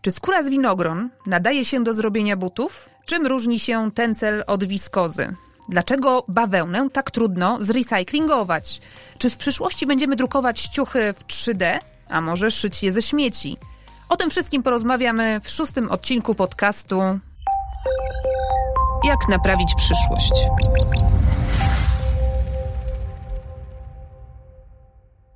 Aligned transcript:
Czy 0.00 0.10
skóra 0.10 0.42
z 0.42 0.48
winogron 0.48 1.10
nadaje 1.26 1.64
się 1.64 1.84
do 1.84 1.94
zrobienia 1.94 2.36
butów? 2.36 2.88
Czym 3.06 3.26
różni 3.26 3.58
się 3.58 3.90
tencel 3.94 4.44
od 4.46 4.64
wiskozy? 4.64 5.36
Dlaczego 5.68 6.24
bawełnę 6.28 6.90
tak 6.90 7.10
trudno 7.10 7.58
zrecyklingować? 7.60 8.80
Czy 9.18 9.30
w 9.30 9.36
przyszłości 9.36 9.86
będziemy 9.86 10.16
drukować 10.16 10.60
ciuchy 10.60 11.12
w 11.12 11.24
3D, 11.26 11.78
a 12.08 12.20
może 12.20 12.50
szyć 12.50 12.82
je 12.82 12.92
ze 12.92 13.02
śmieci? 13.02 13.56
O 14.08 14.16
tym 14.16 14.30
wszystkim 14.30 14.62
porozmawiamy 14.62 15.40
w 15.40 15.48
szóstym 15.48 15.90
odcinku 15.90 16.34
podcastu 16.34 17.00
Jak 19.04 19.28
naprawić 19.28 19.74
przyszłość. 19.76 20.32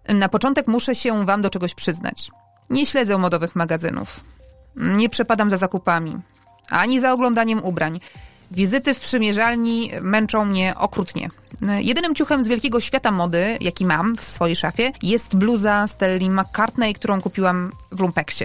Na 0.08 0.28
początek 0.28 0.68
muszę 0.68 0.94
się 0.94 1.26
Wam 1.26 1.42
do 1.42 1.50
czegoś 1.50 1.74
przyznać. 1.74 2.30
Nie 2.70 2.86
śledzę 2.86 3.18
modowych 3.18 3.56
magazynów. 3.56 4.35
Nie 4.76 5.08
przepadam 5.08 5.50
za 5.50 5.56
zakupami, 5.56 6.16
ani 6.70 7.00
za 7.00 7.12
oglądaniem 7.12 7.64
ubrań. 7.64 8.00
Wizyty 8.50 8.94
w 8.94 9.00
przymierzalni 9.00 9.90
męczą 10.00 10.44
mnie 10.44 10.74
okrutnie. 10.76 11.30
Jedynym 11.78 12.14
ciuchem 12.14 12.44
z 12.44 12.48
wielkiego 12.48 12.80
świata 12.80 13.10
mody, 13.10 13.58
jaki 13.60 13.86
mam 13.86 14.16
w 14.16 14.20
swojej 14.20 14.56
szafie, 14.56 14.92
jest 15.02 15.36
bluza 15.36 15.86
Stelli 15.86 16.30
McCartney, 16.30 16.94
którą 16.94 17.20
kupiłam 17.20 17.72
w 17.92 18.00
Lumpeksie. 18.00 18.44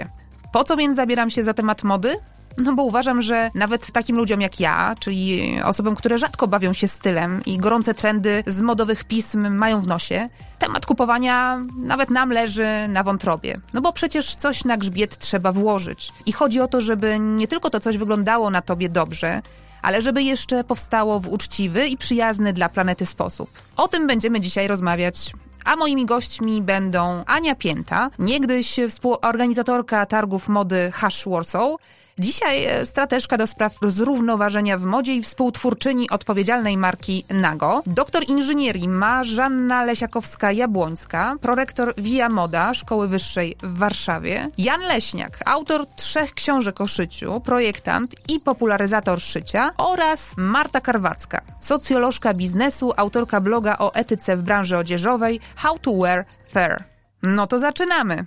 Po 0.52 0.64
co 0.64 0.76
więc 0.76 0.96
zabieram 0.96 1.30
się 1.30 1.42
za 1.42 1.54
temat 1.54 1.82
mody? 1.82 2.16
No 2.58 2.72
bo 2.72 2.82
uważam, 2.82 3.22
że 3.22 3.50
nawet 3.54 3.92
takim 3.92 4.16
ludziom 4.16 4.40
jak 4.40 4.60
ja, 4.60 4.94
czyli 5.00 5.56
osobom, 5.64 5.94
które 5.94 6.18
rzadko 6.18 6.48
bawią 6.48 6.72
się 6.72 6.88
stylem 6.88 7.42
i 7.46 7.58
gorące 7.58 7.94
trendy 7.94 8.44
z 8.46 8.60
modowych 8.60 9.04
pism 9.04 9.48
mają 9.48 9.80
w 9.80 9.86
nosie, 9.86 10.28
temat 10.58 10.86
kupowania 10.86 11.58
nawet 11.76 12.10
nam 12.10 12.30
leży 12.30 12.66
na 12.88 13.02
wątrobie. 13.02 13.60
No 13.72 13.80
bo 13.80 13.92
przecież 13.92 14.34
coś 14.34 14.64
na 14.64 14.76
grzbiet 14.76 15.18
trzeba 15.18 15.52
włożyć. 15.52 16.12
I 16.26 16.32
chodzi 16.32 16.60
o 16.60 16.68
to, 16.68 16.80
żeby 16.80 17.18
nie 17.18 17.48
tylko 17.48 17.70
to 17.70 17.80
coś 17.80 17.96
wyglądało 17.96 18.50
na 18.50 18.62
tobie 18.62 18.88
dobrze, 18.88 19.42
ale 19.82 20.00
żeby 20.00 20.22
jeszcze 20.22 20.64
powstało 20.64 21.20
w 21.20 21.28
uczciwy 21.28 21.86
i 21.86 21.96
przyjazny 21.96 22.52
dla 22.52 22.68
planety 22.68 23.06
sposób. 23.06 23.50
O 23.76 23.88
tym 23.88 24.06
będziemy 24.06 24.40
dzisiaj 24.40 24.66
rozmawiać 24.68 25.32
a 25.64 25.76
moimi 25.76 26.06
gośćmi 26.06 26.62
będą 26.62 27.24
Ania 27.26 27.54
Pięta, 27.54 28.10
niegdyś 28.18 28.76
współorganizatorka 28.88 30.06
targów 30.06 30.48
mody 30.48 30.90
Hash 30.92 31.24
Warsaw, 31.26 31.76
Dzisiaj 32.18 32.64
e, 32.64 32.86
strateżka 32.86 33.38
do 33.38 33.46
spraw 33.46 33.78
zrównoważenia 33.82 34.78
w 34.78 34.84
modzie 34.84 35.14
i 35.14 35.22
współtwórczyni 35.22 36.10
odpowiedzialnej 36.10 36.76
marki 36.76 37.24
Nago, 37.30 37.82
doktor 37.86 38.22
inżynierii 38.28 38.88
Marzanna 38.88 39.84
Lesiakowska-Jabłońska, 39.84 41.36
prorektor 41.38 41.94
Via 41.98 42.28
Moda 42.28 42.74
Szkoły 42.74 43.08
Wyższej 43.08 43.56
w 43.62 43.78
Warszawie, 43.78 44.50
Jan 44.58 44.80
Leśniak, 44.80 45.38
autor 45.44 45.86
trzech 45.86 46.34
książek 46.34 46.80
o 46.80 46.86
szyciu, 46.86 47.40
projektant 47.40 48.14
i 48.28 48.40
popularyzator 48.40 49.20
szycia 49.20 49.72
oraz 49.78 50.30
Marta 50.36 50.80
Karwacka, 50.80 51.40
socjolożka 51.60 52.34
biznesu, 52.34 52.92
autorka 52.96 53.40
bloga 53.40 53.78
o 53.78 53.94
etyce 53.94 54.36
w 54.36 54.42
branży 54.42 54.78
odzieżowej 54.78 55.40
How 55.56 55.78
to 55.78 55.92
Wear 55.92 56.24
Fair. 56.52 56.84
No 57.22 57.46
to 57.46 57.58
zaczynamy! 57.58 58.26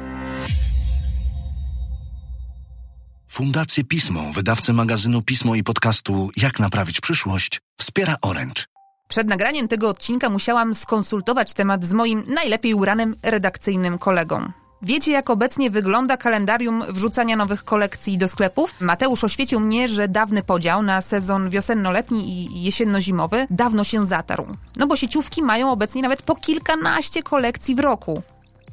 Fundację 3.41 3.83
Pismo, 3.83 4.21
wydawcę 4.33 4.73
magazynu 4.73 5.21
Pismo 5.21 5.55
i 5.55 5.63
podcastu 5.63 6.29
Jak 6.37 6.59
naprawić 6.59 7.01
przyszłość, 7.01 7.61
wspiera 7.77 8.15
Orange. 8.21 8.63
Przed 9.07 9.27
nagraniem 9.27 9.67
tego 9.67 9.89
odcinka 9.89 10.29
musiałam 10.29 10.75
skonsultować 10.75 11.53
temat 11.53 11.83
z 11.83 11.93
moim 11.93 12.23
najlepiej 12.27 12.73
uranym 12.73 13.15
redakcyjnym 13.23 13.97
kolegą. 13.97 14.51
Wiecie, 14.81 15.11
jak 15.11 15.29
obecnie 15.29 15.69
wygląda 15.69 16.17
kalendarium 16.17 16.83
wrzucania 16.89 17.35
nowych 17.35 17.63
kolekcji 17.63 18.17
do 18.17 18.27
sklepów? 18.27 18.73
Mateusz 18.79 19.23
oświecił 19.23 19.59
mnie, 19.59 19.87
że 19.87 20.07
dawny 20.07 20.43
podział 20.43 20.83
na 20.83 21.01
sezon 21.01 21.49
wiosenno-letni 21.49 22.29
i 22.29 22.63
jesienno-zimowy 22.63 23.47
dawno 23.49 23.83
się 23.83 24.05
zatarł. 24.05 24.47
No 24.77 24.87
bo 24.87 24.95
sieciówki 24.95 25.41
mają 25.41 25.71
obecnie 25.71 26.01
nawet 26.01 26.21
po 26.21 26.35
kilkanaście 26.35 27.23
kolekcji 27.23 27.75
w 27.75 27.79
roku. 27.79 28.23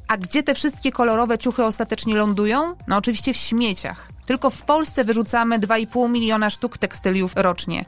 A 0.07 0.17
gdzie 0.17 0.43
te 0.43 0.55
wszystkie 0.55 0.91
kolorowe 0.91 1.37
ciuchy 1.37 1.65
ostatecznie 1.65 2.15
lądują? 2.15 2.75
No 2.87 2.97
oczywiście 2.97 3.33
w 3.33 3.37
śmieciach. 3.37 4.18
Tylko 4.29 4.49
w 4.49 4.61
Polsce 4.61 5.03
wyrzucamy 5.03 5.59
2,5 5.59 6.09
miliona 6.09 6.49
sztuk 6.49 6.77
tekstyliów 6.77 7.33
rocznie. 7.35 7.85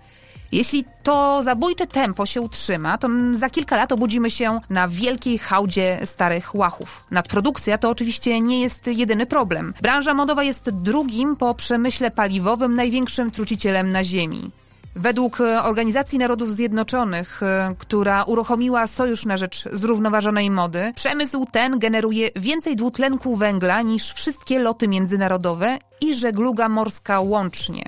Jeśli 0.52 0.86
to 1.04 1.44
zabójcze 1.44 1.88
tempo 1.88 2.26
się 2.26 2.42
utrzyma, 2.42 2.98
to 2.98 3.08
za 3.32 3.50
kilka 3.50 3.76
lat 3.78 3.92
obudzimy 3.92 4.30
się 4.30 4.60
na 4.70 4.88
wielkiej 4.88 5.38
hałdzie 5.38 6.00
starych 6.06 6.56
łachów. 6.56 7.04
Nadprodukcja 7.12 7.78
to 7.78 7.90
oczywiście 7.90 8.42
nie 8.42 8.62
jest 8.62 8.88
jedyny 8.88 9.26
problem. 9.26 9.74
Branża 9.82 10.14
modowa 10.14 10.44
jest 10.44 10.70
drugim 10.70 11.36
po 11.36 11.56
przemyśle 11.56 12.12
paliwowym 12.12 12.76
największym 12.76 13.32
trucicielem 13.32 13.92
na 13.92 14.04
Ziemi. 14.04 14.52
Według 14.96 15.42
e, 15.42 15.64
Organizacji 15.64 16.20
Narodów 16.20 16.54
Zjednoczonych, 16.54 17.44
e, 17.44 17.76
która 17.78 18.24
uruchomiła 18.24 18.88
Sojusz 18.88 19.26
na 19.26 19.38
rzecz 19.38 19.64
zrównoważonej 19.72 20.50
mody, 20.50 20.94
przemysł 20.96 21.46
ten 21.52 21.80
generuje 21.80 22.30
więcej 22.36 22.76
dwutlenku 22.76 23.36
węgla 23.36 23.82
niż 23.82 24.14
wszystkie 24.14 24.60
loty 24.60 24.88
międzynarodowe 24.88 25.78
i 26.02 26.14
żegluga 26.14 26.70
morska 26.70 27.20
łącznie. 27.20 27.84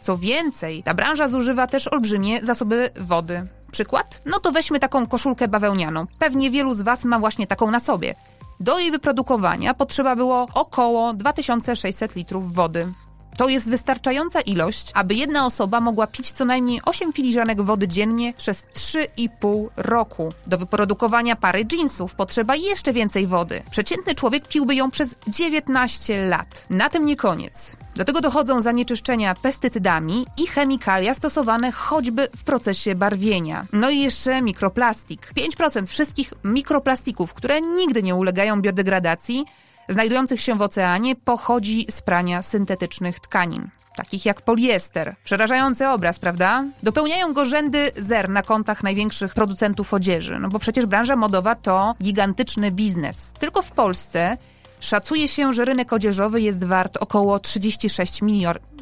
Co 0.00 0.16
więcej, 0.16 0.82
ta 0.82 0.94
branża 0.94 1.28
zużywa 1.28 1.66
też 1.66 1.88
olbrzymie 1.88 2.40
zasoby 2.46 2.90
wody. 3.00 3.46
Przykład? 3.70 4.22
No 4.26 4.40
to 4.40 4.52
weźmy 4.52 4.80
taką 4.80 5.06
koszulkę 5.06 5.48
bawełnianą. 5.48 6.06
Pewnie 6.18 6.50
wielu 6.50 6.74
z 6.74 6.82
Was 6.82 7.04
ma 7.04 7.18
właśnie 7.18 7.46
taką 7.46 7.70
na 7.70 7.80
sobie. 7.80 8.14
Do 8.60 8.78
jej 8.78 8.90
wyprodukowania 8.90 9.74
potrzeba 9.74 10.16
było 10.16 10.46
około 10.54 11.14
2600 11.14 12.16
litrów 12.16 12.54
wody. 12.54 12.92
To 13.36 13.48
jest 13.48 13.70
wystarczająca 13.70 14.40
ilość, 14.40 14.90
aby 14.94 15.14
jedna 15.14 15.46
osoba 15.46 15.80
mogła 15.80 16.06
pić 16.06 16.32
co 16.32 16.44
najmniej 16.44 16.80
8 16.84 17.12
filiżanek 17.12 17.62
wody 17.62 17.88
dziennie 17.88 18.34
przez 18.36 18.62
3,5 18.62 19.68
roku. 19.76 20.32
Do 20.46 20.58
wyprodukowania 20.58 21.36
pary 21.36 21.66
jeansów 21.72 22.14
potrzeba 22.14 22.56
jeszcze 22.56 22.92
więcej 22.92 23.26
wody. 23.26 23.62
Przeciętny 23.70 24.14
człowiek 24.14 24.48
piłby 24.48 24.74
ją 24.74 24.90
przez 24.90 25.08
19 25.28 26.26
lat. 26.26 26.66
Na 26.70 26.90
tym 26.90 27.04
nie 27.04 27.16
koniec. 27.16 27.76
Do 27.96 28.04
tego 28.04 28.20
dochodzą 28.20 28.60
zanieczyszczenia 28.60 29.34
pestycydami 29.34 30.26
i 30.42 30.46
chemikalia 30.46 31.14
stosowane 31.14 31.72
choćby 31.72 32.28
w 32.36 32.44
procesie 32.44 32.94
barwienia. 32.94 33.66
No 33.72 33.90
i 33.90 34.00
jeszcze 34.00 34.42
mikroplastik. 34.42 35.32
5% 35.58 35.86
wszystkich 35.86 36.32
mikroplastików, 36.44 37.34
które 37.34 37.60
nigdy 37.60 38.02
nie 38.02 38.14
ulegają 38.14 38.62
biodegradacji, 38.62 39.44
znajdujących 39.88 40.40
się 40.40 40.54
w 40.54 40.62
oceanie 40.62 41.14
pochodzi 41.16 41.86
z 41.90 42.02
prania 42.02 42.42
syntetycznych 42.42 43.20
tkanin 43.20 43.68
takich 43.96 44.26
jak 44.26 44.42
poliester. 44.42 45.14
Przerażający 45.24 45.88
obraz, 45.88 46.18
prawda? 46.18 46.64
Dopełniają 46.82 47.32
go 47.32 47.44
rzędy 47.44 47.90
zer 47.96 48.28
na 48.28 48.42
kontach 48.42 48.82
największych 48.82 49.34
producentów 49.34 49.94
odzieży, 49.94 50.38
no 50.40 50.48
bo 50.48 50.58
przecież 50.58 50.86
branża 50.86 51.16
modowa 51.16 51.54
to 51.54 51.94
gigantyczny 52.02 52.70
biznes. 52.70 53.18
Tylko 53.38 53.62
w 53.62 53.70
Polsce 53.70 54.36
szacuje 54.80 55.28
się, 55.28 55.52
że 55.52 55.64
rynek 55.64 55.92
odzieżowy 55.92 56.40
jest 56.40 56.64
wart 56.64 56.96
około 56.96 57.38
36 57.38 58.20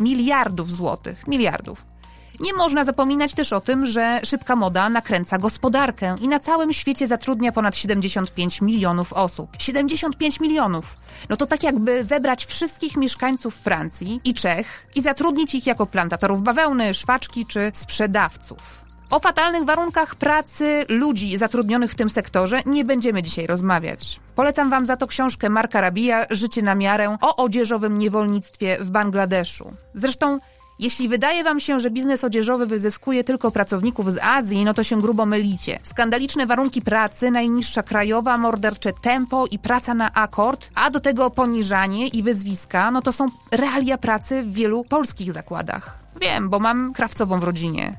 miliardów 0.01 0.71
złotych. 0.71 1.29
Miliardów. 1.29 1.92
Nie 2.41 2.55
można 2.55 2.85
zapominać 2.85 3.35
też 3.35 3.53
o 3.53 3.61
tym, 3.61 3.87
że 3.87 4.21
szybka 4.25 4.57
moda 4.57 4.89
nakręca 4.89 5.39
gospodarkę 5.39 6.17
i 6.21 6.29
na 6.29 6.39
całym 6.39 6.73
świecie 6.73 7.07
zatrudnia 7.07 7.53
ponad 7.53 7.77
75 7.77 8.61
milionów 8.61 9.13
osób. 9.13 9.51
75 9.59 10.41
milionów! 10.41 10.97
No 11.29 11.37
to 11.37 11.47
tak 11.47 11.63
jakby 11.63 12.05
zebrać 12.05 12.47
wszystkich 12.47 12.97
mieszkańców 12.97 13.57
Francji 13.57 14.21
i 14.25 14.35
Czech 14.35 14.87
i 14.95 15.03
zatrudnić 15.03 15.55
ich 15.55 15.67
jako 15.67 15.87
plantatorów 15.87 16.43
bawełny, 16.43 16.95
szwaczki 16.95 17.47
czy 17.47 17.73
sprzedawców. 17.75 18.83
O 19.11 19.19
fatalnych 19.21 19.65
warunkach 19.65 20.15
pracy 20.15 20.85
ludzi 20.89 21.39
zatrudnionych 21.39 21.93
w 21.93 21.95
tym 21.95 22.11
sektorze 22.11 22.61
nie 22.67 22.85
będziemy 22.85 23.23
dzisiaj 23.23 23.47
rozmawiać. 23.47 24.21
Polecam 24.35 24.71
Wam 24.71 24.87
za 24.87 24.97
to 24.97 25.07
książkę 25.07 25.49
Marka 25.49 25.81
Rabija 25.81 26.27
Życie 26.31 26.63
na 26.63 26.75
miarę 26.75 27.17
o 27.21 27.37
odzieżowym 27.37 27.99
niewolnictwie 27.99 28.77
w 28.81 28.91
Bangladeszu. 28.91 29.73
Zresztą 29.95 30.39
jeśli 30.83 31.09
wydaje 31.09 31.45
wam 31.45 31.61
się, 31.61 31.81
że 31.81 31.91
biznes 31.91 32.25
odzieżowy 32.25 32.67
wyzyskuje 32.67 33.25
tylko 33.25 33.51
pracowników 33.51 34.13
z 34.13 34.19
Azji, 34.19 34.65
no 34.65 34.75
to 34.75 34.83
się 34.83 35.01
grubo 35.01 35.27
mylicie. 35.27 35.79
Skandaliczne 35.83 36.47
warunki 36.47 36.83
pracy, 36.83 37.31
najniższa 37.31 37.83
krajowa, 37.83 38.37
mordercze 38.37 38.93
tempo 38.93 39.45
i 39.51 39.59
praca 39.59 39.95
na 39.95 40.13
akord, 40.15 40.71
a 40.75 40.91
do 40.91 41.01
tego 41.01 41.31
poniżanie 41.31 42.09
i 42.09 42.23
wyzwiska, 42.23 42.91
no 42.91 43.03
to 43.03 43.13
są 43.13 43.27
realia 43.51 43.99
pracy 43.99 44.43
w 44.43 44.53
wielu 44.53 44.85
polskich 44.85 45.33
zakładach. 45.33 45.99
Wiem, 46.21 46.49
bo 46.49 46.59
mam 46.59 46.93
krawcową 46.93 47.41
w 47.41 47.45
rodzinie. 47.45 47.93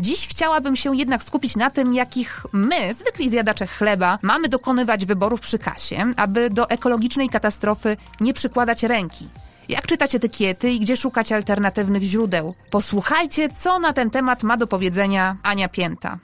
Dziś 0.00 0.28
chciałabym 0.28 0.76
się 0.76 0.96
jednak 0.96 1.22
skupić 1.22 1.56
na 1.56 1.70
tym, 1.70 1.94
jakich 1.94 2.46
my, 2.52 2.94
zwykli 2.94 3.30
zjadacze 3.30 3.66
chleba, 3.66 4.18
mamy 4.22 4.48
dokonywać 4.48 5.04
wyborów 5.06 5.40
przy 5.40 5.58
kasie, 5.58 6.12
aby 6.16 6.50
do 6.50 6.70
ekologicznej 6.70 7.28
katastrofy 7.28 7.96
nie 8.20 8.34
przykładać 8.34 8.82
ręki. 8.82 9.28
Jak 9.70 9.86
czytać 9.86 10.14
etykiety 10.14 10.70
i 10.70 10.80
gdzie 10.80 10.96
szukać 10.96 11.32
alternatywnych 11.32 12.02
źródeł? 12.02 12.54
Posłuchajcie, 12.70 13.48
co 13.48 13.78
na 13.78 13.92
ten 13.92 14.10
temat 14.10 14.42
ma 14.42 14.56
do 14.56 14.66
powiedzenia 14.66 15.36
Ania 15.42 15.68
Pięta. 15.68 16.18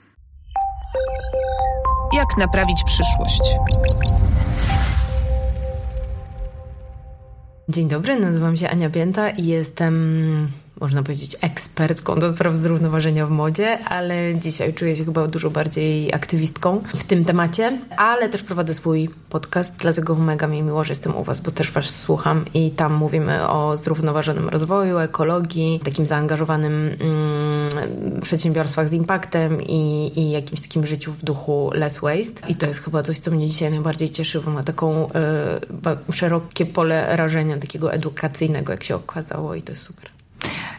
Jak 2.13 2.37
naprawić 2.37 2.83
przyszłość? 2.85 3.41
Dzień 7.69 7.87
dobry, 7.87 8.19
nazywam 8.19 8.57
się 8.57 8.69
Ania 8.69 8.89
Pięta 8.89 9.29
i 9.29 9.45
jestem 9.45 10.51
można 10.81 11.03
powiedzieć, 11.03 11.35
ekspertką 11.41 12.19
do 12.19 12.29
spraw 12.29 12.55
zrównoważenia 12.55 13.27
w 13.27 13.29
modzie, 13.29 13.79
ale 13.79 14.35
dzisiaj 14.35 14.73
czuję 14.73 14.95
się 14.95 15.05
chyba 15.05 15.27
dużo 15.27 15.49
bardziej 15.49 16.13
aktywistką 16.13 16.83
w 16.95 17.03
tym 17.03 17.25
temacie, 17.25 17.79
ale 17.97 18.29
też 18.29 18.43
prowadzę 18.43 18.73
swój 18.73 19.09
podcast, 19.29 19.71
dlatego 19.77 20.15
mega 20.15 20.47
mi 20.47 20.61
miło, 20.61 20.83
że 20.83 20.91
jestem 20.91 21.15
u 21.15 21.23
Was, 21.23 21.39
bo 21.39 21.51
też 21.51 21.71
Was 21.71 21.85
słucham 21.85 22.45
i 22.53 22.71
tam 22.71 22.93
mówimy 22.93 23.49
o 23.49 23.77
zrównoważonym 23.77 24.49
rozwoju, 24.49 24.97
ekologii, 24.97 25.79
takim 25.85 26.05
zaangażowanym 26.05 26.95
mm, 26.99 28.21
przedsiębiorstwach 28.21 28.89
z 28.89 28.93
impaktem 28.93 29.61
i, 29.61 30.11
i 30.15 30.31
jakimś 30.31 30.61
takim 30.61 30.85
życiu 30.85 31.13
w 31.13 31.23
duchu 31.23 31.71
less 31.73 31.99
waste. 31.99 32.47
I 32.47 32.55
to 32.55 32.65
jest 32.65 32.79
chyba 32.79 33.03
coś, 33.03 33.19
co 33.19 33.31
mnie 33.31 33.47
dzisiaj 33.47 33.71
najbardziej 33.71 34.09
cieszy, 34.09 34.41
bo 34.41 34.51
ma 34.51 34.63
taką 34.63 35.07
y, 36.09 36.13
szerokie 36.13 36.65
pole 36.65 37.15
rażenia 37.15 37.57
takiego 37.57 37.93
edukacyjnego, 37.93 38.71
jak 38.73 38.83
się 38.83 38.95
okazało 38.95 39.55
i 39.55 39.61
to 39.61 39.71
jest 39.71 39.83
super. 39.83 40.16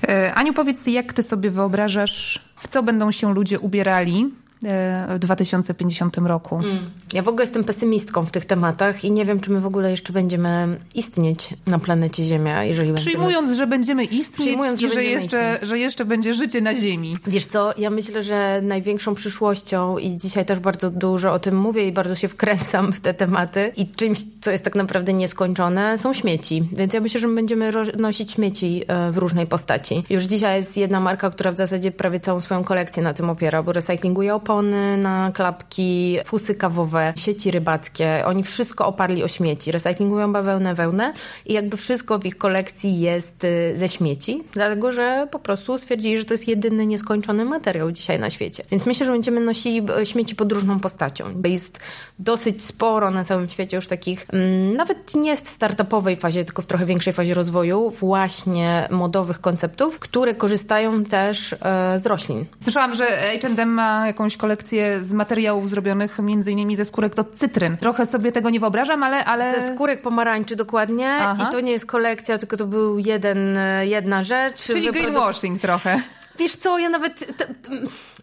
E, 0.03 0.35
Aniu, 0.35 0.53
powiedz, 0.53 0.87
jak 0.87 1.13
ty 1.13 1.23
sobie 1.23 1.51
wyobrażasz, 1.51 2.41
w 2.57 2.69
co 2.69 2.83
będą 2.83 3.11
się 3.11 3.35
ludzie 3.35 3.59
ubierali 3.61 4.31
w 4.63 5.19
2050 5.19 6.17
roku. 6.19 6.57
Mm. 6.57 6.91
Ja 7.13 7.23
w 7.23 7.29
ogóle 7.29 7.45
jestem 7.45 7.65
pesymistką 7.65 8.27
w 8.27 8.31
tych 8.31 8.45
tematach 8.45 9.05
i 9.05 9.11
nie 9.11 9.25
wiem, 9.25 9.41
czy 9.41 9.51
my 9.51 9.61
w 9.61 9.67
ogóle 9.67 9.91
jeszcze 9.91 10.13
będziemy 10.13 10.79
istnieć 10.95 11.49
na 11.67 11.79
planecie 11.79 12.25
Ziemia, 12.25 12.65
jeżeli 12.65 12.95
Przyjmując, 12.95 13.35
będziemy... 13.35 13.57
że 13.57 13.67
będziemy 13.67 14.05
istnieć 14.05 14.83
i 14.83 14.89
że, 14.89 15.05
jeszcze, 15.05 15.59
że 15.63 15.79
jeszcze 15.79 16.05
będzie 16.05 16.33
życie 16.33 16.61
na 16.61 16.75
Ziemi. 16.75 17.17
Wiesz 17.27 17.47
co, 17.47 17.73
ja 17.79 17.91
myślę, 17.91 18.23
że 18.23 18.61
największą 18.63 19.15
przyszłością 19.15 19.99
i 19.99 20.17
dzisiaj 20.17 20.47
też 20.47 20.59
bardzo 20.59 20.91
dużo 20.91 21.33
o 21.33 21.39
tym 21.39 21.57
mówię 21.57 21.89
i 21.89 21.93
bardzo 21.93 22.15
się 22.15 22.29
wkręcam 22.29 22.93
w 22.93 23.01
te 23.01 23.15
tematy 23.15 23.73
i 23.77 23.87
czymś, 23.87 24.19
co 24.41 24.51
jest 24.51 24.65
tak 24.65 24.75
naprawdę 24.75 25.13
nieskończone, 25.13 25.99
są 25.99 26.13
śmieci. 26.15 26.63
Więc 26.73 26.93
ja 26.93 27.01
myślę, 27.01 27.21
że 27.21 27.29
my 27.29 27.35
będziemy 27.35 27.73
nosić 27.97 28.33
śmieci 28.33 28.83
e, 28.89 29.13
w 29.13 29.17
różnej 29.17 29.47
postaci. 29.47 30.05
Już 30.11 30.25
dzisiaj 30.25 30.57
jest 30.57 30.77
jedna 30.77 31.01
marka, 31.01 31.31
która 31.31 31.53
w 31.53 31.57
zasadzie 31.57 31.93
prawie 31.93 32.21
całą 32.21 32.41
swoją 32.41 32.65
kolekcję 32.65 33.03
na 33.03 33.15
tym 33.15 33.31
opiera, 33.31 33.63
bo 33.63 33.73
recyklinguje 33.73 34.35
opony 34.49 34.97
na 34.97 35.33
klapki, 35.35 36.19
fusy 36.25 36.55
kawowe, 36.55 37.13
sieci 37.19 37.51
rybackie. 37.51 38.23
Oni 38.27 38.43
wszystko 38.43 38.87
oparli 38.87 39.25
o 39.25 39.29
śmieci. 39.29 39.73
Recyklingują 39.73 40.33
bawełnę, 40.33 40.75
wełnę 40.75 41.13
i 41.47 41.53
jakby 41.53 41.77
wszystko 41.77 42.19
w 42.19 42.27
ich 42.27 42.39
kolekcji 42.39 43.01
jest 43.01 43.45
y, 43.45 43.75
ze 43.79 43.89
śmieci, 43.89 44.43
dlatego 44.53 44.93
że 44.93 45.29
po 45.31 45.39
prostu 45.39 45.79
stwierdzili, 45.79 46.19
że 46.19 46.25
to 46.25 46.35
jest 46.35 46.49
jedyny 46.49 46.87
nieskończony 46.87 47.45
materiał 47.45 47.93
dzisiaj 47.93 48.19
na 48.19 48.31
świecie. 48.31 48.65
Więc 48.71 48.87
myślę, 48.87 49.07
że 49.07 49.13
będziemy 49.13 49.41
nosili 49.41 49.83
y, 50.03 50.07
śmieci 50.07 50.37
pod 50.37 50.53
różną 50.53 50.81
postacią. 50.81 51.25
Jest 51.45 51.81
dosyć 52.19 52.65
sporo 52.65 53.11
na 53.11 53.25
całym 53.25 53.49
świecie 53.49 53.77
już 53.77 53.89
takich, 53.89 54.27
mm, 54.33 54.75
nawet 54.75 55.15
nie 55.15 55.37
w 55.37 55.49
startupowej 55.49 56.17
fazie, 56.17 56.45
tylko 56.45 56.63
w 56.63 56.67
trochę 56.67 56.87
większej 56.87 57.13
fazie 57.13 57.35
rozwoju, 57.35 57.91
właśnie 57.91 58.89
modowych 58.91 59.41
konceptów, 59.41 59.99
które 59.99 60.35
korzystają 60.35 61.05
też 61.05 61.53
e, 61.53 61.57
z 61.99 62.07
roślin. 62.07 62.45
Słyszałam, 62.61 62.95
że 62.95 63.07
H&M 63.43 63.69
ma 63.69 64.07
jakąś 64.07 64.38
kolekcję 64.39 65.05
z 65.05 65.13
materiałów 65.13 65.69
zrobionych 65.69 66.19
między 66.19 66.53
innymi 66.53 66.77
ze 66.77 66.85
skórek 66.85 67.15
do 67.15 67.25
cytryn. 67.25 67.77
Trochę 67.77 68.07
sobie 68.07 68.33
tego 68.33 68.51
nie 68.51 68.61
wyobrażam, 68.61 69.03
ale... 69.03 69.25
ale... 69.25 69.61
Ze 69.61 69.75
skórek 69.75 70.03
pomarańczy 70.03 70.57
dokładnie 70.57 71.11
Aha. 71.11 71.47
i 71.49 71.53
to 71.53 71.61
nie 71.61 71.73
jest 71.73 71.87
kolekcja, 71.87 72.39
tylko 72.39 72.57
to 72.57 72.67
był 72.67 72.99
jeden, 72.99 73.59
jedna 73.83 74.23
rzecz. 74.25 74.63
Czyli 74.63 74.91
greenwashing 74.91 75.63
trochę. 75.63 76.03
Wiesz 76.39 76.57
co, 76.57 76.79
ja 76.79 76.89
nawet... 76.89 77.25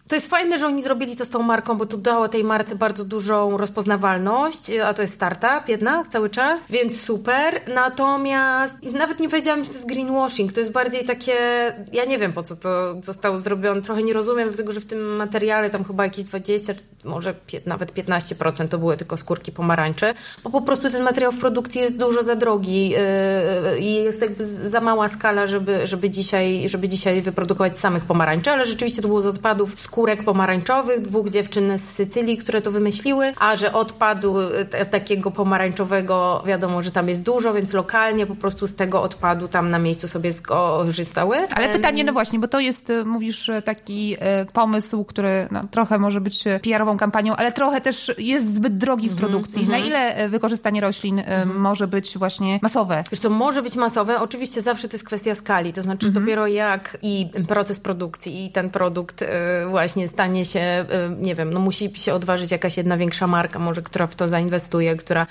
To 0.08 0.14
jest 0.14 0.26
fajne, 0.26 0.58
że 0.58 0.66
oni 0.66 0.82
zrobili 0.82 1.16
to 1.16 1.24
z 1.24 1.30
tą 1.30 1.42
marką, 1.42 1.78
bo 1.78 1.86
to 1.86 1.96
dało 1.96 2.28
tej 2.28 2.44
marce 2.44 2.76
bardzo 2.76 3.04
dużą 3.04 3.56
rozpoznawalność, 3.56 4.70
a 4.70 4.94
to 4.94 5.02
jest 5.02 5.14
startup 5.14 5.68
jednak 5.68 6.08
cały 6.08 6.30
czas, 6.30 6.66
więc 6.70 7.00
super. 7.00 7.60
Natomiast 7.74 8.74
nawet 8.82 9.20
nie 9.20 9.28
powiedziałam, 9.28 9.64
że 9.64 9.70
to 9.70 9.76
jest 9.76 9.88
greenwashing, 9.88 10.52
to 10.52 10.60
jest 10.60 10.72
bardziej 10.72 11.04
takie, 11.04 11.34
ja 11.92 12.04
nie 12.04 12.18
wiem 12.18 12.32
po 12.32 12.42
co 12.42 12.56
to 12.56 12.94
zostało 13.02 13.38
zrobione, 13.38 13.82
trochę 13.82 14.02
nie 14.02 14.12
rozumiem, 14.12 14.48
dlatego 14.48 14.72
że 14.72 14.80
w 14.80 14.86
tym 14.86 15.16
materiale 15.16 15.70
tam 15.70 15.84
chyba 15.84 16.04
jakieś 16.04 16.24
20, 16.24 16.74
może 17.04 17.34
nawet 17.66 17.94
15% 17.94 18.68
to 18.68 18.78
były 18.78 18.96
tylko 18.96 19.16
skórki 19.16 19.52
pomarańczy, 19.52 20.14
bo 20.44 20.50
po 20.50 20.62
prostu 20.62 20.90
ten 20.90 21.02
materiał 21.02 21.32
w 21.32 21.40
produkcji 21.40 21.80
jest 21.80 21.96
dużo 21.96 22.22
za 22.22 22.34
drogi 22.34 22.88
yy, 22.88 22.98
i 23.78 23.94
jest 23.94 24.22
jakby 24.22 24.44
za 24.44 24.80
mała 24.80 25.08
skala, 25.08 25.46
żeby, 25.46 25.86
żeby, 25.86 26.10
dzisiaj, 26.10 26.68
żeby 26.68 26.88
dzisiaj 26.88 27.22
wyprodukować 27.22 27.78
samych 27.78 28.04
pomarańczy, 28.04 28.50
ale 28.50 28.66
rzeczywiście 28.66 29.02
to 29.02 29.08
było 29.08 29.22
z 29.22 29.26
odpadów 29.26 29.80
skórki 29.80 29.95
skórek 29.96 30.24
pomarańczowych, 30.24 31.02
dwóch 31.02 31.30
dziewczyn 31.30 31.78
z 31.78 31.82
Sycylii, 31.82 32.36
które 32.36 32.62
to 32.62 32.70
wymyśliły, 32.70 33.32
a 33.38 33.56
że 33.56 33.72
odpadu 33.72 34.34
takiego 34.90 35.30
pomarańczowego 35.30 36.42
wiadomo, 36.46 36.82
że 36.82 36.90
tam 36.90 37.08
jest 37.08 37.22
dużo, 37.22 37.54
więc 37.54 37.72
lokalnie 37.72 38.26
po 38.26 38.34
prostu 38.34 38.66
z 38.66 38.74
tego 38.74 39.02
odpadu 39.02 39.48
tam 39.48 39.70
na 39.70 39.78
miejscu 39.78 40.08
sobie 40.08 40.32
skorzystały. 40.32 41.36
Ale 41.54 41.68
pytanie, 41.68 42.04
no 42.04 42.12
właśnie, 42.12 42.38
bo 42.38 42.48
to 42.48 42.60
jest, 42.60 42.90
e, 42.90 43.04
mówisz, 43.04 43.48
e, 43.48 43.62
taki 43.62 44.16
e, 44.18 44.44
pomysł, 44.44 45.04
który 45.04 45.48
no, 45.50 45.60
trochę 45.70 45.98
może 45.98 46.20
być 46.20 46.44
PR-ową 46.62 46.96
kampanią, 46.96 47.36
ale 47.36 47.52
trochę 47.52 47.80
też 47.80 48.12
jest 48.18 48.54
zbyt 48.54 48.78
drogi 48.78 49.08
w 49.08 49.12
mhm, 49.12 49.28
produkcji. 49.28 49.62
Mm 49.62 49.68
-hmm. 49.68 49.80
Na 49.80 49.86
ile 49.86 50.28
wykorzystanie 50.28 50.80
roślin 50.80 51.18
mm 51.18 51.48
-hmm. 51.48 51.54
może 51.54 51.86
być 51.88 52.18
właśnie 52.18 52.58
masowe? 52.62 53.04
Wiesz 53.10 53.20
to 53.20 53.30
może 53.30 53.62
być 53.62 53.76
masowe. 53.76 54.20
Oczywiście 54.20 54.62
zawsze 54.62 54.88
to 54.88 54.94
jest 54.94 55.06
kwestia 55.06 55.34
skali, 55.34 55.72
to 55.72 55.82
znaczy 55.82 56.06
mm 56.06 56.16
-hmm. 56.16 56.20
dopiero 56.20 56.46
jak 56.46 56.98
i 57.02 57.30
proces 57.48 57.80
produkcji 57.80 58.44
i 58.44 58.50
ten 58.50 58.70
produkt 58.70 59.24
właśnie 59.86 60.08
stanie 60.08 60.44
się, 60.44 60.60
y, 60.60 61.16
nie 61.22 61.34
wiem, 61.34 61.52
no 61.52 61.60
musi 61.60 61.90
się 61.94 62.14
odważyć 62.14 62.50
jakaś 62.50 62.76
jedna 62.76 62.96
większa 62.96 63.26
marka, 63.26 63.58
może 63.58 63.82
która 63.82 64.06
w 64.06 64.14
to 64.16 64.28
zainwestuje, 64.28 64.96
która 64.96 65.26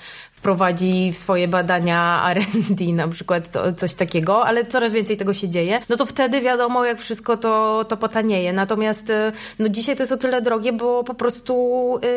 wprowadzi 0.46 1.12
w 1.12 1.16
swoje 1.16 1.48
badania 1.48 2.22
R&D 2.30 2.84
na 2.84 3.08
przykład 3.08 3.48
coś 3.76 3.94
takiego, 3.94 4.46
ale 4.46 4.64
coraz 4.64 4.92
więcej 4.92 5.16
tego 5.16 5.34
się 5.34 5.48
dzieje, 5.48 5.80
no 5.88 5.96
to 5.96 6.06
wtedy 6.06 6.40
wiadomo, 6.40 6.84
jak 6.84 6.98
wszystko 6.98 7.36
to, 7.36 7.84
to 7.88 7.96
potanieje. 7.96 8.52
Natomiast 8.52 9.10
y, 9.10 9.32
no 9.58 9.68
dzisiaj 9.68 9.96
to 9.96 10.02
jest 10.02 10.12
o 10.12 10.16
tyle 10.16 10.42
drogie, 10.42 10.72
bo 10.72 11.04
po 11.04 11.14
prostu 11.14 11.54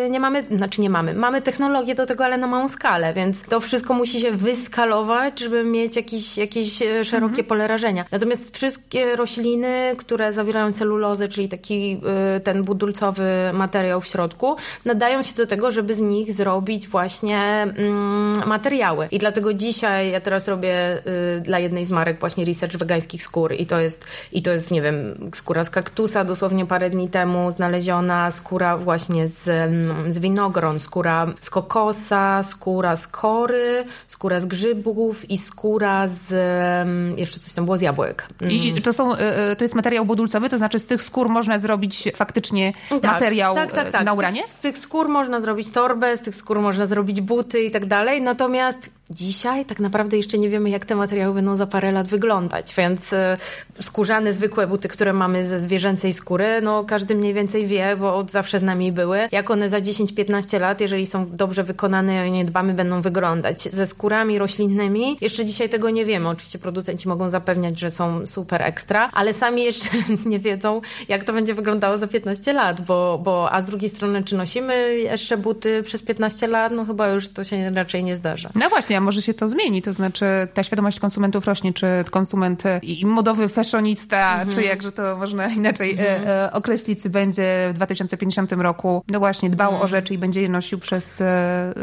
y, 0.05 0.09
nie 0.09 0.19
mamy, 0.19 0.43
znaczy 0.43 0.81
nie 0.81 0.89
mamy, 0.89 1.13
mamy 1.13 1.41
technologię 1.41 1.95
do 1.95 2.05
tego, 2.05 2.25
ale 2.25 2.37
na 2.37 2.47
małą 2.47 2.67
skalę, 2.67 3.13
więc 3.13 3.41
to 3.41 3.59
wszystko 3.59 3.93
musi 3.93 4.21
się 4.21 4.31
wyskalować, 4.31 5.39
żeby 5.39 5.63
mieć 5.63 5.95
jakieś, 5.95 6.37
jakieś 6.37 6.77
szerokie 7.03 7.41
mhm. 7.41 7.47
pole 7.47 7.67
rażenia. 7.67 8.05
Natomiast 8.11 8.55
wszystkie 8.55 9.15
rośliny, 9.15 9.95
które 9.97 10.33
zawierają 10.33 10.73
celulozę, 10.73 11.27
czyli 11.27 11.49
taki 11.49 12.01
ten 12.43 12.63
budulcowy 12.63 13.29
materiał 13.53 14.01
w 14.01 14.07
środku, 14.07 14.55
nadają 14.85 15.23
się 15.23 15.33
do 15.35 15.47
tego, 15.47 15.71
żeby 15.71 15.93
z 15.93 15.99
nich 15.99 16.33
zrobić 16.33 16.87
właśnie 16.87 17.39
mm, 17.77 18.18
materiały. 18.45 19.07
I 19.11 19.19
dlatego 19.19 19.53
dzisiaj 19.53 20.11
ja 20.11 20.21
teraz 20.21 20.47
robię 20.47 21.01
y, 21.37 21.41
dla 21.41 21.59
jednej 21.59 21.85
z 21.85 21.91
marek 21.91 22.19
właśnie 22.19 22.45
research 22.45 22.77
wegańskich 22.77 23.23
skór 23.23 23.53
i 23.53 23.65
to 23.65 23.79
jest, 23.79 24.05
i 24.31 24.41
to 24.41 24.51
jest, 24.51 24.71
nie 24.71 24.81
wiem, 24.81 25.29
skóra 25.33 25.63
z 25.63 25.69
kaktusa 25.69 26.25
dosłownie 26.25 26.65
parę 26.65 26.89
dni 26.89 27.09
temu 27.09 27.51
znaleziona, 27.51 28.31
skóra 28.31 28.77
właśnie 28.77 29.27
z, 29.27 29.47
mm, 29.47 30.13
z 30.13 30.19
winogron, 30.19 30.79
skóra 30.79 31.27
z 31.41 31.49
kokosa, 31.49 32.43
skóra 32.43 32.95
z 32.95 33.07
kory, 33.07 33.85
skóra 34.07 34.39
z 34.39 34.45
grzybów 34.45 35.29
i 35.29 35.37
skóra 35.37 36.07
z, 36.07 36.31
mm, 36.87 37.17
jeszcze 37.17 37.39
coś 37.39 37.53
tam 37.53 37.65
było 37.65 37.77
z 37.77 37.81
jabłek. 37.81 38.27
I, 38.49 38.77
i 38.77 38.81
to, 38.81 38.93
są, 38.93 39.13
y, 39.13 39.17
y, 39.51 39.55
to 39.55 39.63
jest 39.63 39.75
materiał 39.75 40.05
budulcowy, 40.05 40.49
to 40.49 40.57
znaczy 40.57 40.79
z 40.79 40.85
tych 40.85 41.01
skór 41.01 41.29
można 41.29 41.59
zrobić 41.59 42.07
faktycznie 42.15 42.73
tak, 42.89 43.03
materiał 43.03 43.55
tak, 43.55 43.71
tak, 43.71 43.91
tak. 43.91 44.05
na 44.05 44.13
ubranie? 44.13 44.41
Z 44.41 44.45
tych, 44.45 44.53
z 44.53 44.59
tych 44.59 44.77
skór 44.77 45.09
można 45.09 45.41
zrobić 45.41 45.71
torbę, 45.71 46.17
z 46.17 46.21
tych 46.21 46.35
skór 46.35 46.59
można 46.59 46.85
zrobić 46.85 47.21
buty 47.21 47.61
i 47.63 47.71
tak 47.71 47.85
dalej. 47.85 47.98
Natomiast 48.19 48.89
Dzisiaj 49.15 49.65
tak 49.65 49.79
naprawdę 49.79 50.17
jeszcze 50.17 50.37
nie 50.37 50.49
wiemy, 50.49 50.69
jak 50.69 50.85
te 50.85 50.95
materiały 50.95 51.33
będą 51.33 51.55
za 51.55 51.67
parę 51.67 51.91
lat 51.91 52.07
wyglądać, 52.07 52.73
więc 52.77 53.13
e, 53.13 53.37
skórzane, 53.81 54.33
zwykłe 54.33 54.67
buty, 54.67 54.87
które 54.87 55.13
mamy 55.13 55.45
ze 55.45 55.59
zwierzęcej 55.59 56.13
skóry, 56.13 56.61
no 56.61 56.83
każdy 56.83 57.15
mniej 57.15 57.33
więcej 57.33 57.67
wie, 57.67 57.95
bo 57.99 58.15
od 58.15 58.31
zawsze 58.31 58.59
z 58.59 58.63
nami 58.63 58.91
były, 58.91 59.19
jak 59.31 59.51
one 59.51 59.69
za 59.69 59.79
10-15 59.79 60.59
lat, 60.59 60.81
jeżeli 60.81 61.07
są 61.07 61.25
dobrze 61.29 61.63
wykonane 61.63 62.27
i 62.27 62.31
nie 62.31 62.45
dbamy, 62.45 62.73
będą 62.73 63.01
wyglądać. 63.01 63.61
Ze 63.61 63.85
skórami 63.85 64.39
roślinnymi 64.39 65.17
jeszcze 65.21 65.45
dzisiaj 65.45 65.69
tego 65.69 65.89
nie 65.89 66.05
wiemy. 66.05 66.29
Oczywiście 66.29 66.59
producenci 66.59 67.07
mogą 67.07 67.29
zapewniać, 67.29 67.79
że 67.79 67.91
są 67.91 68.27
super 68.27 68.61
ekstra, 68.61 69.09
ale 69.13 69.33
sami 69.33 69.63
jeszcze 69.63 69.89
nie 70.25 70.39
wiedzą, 70.39 70.81
jak 71.07 71.23
to 71.23 71.33
będzie 71.33 71.53
wyglądało 71.53 71.97
za 71.97 72.07
15 72.07 72.53
lat, 72.53 72.81
bo, 72.81 73.19
bo 73.23 73.51
a 73.51 73.61
z 73.61 73.65
drugiej 73.65 73.89
strony, 73.89 74.23
czy 74.23 74.35
nosimy 74.35 74.97
jeszcze 74.97 75.37
buty 75.37 75.83
przez 75.83 76.03
15 76.03 76.47
lat? 76.47 76.71
No 76.71 76.85
chyba 76.85 77.07
już 77.07 77.29
to 77.29 77.43
się 77.43 77.71
raczej 77.71 78.03
nie 78.03 78.15
zdarza. 78.15 78.49
No 78.55 78.69
właśnie, 78.69 78.98
a 78.99 79.01
może 79.01 79.21
się 79.21 79.33
to 79.33 79.49
zmieni, 79.49 79.81
to 79.81 79.93
znaczy 79.93 80.25
ta 80.53 80.63
świadomość 80.63 80.99
konsumentów 80.99 81.45
rośnie, 81.45 81.73
czy 81.73 81.87
konsument 82.11 82.63
i 82.83 83.05
modowy 83.05 83.49
fashionista, 83.49 84.31
mhm. 84.31 84.49
czy 84.49 84.63
jakże 84.63 84.91
to 84.91 85.17
można 85.17 85.47
inaczej 85.59 85.91
e, 85.91 86.17
mhm. 86.17 86.47
e, 86.47 86.53
określić, 86.53 87.07
będzie 87.07 87.69
w 87.69 87.73
2050 87.73 88.51
roku, 88.51 89.03
no 89.07 89.19
właśnie, 89.19 89.49
dbał 89.49 89.69
mhm. 89.69 89.85
o 89.85 89.87
rzeczy 89.87 90.13
i 90.13 90.17
będzie 90.17 90.41
je 90.41 90.49
nosił 90.49 90.79
przez 90.79 91.21
e, 91.21 91.73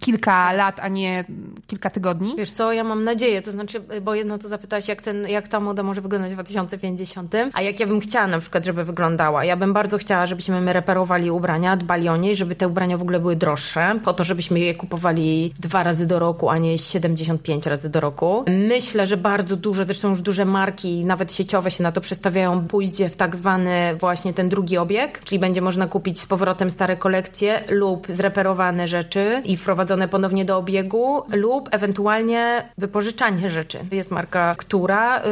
kilka 0.00 0.52
lat, 0.52 0.80
a 0.80 0.88
nie 0.88 1.24
kilka 1.66 1.90
tygodni? 1.90 2.34
Wiesz 2.38 2.50
co, 2.50 2.72
ja 2.72 2.84
mam 2.84 3.04
nadzieję, 3.04 3.42
to 3.42 3.52
znaczy, 3.52 3.80
bo 4.02 4.14
jedno 4.14 4.38
to 4.38 4.48
zapytałaś, 4.48 4.88
jak, 4.88 5.02
ten, 5.02 5.28
jak 5.28 5.48
ta 5.48 5.60
moda 5.60 5.82
może 5.82 6.00
wyglądać 6.00 6.30
w 6.30 6.34
2050, 6.34 7.34
a 7.52 7.62
jak 7.62 7.80
ja 7.80 7.86
bym 7.86 8.00
chciała 8.00 8.26
na 8.26 8.38
przykład, 8.38 8.64
żeby 8.64 8.84
wyglądała. 8.84 9.44
Ja 9.44 9.56
bym 9.56 9.72
bardzo 9.72 9.98
chciała, 9.98 10.26
żebyśmy 10.26 10.60
my 10.60 10.72
reperowali 10.72 11.30
ubrania, 11.30 11.76
dbali 11.76 12.08
o 12.08 12.16
nie, 12.16 12.36
żeby 12.36 12.54
te 12.54 12.68
ubrania 12.68 12.98
w 12.98 13.02
ogóle 13.02 13.20
były 13.20 13.36
droższe, 13.36 13.94
po 14.04 14.12
to, 14.12 14.24
żebyśmy 14.24 14.60
je 14.60 14.74
kupowali 14.74 15.54
dwa 15.60 15.82
razy 15.82 16.06
do 16.06 16.18
roku, 16.18 16.50
a 16.50 16.58
nie 16.58 16.63
75 16.76 17.66
razy 17.66 17.90
do 17.90 18.00
roku. 18.00 18.44
Myślę, 18.68 19.06
że 19.06 19.16
bardzo 19.16 19.56
duże, 19.56 19.84
zresztą 19.84 20.10
już 20.10 20.22
duże 20.22 20.44
marki, 20.44 21.04
nawet 21.04 21.32
sieciowe 21.34 21.70
się 21.70 21.82
na 21.82 21.92
to 21.92 22.00
przestawiają, 22.00 22.66
pójdzie 22.68 23.08
w 23.08 23.16
tak 23.16 23.36
zwany 23.36 23.96
właśnie 24.00 24.32
ten 24.32 24.48
drugi 24.48 24.78
obieg, 24.78 25.20
czyli 25.24 25.38
będzie 25.38 25.60
można 25.60 25.86
kupić 25.86 26.20
z 26.20 26.26
powrotem 26.26 26.70
stare 26.70 26.96
kolekcje 26.96 27.64
lub 27.68 28.06
zreperowane 28.08 28.88
rzeczy 28.88 29.42
i 29.44 29.56
wprowadzone 29.56 30.08
ponownie 30.08 30.44
do 30.44 30.56
obiegu 30.58 31.22
lub 31.28 31.68
ewentualnie 31.72 32.68
wypożyczanie 32.78 33.50
rzeczy. 33.50 33.78
Jest 33.92 34.10
marka, 34.10 34.54
która 34.56 35.22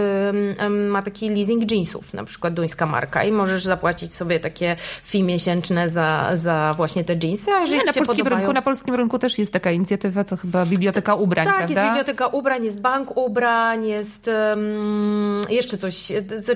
ma 0.70 1.02
taki 1.02 1.28
leasing 1.28 1.70
jeansów, 1.70 2.14
na 2.14 2.24
przykład 2.24 2.54
duńska 2.54 2.86
marka 2.86 3.24
i 3.24 3.32
możesz 3.32 3.64
zapłacić 3.64 4.14
sobie 4.14 4.40
takie 4.40 4.76
fee 5.04 5.22
miesięczne 5.22 5.88
za, 5.88 6.30
za 6.34 6.74
właśnie 6.76 7.04
te 7.04 7.16
jeansy, 7.22 7.50
a 7.50 7.60
jeżeli 7.60 7.78
Nie, 7.78 7.84
na, 7.84 7.92
polskim 7.92 8.16
podobają... 8.16 8.36
rynku, 8.36 8.52
na 8.52 8.62
polskim 8.62 8.94
rynku 8.94 9.18
też 9.18 9.38
jest 9.38 9.52
taka 9.52 9.70
inicjatywa, 9.70 10.24
co 10.24 10.36
chyba 10.36 10.66
Biblioteka 10.66 11.14
Ubrań, 11.22 11.46
Tak, 11.46 11.56
prawda? 11.56 11.74
jest 11.74 11.90
Biblioteka 11.90 12.26
Ubrań, 12.26 12.64
jest 12.64 12.80
Bank 12.80 13.16
Ubrań, 13.16 13.86
jest 13.86 14.30
um, 14.54 15.42
jeszcze 15.48 15.78
coś, 15.78 16.12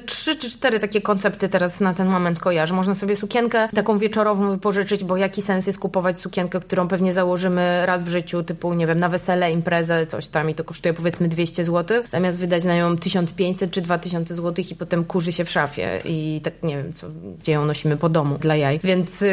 trzy 0.06 0.36
czy 0.36 0.50
cztery 0.50 0.80
takie 0.80 1.02
koncepty 1.02 1.48
teraz 1.48 1.80
na 1.80 1.94
ten 1.94 2.08
moment 2.08 2.38
kojarzę. 2.38 2.74
Można 2.74 2.94
sobie 2.94 3.16
sukienkę 3.16 3.68
taką 3.74 3.98
wieczorową 3.98 4.50
wypożyczyć, 4.50 5.04
bo 5.04 5.16
jaki 5.16 5.42
sens 5.42 5.66
jest 5.66 5.78
kupować 5.78 6.20
sukienkę, 6.20 6.60
którą 6.60 6.88
pewnie 6.88 7.12
założymy 7.12 7.86
raz 7.86 8.04
w 8.04 8.08
życiu, 8.08 8.42
typu, 8.42 8.74
nie 8.74 8.86
wiem, 8.86 8.98
na 8.98 9.08
wesele, 9.08 9.52
imprezę, 9.52 10.06
coś 10.06 10.28
tam 10.28 10.50
i 10.50 10.54
to 10.54 10.64
kosztuje 10.64 10.94
powiedzmy 10.94 11.28
200 11.28 11.64
zł, 11.64 12.02
zamiast 12.10 12.38
wydać 12.38 12.64
na 12.64 12.76
nią 12.76 12.96
1500 12.96 13.70
czy 13.70 13.80
2000 13.80 14.34
zł 14.34 14.64
i 14.70 14.74
potem 14.74 15.04
kurzy 15.04 15.32
się 15.32 15.44
w 15.44 15.50
szafie 15.50 16.00
i 16.04 16.40
tak 16.44 16.62
nie 16.62 16.76
wiem, 16.76 16.92
co, 16.92 17.06
gdzie 17.40 17.52
ją 17.52 17.64
nosimy 17.64 17.96
po 17.96 18.08
domu 18.08 18.38
dla 18.38 18.56
jaj. 18.56 18.80
Więc, 18.84 19.20
yy, 19.20 19.28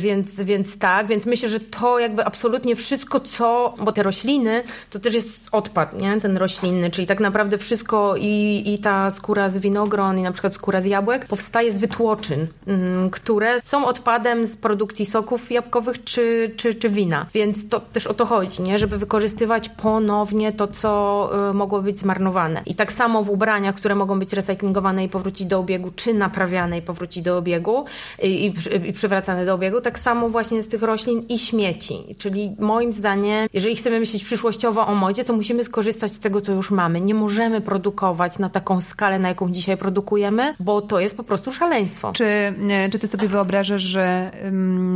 więc, 0.00 0.34
więc 0.34 0.78
tak, 0.78 1.06
więc 1.06 1.26
myślę, 1.26 1.48
że 1.48 1.60
to 1.60 1.98
jakby 1.98 2.24
absolutnie 2.24 2.76
wszystko, 2.76 3.20
co, 3.20 3.74
bo 3.80 3.92
te 3.92 4.02
rośliny 4.02 4.62
to 4.90 4.98
też 4.98 5.14
jest 5.14 5.48
odpad, 5.52 6.00
nie? 6.00 6.20
Ten 6.20 6.36
roślinny, 6.36 6.90
czyli 6.90 7.06
tak 7.06 7.20
naprawdę 7.20 7.58
wszystko 7.58 8.14
i, 8.16 8.62
i 8.66 8.78
ta 8.78 9.10
skóra 9.10 9.50
z 9.50 9.58
winogron 9.58 10.18
i 10.18 10.22
na 10.22 10.32
przykład 10.32 10.54
skóra 10.54 10.80
z 10.80 10.84
jabłek 10.84 11.26
powstaje 11.26 11.72
z 11.72 11.78
wytłoczyn, 11.78 12.46
mm, 12.66 13.10
które 13.10 13.60
są 13.64 13.86
odpadem 13.86 14.46
z 14.46 14.56
produkcji 14.56 15.06
soków 15.06 15.50
jabłkowych 15.50 16.04
czy, 16.04 16.50
czy, 16.56 16.74
czy 16.74 16.88
wina. 16.88 17.26
Więc 17.34 17.68
to 17.68 17.80
też 17.80 18.06
o 18.06 18.14
to 18.14 18.26
chodzi, 18.26 18.62
nie? 18.62 18.78
Żeby 18.78 18.98
wykorzystywać 18.98 19.68
ponownie 19.68 20.52
to, 20.52 20.66
co 20.66 21.30
y, 21.50 21.54
mogło 21.54 21.82
być 21.82 22.00
zmarnowane. 22.00 22.62
I 22.66 22.74
tak 22.74 22.92
samo 22.92 23.24
w 23.24 23.30
ubraniach, 23.30 23.74
które 23.74 23.94
mogą 23.94 24.18
być 24.18 24.32
recyklingowane 24.32 25.04
i 25.04 25.08
powrócić 25.08 25.46
do 25.46 25.58
obiegu, 25.58 25.90
czy 25.96 26.14
naprawiane 26.14 26.78
i 26.78 26.82
powrócić 26.82 27.22
do 27.22 27.38
obiegu 27.38 27.84
i, 28.22 28.52
i, 28.88 28.92
przywracane 28.92 29.46
do 29.46 29.54
obiegu, 29.54 29.80
tak 29.80 29.98
samo 29.98 30.28
właśnie 30.28 30.62
z 30.62 30.68
tych 30.68 30.82
roślin 30.82 31.24
i 31.28 31.38
śmieci. 31.38 32.16
Czyli 32.18 32.56
moim 32.58 32.92
zdaniem, 32.92 33.48
jeżeli 33.52 33.76
chcemy 33.76 34.00
myśleć 34.00 34.24
o 34.64 34.94
modzie, 34.94 35.24
to 35.24 35.32
musimy 35.32 35.64
skorzystać 35.64 36.12
z 36.12 36.20
tego, 36.20 36.40
co 36.40 36.52
już 36.52 36.70
mamy. 36.70 37.00
Nie 37.00 37.14
możemy 37.14 37.60
produkować 37.60 38.38
na 38.38 38.48
taką 38.48 38.80
skalę, 38.80 39.18
na 39.18 39.28
jaką 39.28 39.52
dzisiaj 39.52 39.76
produkujemy, 39.76 40.54
bo 40.60 40.82
to 40.82 41.00
jest 41.00 41.16
po 41.16 41.24
prostu 41.24 41.52
szaleństwo. 41.52 42.12
Czy, 42.12 42.24
e, 42.24 42.90
czy 42.92 42.98
ty 42.98 43.08
sobie 43.08 43.28
wyobrażasz, 43.28 43.82
że 43.82 44.30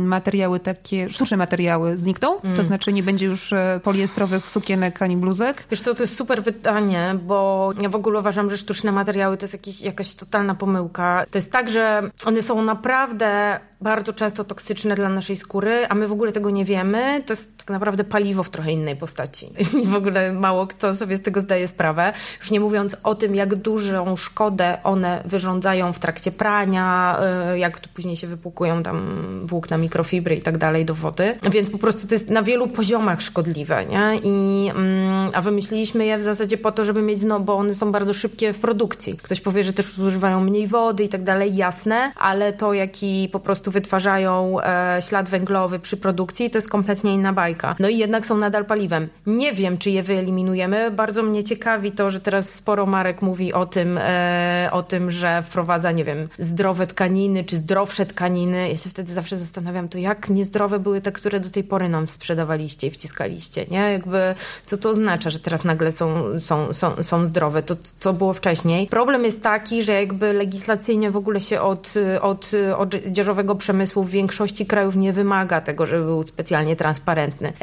materiały 0.05 0.59
takie, 0.59 1.09
sztuczne 1.09 1.37
materiały 1.37 1.97
znikną? 1.97 2.41
Mm. 2.41 2.57
To 2.57 2.63
znaczy 2.63 2.93
nie 2.93 3.03
będzie 3.03 3.25
już 3.25 3.53
e, 3.53 3.79
poliestrowych 3.83 4.49
sukienek 4.49 5.01
ani 5.01 5.17
bluzek? 5.17 5.63
Wiesz 5.71 5.81
co, 5.81 5.95
to 5.95 6.03
jest 6.03 6.17
super 6.17 6.43
pytanie, 6.43 7.15
bo 7.23 7.69
ja 7.81 7.89
w 7.89 7.95
ogóle 7.95 8.19
uważam, 8.19 8.49
że 8.49 8.57
sztuczne 8.57 8.91
materiały 8.91 9.37
to 9.37 9.43
jest 9.43 9.53
jakiś, 9.53 9.81
jakaś 9.81 10.15
totalna 10.15 10.55
pomyłka. 10.55 11.25
To 11.31 11.37
jest 11.37 11.51
tak, 11.51 11.69
że 11.69 12.09
one 12.25 12.41
są 12.41 12.61
naprawdę 12.61 13.59
bardzo 13.83 14.13
często 14.13 14.43
toksyczne 14.43 14.95
dla 14.95 15.09
naszej 15.09 15.35
skóry, 15.35 15.87
a 15.89 15.95
my 15.95 16.07
w 16.07 16.11
ogóle 16.11 16.31
tego 16.31 16.49
nie 16.49 16.65
wiemy. 16.65 17.23
To 17.25 17.33
jest 17.33 17.57
tak 17.57 17.69
naprawdę 17.69 18.03
paliwo 18.03 18.43
w 18.43 18.49
trochę 18.49 18.71
innej 18.71 18.95
postaci. 18.95 19.52
I 19.83 19.85
w 19.85 19.95
ogóle 19.95 20.33
mało 20.33 20.67
kto 20.67 20.95
sobie 20.95 21.17
z 21.17 21.21
tego 21.21 21.41
zdaje 21.41 21.67
sprawę. 21.67 22.13
Już 22.39 22.51
nie 22.51 22.59
mówiąc 22.59 22.95
o 23.03 23.15
tym, 23.15 23.35
jak 23.35 23.55
dużą 23.55 24.15
szkodę 24.15 24.77
one 24.83 25.23
wyrządzają 25.25 25.93
w 25.93 25.99
trakcie 25.99 26.31
prania, 26.31 27.17
y, 27.53 27.59
jak 27.59 27.79
tu 27.79 27.89
później 27.93 28.15
się 28.15 28.27
wypłukują 28.27 28.83
tam 28.83 29.19
włókna 29.43 29.77
mikrofibry 29.77 30.35
i 30.35 30.41
tak 30.41 30.57
dalej 30.57 30.85
do 30.85 30.93
wody. 30.93 31.39
Więc 31.51 31.69
po 31.69 31.77
prostu 31.77 32.07
to 32.07 32.13
jest 32.13 32.29
na 32.29 32.43
wielu 32.43 32.67
poziomach 32.67 33.21
szkodliwe, 33.21 33.85
nie? 33.85 34.19
I, 34.23 34.69
mm, 34.69 35.29
a 35.33 35.41
wymyśliliśmy 35.41 36.05
je 36.05 36.17
w 36.17 36.23
zasadzie 36.23 36.57
po 36.57 36.71
to, 36.71 36.85
żeby 36.85 37.01
mieć, 37.01 37.21
no 37.21 37.39
bo 37.39 37.55
one 37.55 37.75
są 37.75 37.91
bardzo 37.91 38.13
szybkie 38.13 38.53
w 38.53 38.59
produkcji. 38.59 39.17
Ktoś 39.23 39.41
powie, 39.41 39.63
że 39.63 39.73
też 39.73 39.93
zużywają 39.93 40.41
mniej 40.41 40.67
wody 40.67 41.03
i 41.03 41.09
tak 41.09 41.23
dalej, 41.23 41.55
jasne, 41.55 42.11
ale 42.15 42.53
to 42.53 42.73
jaki 42.73 43.29
po 43.31 43.39
prostu 43.39 43.71
wytwarzają 43.71 44.57
e, 44.61 44.99
ślad 45.01 45.29
węglowy 45.29 45.79
przy 45.79 45.97
produkcji, 45.97 46.49
to 46.49 46.57
jest 46.57 46.69
kompletnie 46.69 47.13
inna 47.13 47.33
bajka. 47.33 47.75
No 47.79 47.89
i 47.89 47.97
jednak 47.97 48.25
są 48.25 48.37
nadal 48.37 48.65
paliwem. 48.65 49.07
Nie 49.25 49.42
wiem, 49.51 49.77
czy 49.77 49.89
je 49.89 50.03
wyeliminujemy. 50.03 50.91
Bardzo 50.91 51.23
mnie 51.23 51.43
ciekawi 51.43 51.91
to, 51.91 52.11
że 52.11 52.21
teraz 52.21 52.49
sporo 52.49 52.85
marek 52.85 53.21
mówi 53.21 53.53
o 53.53 53.65
tym, 53.65 53.99
e, 54.01 54.69
o 54.71 54.83
tym, 54.83 55.11
że 55.11 55.43
wprowadza, 55.43 55.91
nie 55.91 56.03
wiem, 56.03 56.29
zdrowe 56.39 56.87
tkaniny, 56.87 57.43
czy 57.43 57.55
zdrowsze 57.55 58.05
tkaniny. 58.05 58.69
Ja 58.69 58.77
się 58.77 58.89
wtedy 58.89 59.13
zawsze 59.13 59.37
zastanawiam, 59.37 59.89
to 59.89 59.97
jak 59.97 60.29
niezdrowe 60.29 60.79
były 60.79 61.01
te, 61.01 61.11
które 61.11 61.39
do 61.39 61.49
tej 61.49 61.63
pory 61.63 61.89
nam 61.89 62.07
sprzedawaliście 62.07 62.87
i 62.87 62.91
wciskaliście, 62.91 63.65
nie? 63.71 63.77
Jakby, 63.77 64.35
co 64.65 64.77
to 64.77 64.89
oznacza, 64.89 65.29
że 65.29 65.39
teraz 65.39 65.63
nagle 65.63 65.91
są, 65.91 66.39
są, 66.39 66.73
są, 66.73 67.03
są 67.03 67.25
zdrowe? 67.25 67.63
To, 67.63 67.75
co 67.99 68.13
było 68.13 68.33
wcześniej? 68.33 68.87
Problem 68.87 69.25
jest 69.25 69.41
taki, 69.41 69.83
że 69.83 69.93
jakby 69.93 70.33
legislacyjnie 70.33 71.11
w 71.11 71.17
ogóle 71.17 71.41
się 71.41 71.61
od, 71.61 71.93
od 72.21 72.51
odzieżowego 72.77 73.55
przemysłu 73.55 74.03
w 74.03 74.09
większości 74.09 74.65
krajów 74.65 74.95
nie 74.95 75.13
wymaga 75.13 75.61
tego, 75.61 75.85
żeby 75.85 76.03
był 76.03 76.23
specjalnie 76.23 76.75
transparentny. 76.75 77.53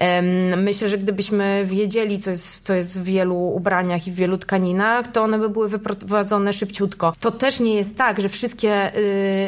Myślę, 0.56 0.88
że 0.88 0.98
gdybyśmy 0.98 1.64
wiedzieli, 1.70 2.18
co 2.18 2.30
jest, 2.30 2.66
co 2.66 2.74
jest 2.74 3.00
w 3.00 3.04
wielu 3.04 3.36
ubraniach 3.36 4.06
i 4.06 4.12
w 4.12 4.14
wielu 4.14 4.38
tkaninach, 4.38 5.12
to 5.12 5.22
one 5.22 5.38
by 5.38 5.48
były 5.48 5.68
wyprowadzone 5.68 6.52
szybciutko. 6.52 7.14
To 7.20 7.30
też 7.30 7.60
nie 7.60 7.74
jest 7.74 7.96
tak, 7.96 8.20
że 8.20 8.28
wszystkie 8.28 8.96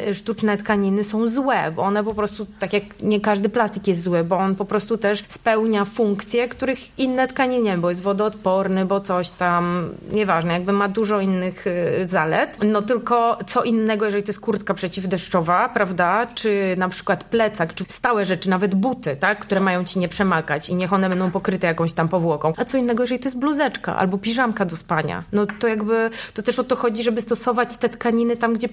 y, 0.08 0.14
sztuczne 0.14 0.56
tkaniny 0.56 1.04
są 1.04 1.28
złe, 1.28 1.72
bo 1.76 1.82
one 1.82 2.04
po 2.04 2.14
prostu, 2.14 2.46
tak 2.58 2.72
jak 2.72 3.02
nie 3.02 3.20
każdy 3.20 3.48
plastik 3.48 3.88
jest 3.88 4.02
zły, 4.02 4.24
bo 4.24 4.36
on 4.36 4.54
po 4.54 4.64
prostu 4.64 4.96
też 4.98 5.24
spełnia 5.28 5.84
funkcje, 5.84 6.48
których 6.48 6.98
inne 6.98 7.28
tkaniny 7.28 7.62
nie, 7.62 7.78
bo 7.78 7.90
jest 7.90 8.02
wodoodporny, 8.02 8.84
bo 8.84 9.00
coś 9.00 9.30
tam, 9.30 9.88
nieważne, 10.12 10.52
jakby 10.52 10.72
ma 10.72 10.88
dużo 10.88 11.20
innych 11.20 11.66
y, 11.66 12.08
zalet. 12.08 12.58
No 12.64 12.82
tylko 12.82 13.38
co 13.46 13.62
innego, 13.62 14.04
jeżeli 14.04 14.22
to 14.22 14.28
jest 14.28 14.40
kurtka 14.40 14.74
przeciwdeszczowa, 14.74 15.68
prawda, 15.68 16.26
czy 16.34 16.74
na 16.78 16.88
przykład 16.88 17.24
plecak, 17.24 17.74
czy 17.74 17.84
stałe 17.88 18.24
rzeczy, 18.24 18.50
nawet 18.50 18.74
buty, 18.74 19.16
tak, 19.16 19.38
które 19.38 19.60
mają 19.60 19.84
ci 19.84 19.98
nie 19.98 20.08
przemakać 20.08 20.68
i 20.68 20.74
niech 20.74 20.92
one 20.92 21.08
będą 21.08 21.30
pokryte 21.30 21.66
jakąś 21.66 21.92
tam 21.92 22.08
powłoką. 22.12 22.52
A 22.56 22.64
co 22.64 22.78
innego, 22.78 23.02
jeżeli 23.02 23.20
to 23.20 23.26
jest 23.28 23.38
bluzeczka 23.38 23.96
albo 23.96 24.18
piżamka 24.18 24.64
do 24.64 24.76
spania. 24.76 25.24
No 25.32 25.46
to 25.46 25.68
jakby, 25.68 26.10
to 26.34 26.42
też 26.42 26.58
o 26.58 26.64
to 26.64 26.76
chodzi, 26.76 27.02
żeby 27.02 27.20
stosować 27.20 27.76
te 27.76 27.88
tkaniny 27.88 28.36
tam, 28.36 28.54
gdzie, 28.54 28.68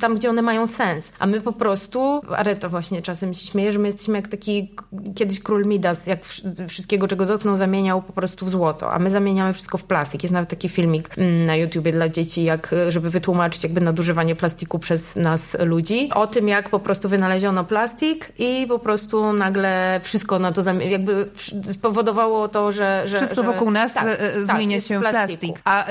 tam, 0.00 0.14
gdzie 0.16 0.30
one 0.30 0.42
mają 0.42 0.66
sens. 0.66 1.12
A 1.18 1.26
my 1.26 1.40
po 1.40 1.52
prostu, 1.52 2.20
ale 2.36 2.56
to 2.56 2.70
właśnie 2.70 3.02
czasem 3.02 3.34
się 3.34 3.46
śmieje, 3.46 3.72
że 3.72 3.78
my 3.78 3.88
jesteśmy 3.88 4.16
jak 4.18 4.28
taki 4.28 4.74
kiedyś 5.14 5.40
król 5.40 5.64
Midas, 5.64 6.06
jak 6.06 6.20
wszystkiego, 6.68 7.08
czego 7.08 7.26
dotknął, 7.26 7.56
zamieniał 7.56 8.02
po 8.02 8.12
prostu 8.12 8.46
w 8.46 8.50
złoto, 8.50 8.92
a 8.92 8.98
my 8.98 9.10
zamieniamy 9.10 9.52
wszystko 9.52 9.78
w 9.78 9.84
plastik. 9.84 10.22
Jest 10.22 10.32
nawet 10.32 10.48
taki 10.48 10.68
filmik 10.68 11.18
mm, 11.18 11.46
na 11.46 11.56
YouTubie 11.56 11.92
dla 11.92 12.08
dzieci, 12.08 12.44
jak, 12.44 12.74
żeby 12.88 13.10
wytłumaczyć 13.10 13.62
jakby 13.62 13.80
nadużywanie 13.80 14.34
plastiku 14.36 14.78
przez 14.78 15.16
nas 15.16 15.56
ludzi. 15.60 16.10
O 16.14 16.26
tym, 16.26 16.48
jak 16.48 16.70
po 16.70 16.80
prostu 16.80 17.08
wynaleziono 17.08 17.64
plastik 17.64 18.32
i 18.38 18.66
po 18.68 18.78
prostu 18.78 19.32
nagle 19.32 20.00
wszystko 20.02 20.38
na 20.38 20.52
to 20.52 20.62
jakby 20.90 21.30
spowodowało 21.62 22.48
to, 22.48 22.72
że 22.72 22.81
że... 22.82 23.08
że 23.08 23.16
Wszystko 23.16 23.42
że, 23.44 23.52
wokół 23.52 23.70
nas 23.70 23.94
tak, 23.94 24.04
tak, 24.04 24.18
zmienia 24.44 24.80
się 24.80 24.98
w 24.98 25.02
plastik. 25.02 25.60
A 25.64 25.86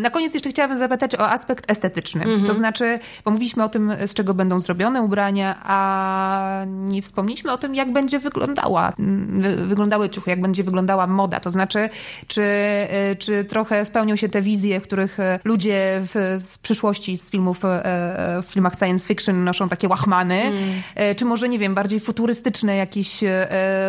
na 0.00 0.10
koniec 0.10 0.34
jeszcze 0.34 0.50
chciałabym 0.50 0.78
zapytać 0.78 1.14
o 1.14 1.30
aspekt 1.30 1.70
estetyczny. 1.70 2.22
Mhm. 2.22 2.44
To 2.44 2.54
znaczy, 2.54 2.98
bo 3.24 3.30
mówiliśmy 3.30 3.64
o 3.64 3.68
tym, 3.68 3.92
z 4.06 4.14
czego 4.14 4.34
będą 4.34 4.60
zrobione 4.60 5.02
ubrania, 5.02 5.54
a 5.62 6.66
nie 6.94 7.02
wspomnieliśmy 7.02 7.52
o 7.52 7.58
tym, 7.58 7.74
jak 7.74 7.92
będzie 7.92 8.18
wyglądała, 8.18 8.92
wyglądały 9.56 10.10
ciuchy, 10.10 10.30
jak 10.30 10.40
będzie 10.40 10.64
wyglądała 10.64 11.06
moda. 11.06 11.40
To 11.40 11.50
znaczy, 11.50 11.88
czy, 12.26 12.44
czy 13.18 13.44
trochę 13.44 13.86
spełnią 13.86 14.16
się 14.16 14.28
te 14.28 14.42
wizje, 14.42 14.80
w 14.80 14.82
których 14.82 15.18
ludzie 15.44 16.00
w, 16.00 16.36
z 16.38 16.58
przyszłości, 16.58 17.18
z 17.18 17.30
filmów, 17.30 17.60
w 18.42 18.46
filmach 18.46 18.78
science 18.78 19.06
fiction 19.06 19.44
noszą 19.44 19.68
takie 19.68 19.88
łachmany, 19.88 20.42
mm. 20.42 21.14
czy 21.16 21.24
może, 21.24 21.48
nie 21.48 21.58
wiem, 21.58 21.74
bardziej 21.74 22.00
futurystyczne 22.00 22.76
jakieś 22.76 23.20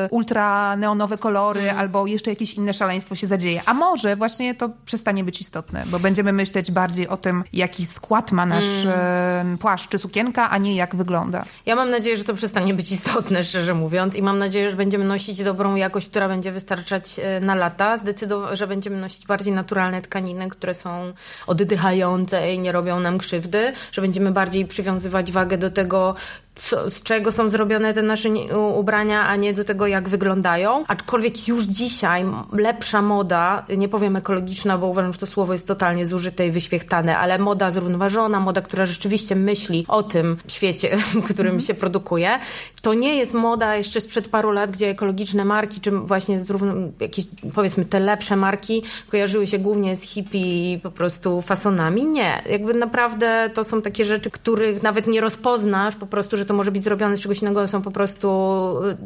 ultra 0.10 0.76
neonowe 0.76 1.18
kolory, 1.18 1.62
mm. 1.62 1.78
albo 1.78 2.08
jeszcze 2.08 2.30
jakieś 2.30 2.54
inne 2.54 2.74
szaleństwo 2.74 3.16
się 3.16 3.28
zadzieje. 3.28 3.62
A 3.66 3.74
może 3.74 4.16
właśnie 4.16 4.56
to 4.56 4.70
przestanie 4.86 5.24
być 5.24 5.42
istotne, 5.42 5.84
bo 5.88 6.00
będziemy 6.00 6.34
myśleć 6.34 6.72
bardziej 6.72 7.08
o 7.08 7.18
tym, 7.18 7.44
jaki 7.54 7.86
skład 7.86 8.32
ma 8.32 8.46
nasz 8.46 8.86
mm. 8.86 9.58
płaszcz 9.58 9.90
czy 9.90 10.00
sukienka, 10.00 10.50
a 10.50 10.58
nie 10.58 10.76
jak 10.76 10.96
wygląda. 10.96 11.46
Ja 11.66 11.76
mam 11.76 11.90
nadzieję, 11.90 12.18
że 12.18 12.24
to 12.24 12.34
przestanie 12.34 12.74
być 12.74 12.92
istotne, 12.96 13.44
szczerze 13.44 13.74
mówiąc, 13.74 14.16
i 14.16 14.22
mam 14.22 14.40
nadzieję, 14.40 14.72
że 14.72 14.78
będziemy 14.78 15.06
nosić 15.06 15.44
dobrą 15.44 15.76
jakość, 15.76 16.08
która 16.10 16.28
będzie 16.28 16.52
wystarczać 16.52 17.20
e, 17.20 17.40
na 17.40 17.56
lata. 17.56 17.98
Zdecydowanie, 17.98 18.58
że 18.58 18.68
będziemy 18.68 18.98
nosić 18.98 19.28
bardziej 19.28 19.54
naturalne 19.54 20.02
tkaniny, 20.02 20.50
które 20.50 20.74
są 20.74 21.14
oddychające 21.48 22.54
i 22.54 22.60
nie 22.60 22.72
robią 22.72 23.00
nam 23.00 23.18
krzywdy, 23.18 23.74
że 23.92 24.02
będziemy 24.02 24.32
bardziej 24.32 24.66
przywiązywać 24.66 25.32
wagę 25.32 25.58
do 25.58 25.70
tego, 25.70 26.16
co, 26.56 26.90
z 26.90 27.04
czego 27.04 27.32
są 27.32 27.50
zrobione 27.50 27.94
te 27.94 28.02
nasze 28.02 28.30
ubrania, 28.76 29.28
a 29.28 29.36
nie 29.36 29.54
do 29.54 29.64
tego, 29.64 29.88
jak 29.88 30.10
wyglądają. 30.10 30.84
Aczkolwiek 30.88 31.48
już 31.48 31.64
dzisiaj 31.64 32.26
lepsza 32.52 33.02
moda, 33.02 33.66
nie 33.78 33.90
powiem 33.90 34.16
ekologiczna, 34.16 34.78
bo 34.78 34.88
uważam, 34.88 35.14
że 35.14 35.20
to 35.20 35.28
słowo 35.28 35.54
jest 35.54 35.68
totalnie 35.68 36.06
zużyte 36.06 36.48
i 36.48 36.52
wyświechtane, 36.52 37.18
ale 37.18 37.40
moda 37.40 37.72
zrównoważona, 37.72 38.40
moda, 38.40 38.62
która 38.62 38.86
rzeczywiście 38.86 39.36
myśli 39.36 39.86
o 39.88 40.04
tym 40.04 40.38
świecie, 40.48 40.98
w 41.24 41.34
którym 41.34 41.52
mm. 41.52 41.62
się 41.62 41.74
produkuje, 41.74 42.40
to 42.82 42.94
nie 42.94 43.16
jest 43.16 43.34
moda 43.34 43.76
jeszcze 43.76 44.02
sprzed 44.02 44.28
paru 44.28 44.52
lat, 44.52 44.72
gdzie 44.72 44.90
ekologiczne 44.90 45.46
marki, 45.46 45.82
czy 45.82 45.92
właśnie 45.92 46.40
zrówno, 46.40 46.74
jakieś, 47.00 47.26
powiedzmy, 47.56 47.86
te 47.86 48.00
lepsze 48.00 48.36
marki 48.36 48.84
kojarzyły 49.10 49.48
się 49.48 49.60
głównie 49.60 49.96
z 49.96 50.02
hippie 50.02 50.80
po 50.84 50.92
prostu 50.92 51.42
fasonami. 51.42 52.06
Nie. 52.06 52.42
Jakby 52.50 52.74
naprawdę 52.74 53.50
to 53.54 53.64
są 53.64 53.82
takie 53.82 54.06
rzeczy, 54.06 54.32
których 54.32 54.84
nawet 54.84 55.08
nie 55.08 55.22
rozpoznasz 55.22 55.96
po 55.96 56.06
prostu, 56.06 56.38
że 56.38 56.45
że 56.46 56.48
to 56.48 56.54
może 56.54 56.72
być 56.72 56.84
zrobione 56.84 57.18
z 57.18 57.20
czegoś 57.20 57.42
innego, 57.42 57.68
są 57.68 57.82
po 57.82 57.92
prostu 57.92 58.30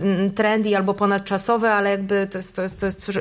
mm, 0.02 0.32
trendy 0.32 0.78
albo 0.78 0.94
ponadczasowe, 0.94 1.72
ale 1.72 1.90
jakby 1.90 2.28
to 2.32 2.38
jest, 2.38 2.56
to 2.56 2.62
jest, 2.62 2.80
to 2.80 2.86
jest 2.86 3.12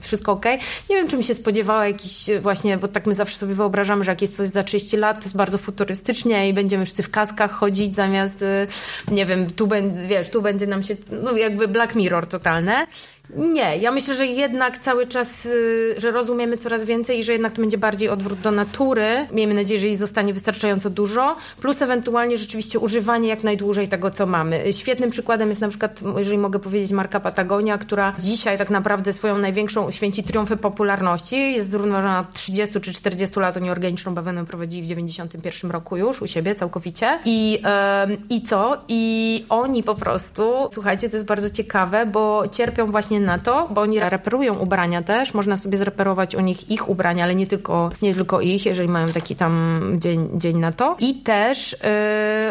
wszystko 0.00 0.32
ok. 0.32 0.44
Nie 0.90 0.96
wiem, 0.96 1.08
czy 1.08 1.16
mi 1.16 1.24
się 1.24 1.34
spodziewała 1.34 1.86
jakiś 1.86 2.26
właśnie, 2.40 2.76
bo 2.76 2.88
tak 2.88 3.06
my 3.06 3.14
zawsze 3.14 3.38
sobie 3.38 3.54
wyobrażamy, 3.54 4.04
że 4.04 4.10
jak 4.10 4.22
jest 4.22 4.36
coś 4.36 4.48
za 4.48 4.62
30 4.62 4.96
lat, 4.96 5.18
to 5.18 5.24
jest 5.24 5.36
bardzo 5.36 5.58
futurystycznie 5.58 6.48
i 6.48 6.52
będziemy 6.52 6.84
wszyscy 6.84 7.02
w 7.02 7.10
kaskach 7.10 7.50
chodzić 7.50 7.94
zamiast, 7.94 8.42
y, 8.42 8.66
nie 9.10 9.26
wiem, 9.26 9.50
tu, 9.50 9.68
wiesz, 10.08 10.30
tu 10.30 10.42
będzie 10.42 10.66
nam 10.66 10.82
się, 10.82 10.96
no 11.22 11.36
jakby 11.36 11.68
Black 11.68 11.94
Mirror 11.94 12.26
totalne. 12.26 12.86
Nie, 13.36 13.78
ja 13.78 13.90
myślę, 13.90 14.14
że 14.14 14.26
jednak 14.26 14.78
cały 14.78 15.06
czas, 15.06 15.46
y, 15.46 15.94
że 15.98 16.10
rozumiemy 16.10 16.56
coraz 16.56 16.84
więcej 16.84 17.18
i 17.20 17.24
że 17.24 17.32
jednak 17.32 17.52
to 17.52 17.60
będzie 17.60 17.78
bardziej 17.78 18.08
odwrót 18.08 18.40
do 18.40 18.50
natury. 18.50 19.26
Miejmy 19.32 19.54
nadzieję, 19.54 19.80
że 19.80 19.86
jej 19.86 19.96
zostanie 19.96 20.32
wystarczająco 20.32 20.90
dużo, 20.90 21.36
plus 21.60 21.82
ewentualnie 21.82 22.38
rzeczywiście 22.38 22.78
używanie 22.78 23.28
jak 23.28 23.44
najdłużej 23.44 23.88
tego, 23.88 24.10
co 24.10 24.26
mamy. 24.26 24.72
Świetnym 24.72 25.10
przykładem 25.10 25.48
jest 25.48 25.60
na 25.60 25.68
przykład, 25.68 26.00
jeżeli 26.18 26.38
mogę 26.38 26.58
powiedzieć, 26.58 26.90
marka 26.90 27.20
Patagonia, 27.20 27.78
która 27.78 28.14
dzisiaj 28.18 28.58
tak 28.58 28.70
naprawdę 28.70 29.12
swoją 29.12 29.38
największą 29.38 29.90
święci 29.90 30.22
triumfy 30.24 30.56
popularności. 30.56 31.52
Jest 31.52 31.70
zrównoważona 31.70 32.26
30 32.32 32.80
czy 32.80 32.92
40 32.92 33.40
lat. 33.40 33.56
Oni 33.56 33.70
organiczną 33.70 34.14
bawełnę 34.14 34.46
prowadzili 34.46 34.82
w 34.82 34.86
91 34.86 35.70
roku 35.70 35.96
już 35.96 36.22
u 36.22 36.26
siebie 36.26 36.54
całkowicie. 36.54 37.18
I, 37.24 37.52
yy, 37.52 38.16
i 38.30 38.42
co? 38.42 38.76
I 38.88 39.44
oni 39.48 39.82
po 39.82 39.94
prostu, 39.94 40.68
słuchajcie, 40.72 41.10
to 41.10 41.16
jest 41.16 41.26
bardzo 41.26 41.50
ciekawe, 41.50 42.06
bo 42.06 42.42
cierpią 42.48 42.90
właśnie 42.90 43.19
na 43.20 43.38
to, 43.38 43.68
bo 43.70 43.80
oni 43.80 44.00
reperują 44.00 44.58
ubrania 44.58 45.02
też, 45.02 45.34
można 45.34 45.56
sobie 45.56 45.78
zreperować 45.78 46.34
u 46.34 46.40
nich 46.40 46.70
ich 46.70 46.88
ubrania, 46.88 47.24
ale 47.24 47.34
nie 47.34 47.46
tylko, 47.46 47.90
nie 48.02 48.14
tylko 48.14 48.40
ich, 48.40 48.66
jeżeli 48.66 48.88
mają 48.88 49.08
taki 49.08 49.36
tam 49.36 49.80
dzień, 49.98 50.28
dzień 50.34 50.58
na 50.58 50.72
to. 50.72 50.96
I 50.98 51.14
też 51.14 51.72
yy, 51.72 51.78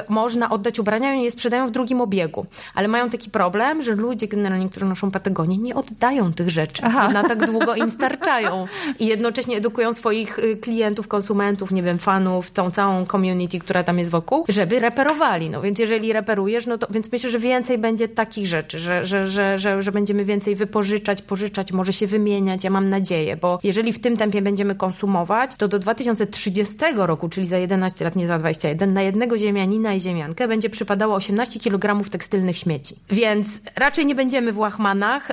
można 0.10 0.50
oddać 0.50 0.80
ubrania 0.80 1.16
i 1.16 1.24
je 1.24 1.32
sprzedają 1.32 1.68
w 1.68 1.72
drugim 1.72 2.02
obiegu. 2.02 2.46
Ale 2.76 2.88
mają 2.88 3.10
taki 3.10 3.30
problem, 3.30 3.84
że 3.84 3.96
ludzie 3.96 4.28
generalnie, 4.28 4.70
którzy 4.70 4.86
noszą 4.86 5.12
Patagonię, 5.12 5.58
nie 5.58 5.76
oddają 5.76 6.34
tych 6.34 6.50
rzeczy. 6.50 6.82
Aha. 6.86 7.10
Na 7.10 7.24
tak 7.24 7.46
długo 7.46 7.76
im 7.76 7.92
starczają. 7.92 8.68
I 9.00 9.06
jednocześnie 9.08 9.58
edukują 9.58 9.94
swoich 9.94 10.40
y, 10.40 10.58
klientów, 10.58 11.08
konsumentów, 11.08 11.72
nie 11.72 11.84
wiem, 11.84 12.00
fanów, 12.00 12.52
tą 12.52 12.72
całą 12.72 13.06
community, 13.06 13.60
która 13.60 13.84
tam 13.84 14.00
jest 14.00 14.12
wokół, 14.12 14.46
żeby 14.50 14.80
reperowali. 14.80 15.50
No 15.50 15.62
więc 15.62 15.80
jeżeli 15.80 16.14
reperujesz, 16.14 16.66
no 16.66 16.78
to 16.78 16.88
więc 16.90 17.12
myślę, 17.12 17.30
że 17.30 17.40
więcej 17.40 17.78
będzie 17.78 18.08
takich 18.08 18.48
rzeczy, 18.48 18.80
że, 18.80 19.06
że, 19.06 19.28
że, 19.28 19.60
że, 19.60 19.84
że 19.84 19.92
będziemy 19.92 20.26
więcej 20.26 20.56
wypożyczać, 20.60 21.22
pożyczać, 21.22 21.72
może 21.72 21.94
się 21.94 22.08
wymieniać, 22.08 22.64
ja 22.64 22.70
mam 22.70 22.90
nadzieję, 22.90 23.38
bo 23.38 23.60
jeżeli 23.64 23.94
w 23.94 24.00
tym 24.00 24.18
tempie 24.18 24.42
będziemy 24.42 24.76
konsumować, 24.76 25.52
to 25.58 25.68
do 25.68 25.80
2030 25.80 26.76
roku, 26.96 27.30
czyli 27.30 27.48
za 27.48 27.58
11 27.58 28.06
lat, 28.06 28.16
nie 28.16 28.28
za 28.28 28.40
21, 28.40 28.94
na 28.94 29.02
jednego 29.02 29.38
ziemianina 29.38 29.94
i 29.94 30.00
ziemiankę 30.00 30.48
będzie 30.48 30.70
przypadało 30.70 31.16
18 31.16 31.60
kg 31.60 32.10
tekstylnych 32.10 32.58
śmieci. 32.58 32.96
Więc 33.10 33.48
raczej 33.76 34.06
nie 34.06 34.16
będziemy 34.16 34.52
w 34.54 34.58
łachmanach 34.58 35.32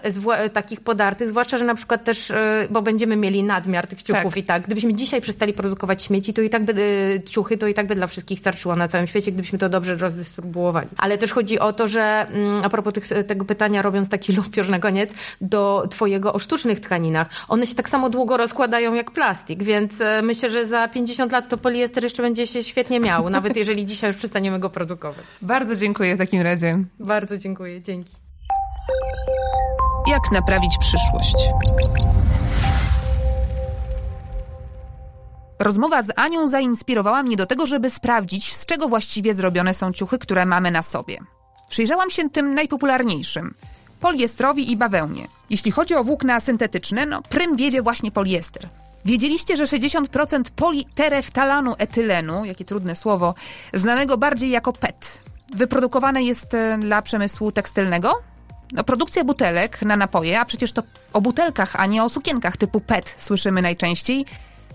takich 0.53 0.81
podartych, 0.81 1.29
zwłaszcza, 1.29 1.59
że 1.59 1.65
na 1.65 1.75
przykład 1.75 2.05
też, 2.05 2.31
e, 2.31 2.69
bo 2.71 2.83
będziemy 2.83 3.17
mieli 3.17 3.43
nadmiar 3.43 3.87
tych 3.87 4.03
ciuchów 4.03 4.35
tak. 4.35 4.37
i 4.37 4.43
tak. 4.43 4.62
Gdybyśmy 4.62 4.95
dzisiaj 4.95 5.21
przestali 5.21 5.53
produkować 5.53 6.03
śmieci, 6.03 6.33
to 6.33 6.43
i 6.43 6.51
tak 6.51 6.65
by 6.65 6.73
e, 7.17 7.23
ciuchy, 7.23 7.59
to 7.59 7.67
i 7.67 7.75
tak 7.75 7.87
by 7.87 7.95
dla 7.95 8.07
wszystkich 8.07 8.39
starczyło 8.39 8.77
na 8.77 8.89
całym 8.89 9.07
świecie, 9.07 9.33
gdybyśmy 9.33 9.59
to 9.59 9.69
dobrze 9.69 9.97
rozdystrybuowali. 9.97 10.89
Ale 10.97 11.19
też 11.19 11.33
chodzi 11.33 11.59
o 11.59 11.73
to, 11.73 11.87
że 11.87 12.27
mm, 12.33 12.65
a 12.65 12.69
propos 12.69 12.95
tych, 12.95 13.09
tego 13.27 13.45
pytania, 13.45 13.83
robiąc 13.83 14.09
taki 14.09 14.33
lupior 14.39 14.69
na 14.69 14.79
koniec, 14.79 15.11
do 15.40 15.87
twojego 15.90 16.33
o 16.33 16.38
sztucznych 16.38 16.81
tkaninach. 16.81 17.29
One 17.48 17.66
się 17.66 17.74
tak 17.74 17.88
samo 17.88 18.11
długo 18.11 18.37
rozkładają 18.37 18.94
jak 18.94 19.11
plastik, 19.11 19.62
więc 19.62 20.00
e, 20.00 20.22
myślę, 20.22 20.50
że 20.50 20.66
za 20.66 20.88
50 20.88 21.33
lat 21.33 21.48
to 21.48 21.59
poliester 21.59 22.02
jeszcze 22.02 22.22
będzie 22.22 22.46
się 22.46 22.62
świetnie 22.64 23.00
miał, 23.00 23.31
nawet 23.37 23.57
jeżeli 23.57 23.87
dzisiaj 23.87 24.11
już 24.11 24.16
przestaniemy 24.16 24.59
go 24.59 24.70
produkować. 24.70 25.24
Bardzo 25.42 25.76
dziękuję 25.76 26.14
w 26.14 26.18
takim 26.18 26.42
razie. 26.42 26.85
Bardzo 26.98 27.38
dziękuję, 27.38 27.83
dzięki. 27.83 28.12
Jak 30.07 30.33
naprawić 30.33 30.79
przyszłość? 30.81 31.37
Rozmowa 35.59 36.02
z 36.02 36.09
Anią 36.16 36.46
zainspirowała 36.48 37.22
mnie 37.22 37.37
do 37.37 37.46
tego, 37.46 37.66
żeby 37.66 37.90
sprawdzić, 37.90 38.57
z 38.57 38.66
czego 38.66 38.88
właściwie 38.88 39.35
zrobione 39.35 39.74
są 39.74 39.92
ciuchy, 39.92 40.18
które 40.18 40.46
mamy 40.46 40.70
na 40.70 40.83
sobie. 40.83 41.18
Przyjrzałam 41.68 42.11
się 42.11 42.31
tym 42.31 42.55
najpopularniejszym 42.55 43.55
poliestrowi 44.00 44.72
i 44.72 44.76
bawełnie. 44.76 45.28
Jeśli 45.50 45.70
chodzi 45.70 45.94
o 45.94 46.04
włókna 46.04 46.40
syntetyczne, 46.40 47.06
no 47.06 47.22
prym 47.22 47.56
wiedzie 47.56 47.82
właśnie 47.82 48.11
poliester. 48.11 48.68
Wiedzieliście, 49.04 49.56
że 49.56 49.64
60% 49.64 50.42
politereftalanu 50.56 51.74
etylenu, 51.78 52.44
jakie 52.44 52.64
trudne 52.64 52.96
słowo, 52.96 53.35
znanego 53.74 54.18
bardziej 54.18 54.50
jako 54.50 54.72
PET, 54.72 55.20
wyprodukowane 55.54 56.22
jest 56.22 56.54
e, 56.54 56.78
dla 56.78 57.02
przemysłu 57.02 57.52
tekstylnego? 57.52 58.12
No, 58.72 58.85
produkcja 58.85 59.24
butelek 59.24 59.82
na 59.82 59.96
napoje, 59.96 60.40
a 60.40 60.44
przecież 60.44 60.72
to 60.72 60.82
o 61.12 61.20
butelkach, 61.20 61.76
a 61.76 61.87
nie 61.87 62.04
o 62.04 62.09
sukienkach 62.09 62.56
typu 62.56 62.80
PET 62.80 63.14
słyszymy 63.18 63.62
najczęściej, 63.62 64.26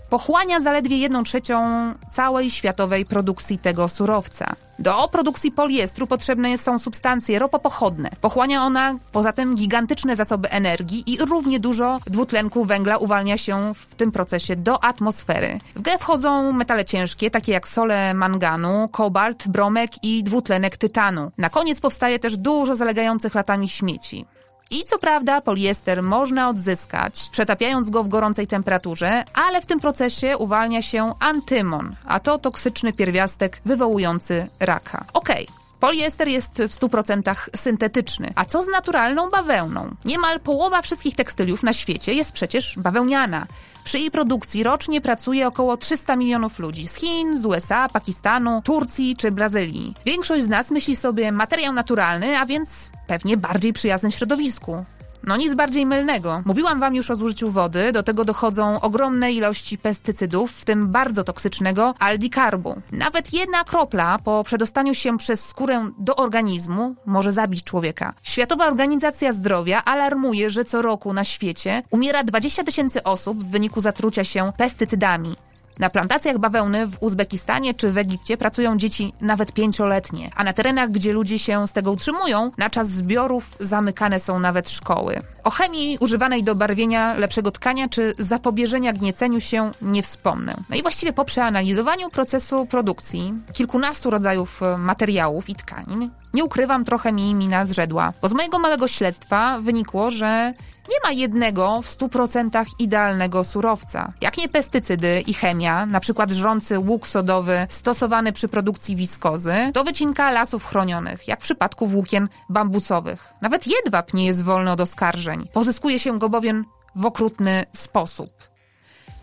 pochłania 0.10 0.60
zaledwie 0.60 0.97
1 0.97 1.23
trzecią 1.23 1.63
całej 2.12 2.49
światowej 2.49 3.05
produkcji 3.05 3.60
tego 3.60 3.89
surowca. 3.89 4.55
Do 4.82 5.08
produkcji 5.08 5.52
poliestru 5.52 6.08
potrzebne 6.08 6.58
są 6.58 6.80
substancje 6.80 7.39
ropopochodne. 7.39 8.10
Pochłania 8.22 8.63
ona 8.63 8.96
poza 9.12 9.34
tym 9.34 9.56
gigantyczne 9.56 10.15
zasoby 10.15 10.50
energii 10.50 11.04
i 11.13 11.17
równie 11.17 11.60
dużo 11.60 12.00
dwutlenku 12.08 12.65
węgla 12.65 12.98
uwalnia 12.98 13.38
się 13.38 13.74
w 13.76 13.96
tym 13.96 14.12
procesie 14.12 14.56
do 14.56 14.84
atmosfery. 14.84 15.60
W 15.76 15.82
grę 15.82 15.98
wchodzą 15.98 16.52
metale 16.52 16.86
ciężkie, 16.86 17.32
takie 17.32 17.52
jak 17.52 17.67
sole 17.67 18.13
manganu, 18.13 18.89
kobalt, 18.91 19.48
bromek 19.48 19.91
i 20.04 20.24
dwutlenek 20.24 20.78
tytanu. 20.78 21.32
Na 21.38 21.50
koniec 21.50 21.80
powstaje 21.80 22.20
też 22.20 22.38
dużo 22.38 22.76
zalegających 22.76 23.36
latami 23.36 23.70
śmieci. 23.70 24.26
I 24.71 24.84
co 24.86 24.99
prawda 24.99 25.41
poliester 25.41 26.03
można 26.03 26.49
odzyskać, 26.49 27.29
przetapiając 27.31 27.89
go 27.89 28.03
w 28.03 28.07
gorącej 28.07 28.47
temperaturze, 28.47 29.23
ale 29.34 29.62
w 29.62 29.65
tym 29.65 29.79
procesie 29.79 30.38
uwalnia 30.38 30.81
się 30.81 31.13
antymon, 31.19 31.95
a 32.05 32.19
to 32.19 32.38
toksyczny 32.38 32.93
pierwiastek 32.93 33.62
wywołujący 33.65 34.47
raka. 34.60 35.05
Okej, 35.13 35.47
okay. 35.47 35.61
Poliester 35.82 36.28
jest 36.28 36.52
w 36.52 36.80
100% 36.80 37.36
syntetyczny. 37.56 38.32
A 38.36 38.46
co 38.46 38.63
z 38.63 38.67
naturalną 38.67 39.30
bawełną? 39.30 39.96
Niemal 40.06 40.39
połowa 40.39 40.82
wszystkich 40.82 41.15
tekstyliów 41.15 41.63
na 41.63 41.74
świecie 41.74 42.13
jest 42.13 42.32
przecież 42.32 42.80
bawełniana. 42.80 43.48
Przy 43.84 44.00
jej 44.00 44.12
produkcji 44.12 44.63
rocznie 44.63 45.02
pracuje 45.02 45.48
około 45.48 45.78
300 45.78 46.15
milionów 46.15 46.60
ludzi 46.60 46.88
z 46.88 46.96
Chin, 46.96 47.38
z 47.38 47.46
USA, 47.46 47.89
Pakistanu, 47.89 48.62
Turcji 48.62 49.15
czy 49.15 49.32
Brazylii. 49.32 49.94
Większość 50.06 50.44
z 50.44 50.50
nas 50.50 50.72
myśli 50.72 50.96
sobie 50.96 51.32
materiał 51.32 51.74
naturalny, 51.74 52.39
a 52.39 52.46
więc 52.46 52.70
pewnie 53.08 53.38
bardziej 53.38 53.74
przyjazny 53.74 54.12
środowisku. 54.12 54.86
No 55.23 55.38
nic 55.38 55.55
bardziej 55.55 55.86
mylnego. 55.86 56.41
Mówiłam 56.45 56.79
wam 56.79 56.95
już 56.95 57.12
o 57.12 57.15
zużyciu 57.15 57.49
wody, 57.49 57.91
do 57.91 58.03
tego 58.03 58.25
dochodzą 58.25 58.81
ogromne 58.81 59.31
ilości 59.31 59.77
pestycydów, 59.77 60.51
w 60.51 60.65
tym 60.65 60.88
bardzo 60.88 61.23
toksycznego 61.23 61.93
aldikarbu. 61.99 62.81
Nawet 62.91 63.34
jedna 63.34 63.63
kropla 63.63 64.19
po 64.25 64.43
przedostaniu 64.43 64.93
się 64.93 65.17
przez 65.17 65.41
skórę 65.41 65.89
do 65.99 66.15
organizmu 66.15 66.95
może 67.05 67.31
zabić 67.31 67.63
człowieka. 67.63 68.13
Światowa 68.23 68.67
Organizacja 68.67 69.31
Zdrowia 69.34 69.84
alarmuje, 69.86 70.49
że 70.49 70.65
co 70.65 70.81
roku 70.81 71.13
na 71.13 71.23
świecie 71.23 71.84
umiera 71.89 72.23
20 72.23 72.63
tysięcy 72.63 73.03
osób 73.03 73.43
w 73.43 73.51
wyniku 73.51 73.81
zatrucia 73.81 74.23
się 74.23 74.51
pestycydami. 74.57 75.36
Na 75.79 75.89
plantacjach 75.89 76.38
bawełny 76.38 76.88
w 76.88 77.03
Uzbekistanie 77.03 77.73
czy 77.73 77.91
w 77.91 77.97
Egipcie 77.97 78.38
pracują 78.38 78.77
dzieci 78.77 79.13
nawet 79.21 79.51
pięcioletnie, 79.51 80.29
a 80.36 80.43
na 80.43 80.53
terenach, 80.53 80.91
gdzie 80.91 81.13
ludzie 81.13 81.39
się 81.39 81.67
z 81.67 81.71
tego 81.71 81.91
utrzymują, 81.91 82.51
na 82.57 82.69
czas 82.69 82.89
zbiorów 82.89 83.57
zamykane 83.60 84.19
są 84.19 84.39
nawet 84.39 84.69
szkoły. 84.69 85.19
O 85.43 85.49
chemii 85.49 85.97
używanej 85.99 86.43
do 86.43 86.55
barwienia 86.55 87.13
lepszego 87.13 87.51
tkania 87.51 87.89
czy 87.89 88.13
zapobieżenia 88.17 88.93
gnieceniu 88.93 89.41
się 89.41 89.71
nie 89.81 90.03
wspomnę. 90.03 90.55
No 90.69 90.75
i 90.75 90.81
właściwie 90.81 91.13
po 91.13 91.25
przeanalizowaniu 91.25 92.10
procesu 92.10 92.65
produkcji 92.65 93.34
kilkunastu 93.53 94.10
rodzajów 94.10 94.63
e, 94.63 94.77
materiałów 94.77 95.49
i 95.49 95.55
tkanin, 95.55 96.10
nie 96.34 96.43
ukrywam, 96.43 96.86
trochę 96.86 97.12
mi 97.12 97.36
mina 97.36 97.65
zrzedła, 97.65 98.13
bo 98.21 98.29
z 98.29 98.34
mojego 98.34 98.60
małego 98.60 98.88
śledztwa 98.88 99.60
wynikło, 99.62 100.12
że 100.12 100.53
nie 100.91 100.97
ma 101.04 101.12
jednego 101.12 101.82
w 101.82 101.97
100% 101.97 102.65
idealnego 102.80 103.43
surowca. 103.43 104.13
Jak 104.21 104.38
nie 104.38 104.49
pestycydy 104.49 105.23
i 105.27 105.34
chemia, 105.34 105.86
na 105.86 105.99
przykład 105.99 106.32
żrący 106.32 106.80
łuk 106.80 107.08
sodowy 107.08 107.67
stosowany 107.69 108.34
przy 108.34 108.47
produkcji 108.47 108.95
wiskozy, 108.95 109.54
to 109.73 109.84
wycinka 109.84 110.32
lasów 110.32 110.65
chronionych, 110.65 111.27
jak 111.27 111.39
w 111.39 111.43
przypadku 111.43 111.88
włókien 111.88 112.27
bambusowych. 112.49 113.34
Nawet 113.41 113.67
jedwab 113.67 114.13
nie 114.13 114.25
jest 114.25 114.43
wolny 114.43 114.71
od 114.71 114.82
oskarżeń. 114.82 115.47
Pozyskuje 115.54 115.99
się 115.99 116.19
go 116.19 116.30
bowiem 116.30 116.65
w 116.95 117.06
okrutny 117.06 117.63
sposób. 117.73 118.51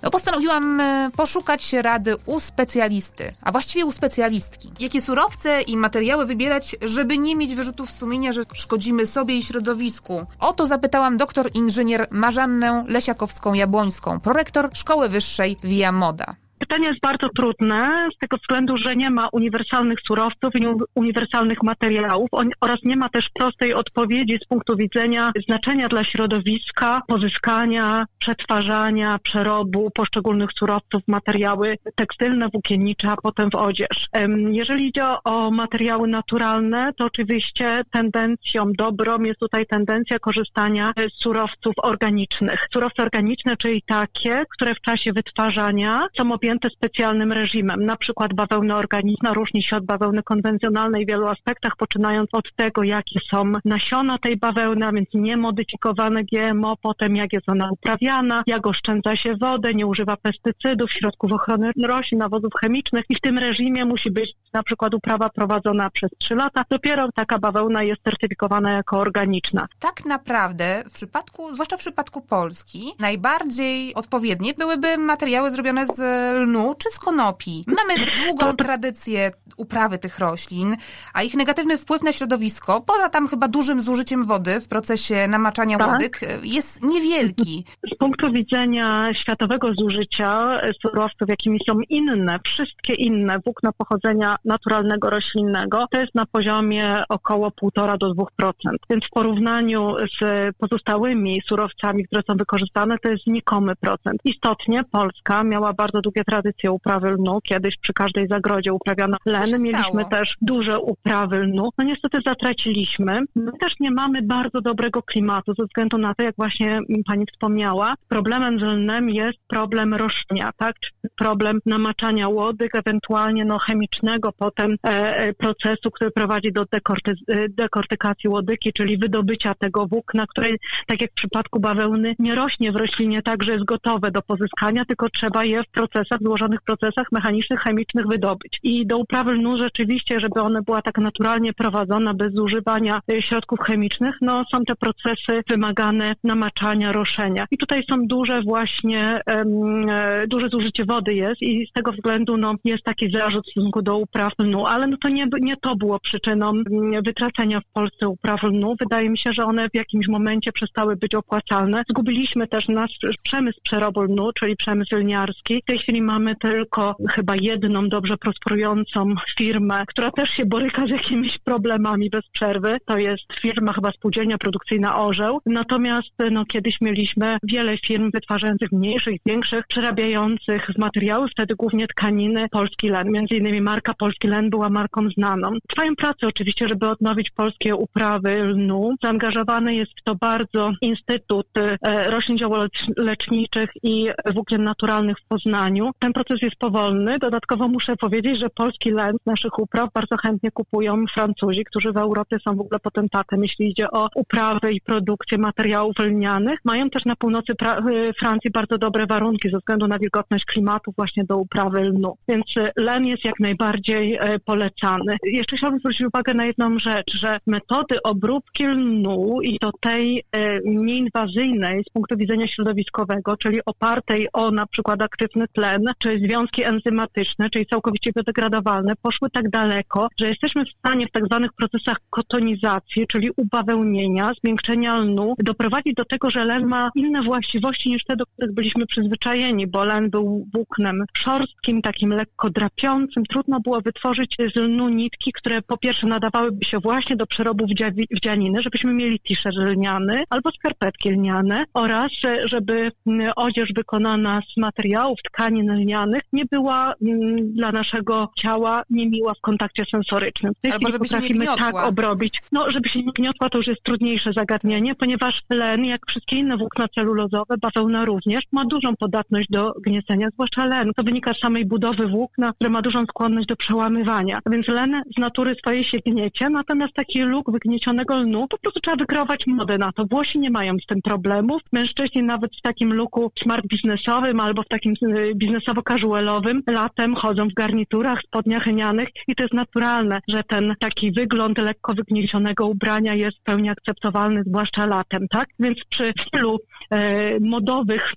No 0.03 0.11
postanowiłam 0.11 0.81
e, 0.81 1.11
poszukać 1.17 1.73
rady 1.73 2.17
u 2.27 2.41
specjalisty, 2.41 3.35
a 3.43 3.53
właściwie 3.53 3.87
u 3.87 3.93
specjalistki. 3.93 4.71
Jakie 4.81 5.01
surowce 5.01 5.63
i 5.63 5.77
materiały 5.77 6.27
wybierać, 6.27 6.77
żeby 6.83 7.19
nie 7.19 7.37
mieć 7.37 7.55
wyrzutów 7.55 7.91
sumienia, 7.91 8.33
że 8.33 8.43
szkodzimy 8.53 9.07
sobie 9.07 9.37
i 9.37 9.43
środowisku? 9.43 10.27
O 10.41 10.53
to 10.53 10.67
zapytałam 10.67 11.17
doktor 11.17 11.51
inżynier 11.55 12.07
Marzannę 12.11 12.85
Lesiakowską-Jabłońską, 12.89 14.21
prorektor 14.21 14.71
Szkoły 14.73 15.09
Wyższej 15.09 15.57
Via 15.65 15.93
Moda. 15.93 16.48
Pytanie 16.59 16.89
jest 16.89 17.01
bardzo 17.01 17.29
trudne 17.29 18.09
z 18.15 18.19
tego 18.19 18.37
względu, 18.37 18.77
że 18.77 18.97
nie 18.97 19.11
ma 19.11 19.29
uniwersalnych 19.33 20.01
surowców 20.01 20.55
i 20.55 20.67
uniwersalnych 20.95 21.63
materiałów 21.63 22.29
oraz 22.61 22.79
nie 22.85 22.97
ma 22.97 23.09
też 23.09 23.29
prostej 23.35 23.75
odpowiedzi 23.75 24.39
z 24.43 24.47
punktu 24.47 24.77
widzenia 24.77 25.33
znaczenia 25.47 25.89
dla 25.89 26.05
środowiska, 26.05 27.03
pozyskania, 27.07 28.07
przetwarzania, 28.19 29.19
przerobu 29.23 29.91
poszczególnych 29.91 30.53
surowców, 30.53 31.03
materiały 31.07 31.77
tekstylne, 31.95 32.49
włókiennicze, 32.49 33.11
a 33.11 33.17
potem 33.17 33.51
w 33.51 33.55
odzież. 33.55 34.09
Jeżeli 34.51 34.87
idzie 34.87 35.05
o 35.25 35.51
materiały 35.51 36.09
naturalne, 36.09 36.93
to 36.97 37.05
oczywiście 37.05 37.83
tendencją 37.91 38.73
dobrą 38.79 39.23
jest 39.23 39.41
tutaj 39.41 39.67
tendencja 39.67 40.19
korzystania 40.19 40.93
z 40.97 41.23
surowców 41.23 41.75
organicznych. 41.83 42.67
Surowce 42.73 43.03
organiczne, 43.03 43.57
czyli 43.57 43.83
takie, 43.83 44.45
które 44.55 44.75
w 44.75 44.81
czasie 44.81 45.13
wytwarzania 45.13 46.07
są 46.17 46.33
objęte 46.33 46.48
objęte 46.49 46.71
specjalnym 46.71 47.33
reżimem. 47.33 47.85
Na 47.85 47.97
przykład 47.97 48.35
bawełna 48.35 48.77
organiczna 48.77 49.33
różni 49.33 49.63
się 49.63 49.77
od 49.77 49.85
bawełny 49.85 50.23
konwencjonalnej 50.23 51.05
w 51.05 51.09
wielu 51.09 51.27
aspektach, 51.27 51.77
poczynając 51.77 52.29
od 52.33 52.55
tego, 52.57 52.83
jakie 52.83 53.21
są 53.31 53.53
nasiona 53.65 54.19
tej 54.19 54.37
bawełny, 54.37 54.87
a 54.87 54.93
więc 54.93 55.09
niemodyfikowane 55.15 56.25
GMO, 56.25 56.77
potem 56.83 57.17
jak 57.17 57.33
jest 57.33 57.49
ona 57.49 57.71
uprawiana, 57.71 58.43
jak 58.47 58.67
oszczędza 58.67 59.17
się 59.17 59.37
wodę, 59.41 59.75
nie 59.75 59.87
używa 59.87 60.17
pestycydów, 60.17 60.93
środków 60.93 61.33
ochrony 61.33 61.71
roślin, 61.85 62.19
nawozów 62.19 62.53
chemicznych 62.61 63.05
i 63.09 63.15
w 63.15 63.21
tym 63.21 63.39
reżimie 63.39 63.85
musi 63.85 64.11
być 64.11 64.35
na 64.53 64.63
przykład 64.63 64.95
uprawa 64.95 65.29
prowadzona 65.29 65.91
przez 65.91 66.11
trzy 66.19 66.35
lata. 66.35 66.65
Dopiero 66.71 67.13
taka 67.15 67.39
bawełna 67.39 67.83
jest 67.83 68.03
certyfikowana 68.03 68.73
jako 68.73 68.99
organiczna. 68.99 69.69
Tak 69.79 70.05
naprawdę 70.05 70.85
w 70.91 70.95
przypadku, 70.95 71.55
zwłaszcza 71.55 71.77
w 71.77 71.81
przypadku 71.81 72.21
Polski, 72.21 72.93
najbardziej 72.99 73.95
odpowiednie 73.95 74.55
byłyby 74.55 74.99
materiały 74.99 75.51
zrobione 75.51 75.87
z 75.87 76.01
lnu 76.37 76.75
czy 76.79 76.91
z 76.91 76.99
konopi. 76.99 77.65
Mamy 77.67 78.07
długą 78.25 78.57
tradycję 78.57 79.31
uprawy 79.57 79.99
tych 79.99 80.19
roślin, 80.19 80.77
a 81.15 81.23
ich 81.23 81.35
negatywny 81.35 81.79
wpływ 81.79 82.03
na 82.03 82.13
środowisko, 82.13 82.81
poza 82.81 83.09
tam 83.09 83.29
chyba 83.29 83.49
dużym 83.49 83.81
zużyciem 83.81 84.25
wody 84.25 84.61
w 84.61 84.69
procesie 84.69 85.29
namaczania 85.29 85.79
tak? 85.79 85.89
łodyg, 85.89 86.21
jest 86.43 86.83
niewielki. 86.83 87.65
Z 87.93 87.99
punktu 87.99 88.33
widzenia 88.33 89.15
światowego 89.15 89.75
zużycia 89.75 90.61
surowców, 90.83 91.29
jakimi 91.29 91.59
są 91.69 91.81
inne, 91.89 92.39
wszystkie 92.45 92.95
inne 92.95 93.39
włókna 93.39 93.73
pochodzenia 93.73 94.37
naturalnego, 94.45 95.11
roślinnego, 95.11 95.87
to 95.91 96.01
jest 96.01 96.15
na 96.15 96.27
poziomie 96.27 97.03
około 97.09 97.49
1,5 97.49 97.99
do 97.99 98.15
2%. 98.15 98.53
Więc 98.91 99.05
w 99.05 99.11
porównaniu 99.11 99.95
z 100.21 100.57
pozostałymi 100.57 101.43
surowcami, 101.47 102.05
które 102.05 102.23
są 102.31 102.37
wykorzystane, 102.37 102.99
to 102.99 103.11
jest 103.11 103.25
znikomy 103.25 103.77
procent. 103.77 104.21
Istotnie 104.25 104.83
Polska 104.93 105.45
miała 105.45 105.73
bardzo 105.73 106.01
długie 106.01 106.25
tradycję 106.25 106.73
uprawy 106.73 107.11
lnu. 107.11 107.41
Kiedyś 107.43 107.77
przy 107.77 107.93
każdej 107.93 108.29
zagrodzie 108.29 108.73
uprawiano 108.73 109.17
len. 109.27 109.63
Mieliśmy 109.63 110.05
też 110.05 110.37
duże 110.41 110.79
uprawy 110.79 111.39
lnu. 111.39 111.71
No 111.79 111.85
niestety 111.85 112.19
zatraciliśmy. 112.27 113.21
My 113.35 113.53
też 113.61 113.73
nie 113.81 113.91
mamy 113.91 114.23
bardzo 114.23 114.61
dobrego 114.61 115.03
klimatu 115.03 115.55
ze 115.59 115.65
względu 115.65 115.99
na 115.99 116.15
to, 116.15 116.25
jak 116.25 116.37
właśnie 116.37 116.81
pani 117.07 117.27
wspomniała. 117.27 117.95
Problemem 118.09 118.59
z 118.59 118.63
lnem 118.63 119.11
jest 119.11 119.39
problem 119.49 119.95
roszczenia, 119.95 120.51
tak? 120.57 120.77
problem 121.17 121.61
namaczania 121.67 122.29
łodyg, 122.29 122.75
ewentualnie 122.75 123.45
no, 123.45 123.59
chemicznego 123.59 124.28
potem 124.33 124.77
e, 124.87 125.17
e 125.17 125.35
procesu, 125.35 125.91
który 125.91 126.11
prowadzi 126.11 126.53
do 126.53 126.63
e, 126.63 127.49
dekortykacji 127.49 128.31
łodygi, 128.31 128.73
czyli 128.73 128.99
wydobycia 128.99 129.55
tego 129.55 129.87
włókna, 129.87 130.27
które 130.27 130.49
tak 130.87 131.01
jak 131.01 131.11
w 131.11 131.15
przypadku 131.15 131.61
bawełny 131.61 132.15
nie 132.19 132.35
rośnie 132.35 132.73
w 132.73 132.77
roślinie 132.77 133.23
tak, 133.23 133.43
że 133.43 133.53
jest 133.53 133.65
gotowe 133.65 134.11
do 134.11 134.23
pozyskania, 134.23 134.85
tylko 134.85 135.09
trzeba 135.09 135.45
je 135.45 135.63
w 135.63 135.69
procesach 135.69 136.21
złożonych 136.23 136.63
procesach 136.63 137.13
mechanicznych, 137.13 137.61
chemicznych 137.61 138.07
wydobyć. 138.07 138.61
I 138.63 138.87
do 138.87 138.99
uprawy 138.99 139.33
lnu 139.33 139.57
rzeczywiście, 139.57 140.21
żeby 140.21 140.41
ona 140.41 140.63
była 140.63 140.83
tak 140.83 140.99
naturalnie 140.99 141.53
prowadzona, 141.53 142.15
bez 142.15 142.33
zużywania 142.33 143.01
e, 143.13 143.23
środków 143.23 143.61
chemicznych, 143.61 144.15
no 144.21 144.45
są 144.53 144.65
te 144.65 144.75
procesy 144.77 145.43
wymagane 145.49 146.15
namaczania, 146.25 146.93
roszenia. 146.93 147.47
I 147.51 147.59
tutaj 147.59 147.85
są 147.91 148.07
duże 148.07 148.43
właśnie, 148.43 149.21
um, 149.27 149.87
duże 150.29 150.49
zużycie 150.49 150.85
wody 150.85 151.15
jest 151.15 151.43
i 151.43 151.67
z 151.67 151.73
tego 151.73 151.93
względu 151.93 152.37
no, 152.37 152.55
jest 152.65 152.85
taki 152.85 153.11
zarzut 153.11 153.47
w 153.47 153.51
stosunku 153.51 153.83
do 153.83 153.97
upraw 154.19 154.33
lnu, 154.39 154.67
ale 154.67 154.87
no 154.87 154.97
to 154.97 155.09
nie, 155.09 155.27
nie 155.41 155.57
to 155.57 155.77
było 155.77 156.01
przyczyną 156.01 156.51
mm, 156.51 157.03
wytracenia 157.03 157.61
w 157.61 157.73
Polsce 157.73 158.09
upraw 158.09 158.43
lnu. 158.43 158.75
Wydaje 158.81 159.11
mi 159.11 159.19
się, 159.19 159.33
że 159.33 159.45
one 159.45 159.69
w 159.69 159.75
jakimś 159.75 160.09
momencie 160.09 160.53
przestały 160.53 160.97
być 160.97 161.15
opłacalne. 161.15 161.83
Zgubiliśmy 161.91 162.47
też 162.47 162.69
nasz 162.69 162.99
przemysł 163.23 163.61
przerobu 163.63 164.03
lnu, 164.03 164.31
czyli 164.33 164.57
przemysł 164.57 164.97
lniarski. 164.97 165.63
W 165.63 165.65
tej 165.65 165.79
chwili 165.79 166.03
mamy 166.03 166.37
tylko 166.37 166.97
chyba 167.11 167.35
jedną 167.41 167.89
dobrze 167.89 168.17
prosperującą 168.17 169.15
firmę, 169.37 169.85
która 169.89 170.11
też 170.11 170.31
się 170.31 170.47
boryka 170.47 170.87
z 170.87 170.91
jakimiś 170.91 171.39
problemami 171.39 172.11
bez 172.11 172.29
przerwy. 172.33 172.79
To 172.85 172.99
jest 172.99 173.33
firma 173.41 173.73
chyba 173.73 173.91
spółdzielnia 173.91 174.39
produkcyjna 174.39 175.01
Orzeł. 175.01 175.39
Natomiast 175.47 176.13
no, 176.31 176.45
kiedyś 176.45 176.81
mieliśmy 176.81 177.39
wiele 177.43 177.79
firm 177.79 178.11
wytwarzających 178.15 178.73
mniejszych, 178.73 179.17
większych, 179.27 179.67
przerabiających 179.67 180.67
z 180.75 180.79
materiałów, 180.79 181.31
wtedy 181.31 181.55
głównie 181.55 181.87
tkaniny 181.87 182.47
Polski 182.51 182.89
Len. 182.89 183.11
Między 183.11 183.37
innymi 183.37 183.61
marka 183.61 183.95
Polski 183.95 184.08
Len 184.25 184.51
była 184.51 184.71
marką 184.71 185.11
znaną. 185.11 185.51
Trwają 185.69 185.97
prace 185.97 186.27
oczywiście, 186.27 186.69
żeby 186.69 186.89
odnowić 186.89 187.31
polskie 187.31 187.75
uprawy 187.75 188.31
lnu. 188.45 188.95
Zaangażowany 189.03 189.75
jest 189.75 189.93
w 190.01 190.03
to 190.03 190.15
bardzo 190.15 190.73
Instytut 190.81 191.47
e, 191.57 192.11
Roślin 192.11 192.39
Działoleczniczych 192.39 193.71
i 193.83 194.09
Włókien 194.35 194.65
Naturalnych 194.65 195.17
w 195.19 195.29
Poznaniu. 195.29 195.91
Ten 195.99 196.13
proces 196.13 196.43
jest 196.43 196.57
powolny. 196.57 197.19
Dodatkowo 197.19 197.69
muszę 197.69 197.97
powiedzieć, 197.97 198.39
że 198.39 198.51
polski 198.51 198.91
len 198.91 199.17
z 199.23 199.27
naszych 199.27 199.59
upraw 199.59 199.93
bardzo 199.93 200.17
chętnie 200.17 200.51
kupują 200.51 201.05
Francuzi, 201.15 201.65
którzy 201.65 201.93
w 201.93 201.97
Europie 201.97 202.37
są 202.45 202.57
w 202.57 202.61
ogóle 202.61 202.81
potentatem, 202.81 203.43
jeśli 203.43 203.71
idzie 203.71 203.91
o 203.91 204.09
uprawy 204.15 204.73
i 204.73 204.81
produkcję 204.81 205.39
materiałów 205.39 205.99
lnianych. 205.99 206.59
Mają 206.65 206.91
też 206.91 207.05
na 207.05 207.17
północy 207.17 207.53
y, 207.53 208.13
Francji 208.13 208.51
bardzo 208.51 208.79
dobre 208.79 209.07
warunki 209.07 209.51
ze 209.51 209.59
względu 209.59 209.87
na 209.87 209.99
wilgotność 209.99 210.45
klimatu 210.45 210.93
właśnie 210.97 211.25
do 211.25 211.37
uprawy 211.37 211.81
lnu. 211.81 212.17
Więc 212.29 212.57
y, 212.57 212.71
len 212.77 213.07
jest 213.07 213.25
jak 213.25 213.41
najbardziej 213.41 213.98
najbardziej 213.99 214.35
e, 214.35 214.39
polecany. 214.39 215.17
Jeszcze 215.23 215.57
chciałabym 215.57 215.81
zwrócić 215.81 216.07
uwagę 216.07 216.35
na 216.35 216.47
jedną 216.47 216.79
rzecz, 216.79 217.13
że 217.15 217.39
metody 217.47 218.03
obróbki 218.03 218.65
lnu 218.65 219.39
i 219.43 219.59
to 219.59 219.71
tej 219.81 220.25
e, 220.33 220.61
nieinwazyjnej 220.65 221.83
z 221.89 221.93
punktu 221.93 222.17
widzenia 222.17 222.47
środowiskowego, 222.47 223.37
czyli 223.37 223.61
opartej 223.67 224.29
o 224.33 224.51
na 224.51 224.67
przykład 224.67 225.03
aktywny 225.03 225.49
tlen, 225.49 225.85
czy 225.99 226.19
związki 226.19 226.65
enzymatyczne, 226.65 227.51
czyli 227.51 227.67
całkowicie 227.67 228.13
biodegradowalne, 228.13 228.93
poszły 229.03 229.31
tak 229.31 229.51
daleko, 229.51 230.09
że 230.21 230.29
jesteśmy 230.29 230.65
w 230.65 230.69
stanie 230.69 231.07
w 231.07 231.11
tak 231.11 231.27
zwanych 231.27 231.53
procesach 231.53 231.97
kotonizacji, 232.11 233.07
czyli 233.07 233.31
ubawełnienia, 233.37 234.33
zmiękczenia 234.45 234.99
lnu, 234.99 235.35
doprowadzić 235.39 235.95
do 235.95 236.05
tego, 236.05 236.31
że 236.31 236.45
len 236.45 236.67
ma 236.67 236.91
inne 236.95 237.23
właściwości 237.23 237.91
niż 237.91 238.05
te, 238.05 238.17
do 238.17 238.27
których 238.27 238.55
byliśmy 238.55 238.87
przyzwyczajeni, 238.87 239.67
bo 239.67 239.85
len 239.85 240.11
był 240.11 240.47
włóknem 240.55 241.05
szorstkim, 241.17 241.83
takim 241.83 242.11
lekko 242.11 242.51
drapiącym. 242.51 243.25
Trudno 243.25 243.61
było 243.61 243.81
wytworzyć 243.89 244.37
z 244.55 244.57
lnu 244.57 244.89
nitki, 244.89 245.33
które 245.33 245.63
po 245.63 245.77
pierwsze 245.77 246.07
nadawałyby 246.07 246.65
się 246.65 246.79
właśnie 246.79 247.17
do 247.17 247.27
przerobu 247.27 247.67
wdzianiny, 248.11 248.63
żebyśmy 248.63 248.95
mieli 248.95 249.21
t-shirt 249.21 249.57
lniany 249.57 250.25
albo 250.31 250.51
skarpetki 250.51 251.11
lniane 251.11 251.65
oraz 251.75 252.13
żeby 252.45 252.93
mm, 253.07 253.33
odzież 253.37 253.73
wykonana 253.73 254.41
z 254.53 254.61
materiałów 254.61 255.19
tkanin 255.23 255.73
lnianych 255.73 256.23
nie 256.33 256.45
była 256.45 256.95
mm, 257.03 257.53
dla 257.53 257.73
naszego 257.73 258.29
ciała 258.37 258.83
niemiła 258.91 259.35
w 259.35 259.41
kontakcie 259.41 259.85
sensorycznym. 259.85 260.53
W 260.55 260.61
tej 260.61 260.73
albo 260.73 260.91
żeby 260.91 261.05
potrafimy 261.05 261.45
się 261.45 261.51
nie 261.51 261.57
tak 261.57 261.75
obrobić. 261.75 262.41
No, 262.53 262.71
żeby 262.71 262.89
się 262.89 262.99
nie 262.99 263.13
gniotła, 263.13 263.51
to 263.51 263.59
już 263.59 263.67
jest 263.67 263.83
trudniejsze 263.83 264.33
zagadnienie, 264.33 264.95
ponieważ 264.95 265.43
len, 265.51 265.85
jak 265.85 266.01
wszystkie 266.09 266.37
inne 266.37 266.57
włókna 266.57 266.89
celulozowe, 266.89 267.55
bawełna 267.61 268.05
również, 268.05 268.45
ma 268.53 268.65
dużą 268.65 268.97
podatność 268.97 269.49
do 269.51 269.73
gniecenia, 269.87 270.29
zwłaszcza 270.35 270.65
len. 270.65 270.91
To 270.97 271.03
wynika 271.03 271.35
z 271.35 271.39
samej 271.39 271.67
budowy 271.67 272.07
włókna, 272.07 272.53
które 272.53 272.71
ma 272.71 272.83
dużą 272.83 273.05
skłonność 273.05 273.47
do 273.47 273.57
przełamywania. 273.57 273.78
A 273.81 274.51
więc 274.51 274.69
len 274.69 275.03
z 275.17 275.21
natury 275.21 275.55
swojej 275.55 275.85
się 275.85 275.99
gniecie, 276.07 276.51
natomiast 276.51 276.95
taki 276.95 277.23
luk 277.23 277.53
wygniecionego 277.53 278.17
lnu 278.17 278.49
po 278.49 278.59
prostu 278.59 278.81
trzeba 278.81 278.97
wykreować 278.97 279.47
modę 279.47 279.79
na 279.79 279.93
to. 279.93 280.05
Włosi 280.05 280.39
nie 280.39 280.51
mają 280.51 280.75
z 280.83 280.87
tym 280.87 281.03
problemów. 281.03 281.63
Mężczyźni 281.73 282.23
nawet 282.23 282.51
w 282.57 282.63
takim 282.63 282.95
luku 282.95 283.33
smart 283.43 283.67
biznesowym 283.67 284.41
albo 284.41 284.63
w 284.63 284.69
takim 284.69 284.93
y, 284.93 285.33
biznesowo-casualowym 285.35 286.61
latem 286.67 287.15
chodzą 287.15 287.49
w 287.49 287.55
garniturach, 287.55 288.23
spodniach 288.23 288.67
lnianych 288.67 289.09
i 289.29 289.35
to 289.35 289.43
jest 289.43 289.55
naturalne, 289.55 290.21
że 290.29 290.45
ten 290.45 290.75
taki 290.81 291.13
wygląd 291.13 291.59
lekko 291.59 291.95
wygniecionego 291.95 292.67
ubrania 292.67 293.15
jest 293.15 293.39
w 293.39 293.43
pełni 293.43 293.71
akceptowalny, 293.71 294.43
zwłaszcza 294.47 294.87
latem, 294.87 295.29
tak? 295.29 295.49
Więc 295.59 295.85
przy 295.85 296.13
wielu 296.35 296.59
e, 296.91 297.41
modowych 297.41 298.13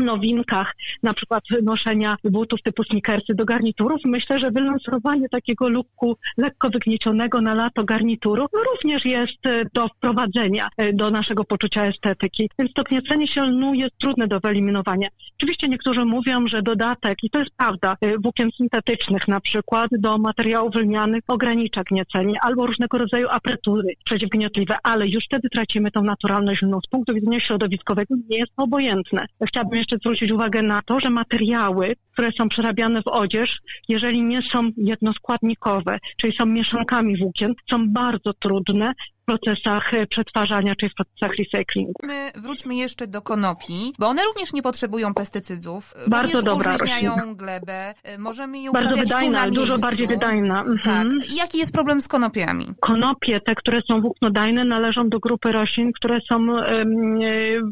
nowinkach, 0.00 0.74
na 1.02 1.14
przykład 1.14 1.44
noszenia 1.62 2.16
butów 2.24 2.62
typu 2.62 2.84
sneakersy 2.84 3.34
do 3.34 3.44
garniturów, 3.44 4.00
myślę, 4.04 4.38
że 4.38 4.50
wylansowanie 4.50 5.28
takiego 5.28 5.68
lukku 5.68 6.16
lekko 6.36 6.70
wygniecionego 6.70 7.40
na 7.40 7.54
lato 7.54 7.84
garnituru 7.84 8.46
również 8.72 9.04
jest 9.04 9.46
e, 9.46 9.64
do 9.74 9.88
wprowadzenia 9.88 10.68
e, 10.76 10.92
do 10.92 11.10
naszego 11.10 11.44
poczucia 11.44 11.86
estetyki. 11.86 12.50
Więc 12.58 12.72
to 12.72 12.82
gniecenie 12.82 13.26
się 13.28 13.42
lnu 13.42 13.74
jest 13.74 13.98
trudne 13.98 14.28
do 14.28 14.40
wyeliminowania. 14.40 15.08
Oczywiście 15.36 15.68
niektórzy 15.68 16.04
mówią, 16.04 16.46
że 16.48 16.62
dodatek, 16.62 17.24
i 17.24 17.30
to 17.30 17.38
jest 17.38 17.50
prawda, 17.56 17.96
e, 18.00 18.18
włókien 18.18 18.50
syntetycznych 18.56 19.28
na 19.28 19.40
przykład 19.40 19.90
do 19.98 20.18
materiałów 20.18 20.74
lnianych 20.74 21.22
ogranicza 21.28 21.82
gniecenie 21.82 22.34
albo 22.42 22.66
różnego 22.66 22.98
rodzaju 22.98 23.28
apretury 23.30 23.94
przeciwgniotliwe, 24.04 24.76
ale 24.82 25.08
już 25.08 25.24
wtedy 25.24 25.48
tracimy 25.48 25.90
tą 25.90 26.02
naturalność 26.02 26.62
lnu. 26.62 26.80
Z 26.80 26.86
punktu 26.86 27.14
widzenia 27.14 27.40
środowiskowego 27.40 28.14
nie 28.30 28.38
jest 28.38 28.56
to 28.56 28.62
obojętne. 28.62 29.26
Chciałabym 29.46 29.78
jeszcze 29.78 29.89
jeszcze 29.90 30.08
zwrócić 30.08 30.30
uwagę 30.30 30.62
na 30.62 30.82
to, 30.82 31.00
że 31.00 31.10
materiały, 31.10 31.96
które 32.12 32.32
są 32.32 32.48
przerabiane 32.48 33.02
w 33.02 33.08
odzież, 33.08 33.60
jeżeli 33.88 34.22
nie 34.22 34.42
są 34.42 34.70
jednoskładnikowe, 34.76 35.98
czyli 36.16 36.32
są 36.32 36.46
mieszankami 36.46 37.18
włókien, 37.18 37.54
są 37.70 37.88
bardzo 37.88 38.32
trudne 38.34 38.92
procesach 39.24 39.94
e, 39.94 40.06
przetwarzania, 40.06 40.74
czy 40.76 40.88
w 40.88 40.94
procesach 40.94 41.36
recyklingu. 41.38 41.92
My 42.02 42.30
wróćmy 42.36 42.74
jeszcze 42.74 43.06
do 43.06 43.22
konopi, 43.22 43.92
bo 43.98 44.06
one 44.06 44.22
również 44.24 44.52
nie 44.52 44.62
potrzebują 44.62 45.14
pestycydów. 45.14 45.94
Bardzo 46.08 46.40
również 46.40 46.44
dobra 46.44 46.76
roślina. 46.76 47.34
glebę. 47.34 47.94
E, 48.02 48.18
możemy 48.18 48.62
ją 48.62 48.72
Bardzo 48.72 48.96
wydajna, 48.96 49.50
dużo 49.50 49.78
bardziej 49.78 50.06
wydajna. 50.06 50.60
Mhm. 50.60 51.20
Tak. 51.20 51.30
I 51.30 51.36
jaki 51.36 51.58
jest 51.58 51.72
problem 51.72 52.00
z 52.00 52.08
konopiami? 52.08 52.66
Konopie, 52.80 53.40
te, 53.40 53.54
które 53.54 53.82
są 53.82 54.00
włóknodajne, 54.00 54.64
należą 54.64 55.08
do 55.08 55.18
grupy 55.18 55.52
roślin, 55.52 55.92
które 55.92 56.20
są, 56.20 56.58
e, 56.58 56.84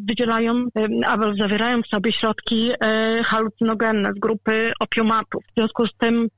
wydzielają, 0.01 0.65
albo 1.07 1.35
zawierają 1.35 1.83
w 1.83 1.87
sobie 1.87 2.13
środki 2.13 2.71
halucynogenne 3.25 4.13
z 4.17 4.19
grupy 4.19 4.73
opiumatów. 4.81 5.45
W 5.51 5.55
związku 5.55 5.87
z 5.87 5.97
tym 5.99 6.29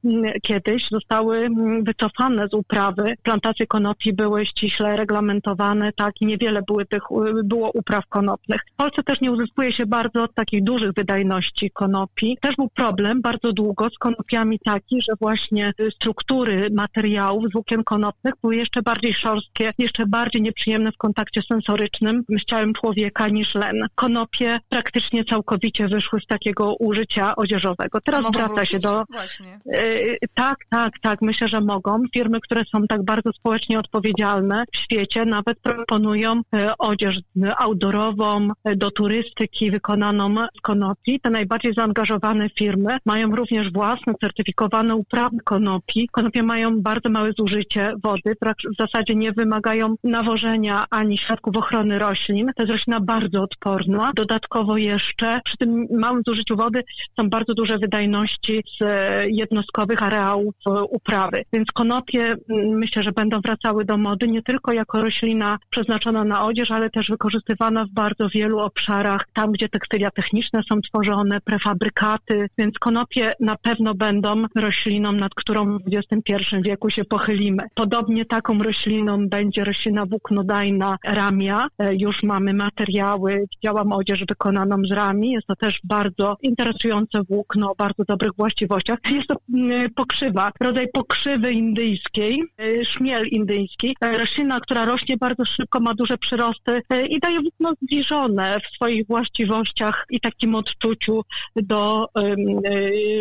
kiedyś 0.43 0.89
zostały 0.91 1.49
wycofane 1.83 2.49
z 2.49 2.55
uprawy. 2.55 3.15
Plantacje 3.23 3.67
konopi 3.67 4.13
były 4.13 4.47
ściśle 4.47 4.97
reglamentowane, 5.11 5.93
tak, 5.93 6.21
i 6.21 6.27
niewiele 6.27 6.63
były 6.67 6.87
tych, 6.87 7.03
było 7.45 7.71
upraw 7.75 8.07
konopnych. 8.07 8.61
W 8.73 8.77
Polsce 8.77 9.03
też 9.03 9.21
nie 9.21 9.33
uzyskuje 9.33 9.73
się 9.73 9.87
bardzo 9.87 10.23
od 10.23 10.35
takich 10.35 10.65
dużych 10.65 10.93
wydajności 10.93 11.71
konopi. 11.71 12.39
Też 12.41 12.57
był 12.57 12.69
problem 12.69 13.23
bardzo 13.23 13.53
długo 13.53 13.91
z 13.91 13.99
konopiami 13.99 14.59
taki, 14.65 15.03
że 15.03 15.13
właśnie 15.21 15.73
struktury 15.95 16.69
materiałów 16.71 17.45
z 17.49 17.53
włókien 17.53 17.85
konopnych 17.85 18.35
były 18.43 18.57
jeszcze 18.57 18.83
bardziej 18.83 19.15
szorstkie, 19.15 19.73
jeszcze 19.79 20.07
bardziej 20.07 20.43
nieprzyjemne 20.43 20.93
w 20.93 20.97
kontakcie 20.97 21.41
sensorycznym 21.49 22.23
z 22.41 22.45
ciałem 22.45 22.73
człowieka 22.75 23.29
niż 23.29 23.55
len. 23.55 23.87
Konopie 23.95 24.59
praktycznie 24.69 25.25
całkowicie 25.25 25.89
wyszły 25.89 26.21
z 26.21 26.27
takiego 26.27 26.75
użycia 26.75 27.37
odzieżowego. 27.37 28.01
Teraz 28.01 28.33
wraca 28.33 28.65
się 28.65 28.79
do... 28.79 29.05
Właśnie. 29.11 29.61
Yy, 29.67 30.19
tak, 30.35 30.57
tak, 30.71 30.93
tak. 31.03 31.23
Myślę, 31.23 31.49
że 31.49 31.61
mogą. 31.61 32.03
Firmy, 32.15 32.41
które 32.41 32.65
są 32.65 32.87
tak 32.87 33.05
bardzo 33.05 33.33
społecznie 33.33 33.79
odpowiedzialne, 33.79 34.65
świecie 34.91 35.25
nawet 35.25 35.61
proponują 35.61 36.41
e, 36.55 36.73
odzież 36.79 37.21
outdoorową 37.59 38.49
e, 38.65 38.77
do 38.77 38.91
turystyki 38.91 39.71
wykonaną 39.71 40.35
z 40.59 40.61
konopi. 40.61 41.21
Te 41.21 41.31
najbardziej 41.31 41.75
zaangażowane 41.75 42.51
firmy 42.59 42.99
mają 43.07 43.37
również 43.37 43.73
własne 43.73 44.15
certyfikowane 44.21 44.95
uprawy 44.95 45.37
konopi. 45.45 46.09
Konopie 46.13 46.43
mają 46.43 46.81
bardzo 46.83 47.11
małe 47.11 47.33
zużycie 47.39 47.93
wody, 48.03 48.37
w 48.73 48.77
zasadzie 48.79 49.15
nie 49.15 49.33
wymagają 49.33 49.95
nawożenia 50.05 50.87
ani 50.91 51.19
środków 51.19 51.57
ochrony 51.57 51.99
roślin. 51.99 52.51
To 52.57 52.63
jest 52.63 52.73
roślina 52.73 53.01
bardzo 53.01 53.43
odporna. 53.43 54.13
Dodatkowo 54.17 54.77
jeszcze 54.77 55.41
przy 55.45 55.57
tym 55.57 55.87
małym 55.91 56.23
zużyciu 56.27 56.57
wody 56.57 56.85
są 57.17 57.29
bardzo 57.29 57.55
duże 57.55 57.79
wydajności 57.79 58.63
z 58.79 58.83
e, 58.83 59.25
jednostkowych 59.29 60.03
areałów 60.03 60.55
uprawy. 60.91 61.45
Więc 61.53 61.73
konopie 61.73 62.37
myślę, 62.49 63.03
że 63.03 63.13
będą 63.13 63.41
wracały 63.41 63.85
do 63.85 63.97
mody 63.97 64.29
nie 64.29 64.43
tylko 64.43 64.73
jako 64.81 65.03
roślina 65.03 65.59
przeznaczona 65.71 66.25
na 66.25 66.45
odzież, 66.45 66.71
ale 66.71 66.91
też 66.91 67.09
wykorzystywana 67.09 67.85
w 67.85 67.91
bardzo 67.91 68.29
wielu 68.29 68.59
obszarach, 68.59 69.25
tam 69.33 69.53
gdzie 69.53 69.69
tekstylia 69.69 70.11
techniczne 70.11 70.61
są 70.69 70.81
tworzone, 70.81 71.41
prefabrykaty, 71.41 72.47
więc 72.59 72.79
konopie 72.79 73.33
na 73.41 73.57
pewno 73.57 73.95
będą 73.95 74.45
rośliną, 74.57 75.13
nad 75.13 75.35
którą 75.35 75.79
w 75.79 75.83
XXI 75.93 76.57
wieku 76.65 76.91
się 76.91 77.05
pochylimy. 77.05 77.63
Podobnie 77.75 78.25
taką 78.25 78.63
rośliną 78.63 79.29
będzie 79.29 79.65
roślina 79.65 80.07
włóknodajna 80.07 80.97
ramia. 81.05 81.67
E, 81.79 81.95
już 81.95 82.23
mamy 82.23 82.55
materiały, 82.55 83.45
widziałam 83.57 83.93
odzież 83.93 84.25
wykonaną 84.29 84.77
z 84.85 84.93
rami. 84.93 85.31
Jest 85.31 85.47
to 85.47 85.57
też 85.57 85.81
bardzo 85.85 86.37
interesujące 86.43 87.23
włókno 87.29 87.71
o 87.71 87.75
bardzo 87.75 88.05
dobrych 88.05 88.33
właściwościach. 88.39 88.99
Jest 89.11 89.29
to 89.29 89.37
mm, 89.55 89.91
pokrzywa, 89.95 90.53
rodzaj 90.61 90.89
pokrzywy 90.93 91.53
indyjskiej, 91.53 92.43
e, 92.59 92.85
szmiel 92.85 93.27
indyjski. 93.27 93.97
E, 94.01 94.19
roślina, 94.19 94.61
która 94.71 94.85
rośnie 94.85 95.17
bardzo 95.17 95.45
szybko, 95.45 95.81
ma 95.81 95.95
duże 95.95 96.19
przyrosty 96.19 96.83
e, 96.91 97.07
i 97.07 97.21
daje 97.21 97.41
włókno 97.41 97.73
zbliżone 97.83 98.61
w 98.61 98.75
swoich 98.75 99.07
właściwościach 99.07 100.07
i 100.11 100.21
takim 100.21 100.55
odczuciu 100.55 101.23
do 101.57 102.07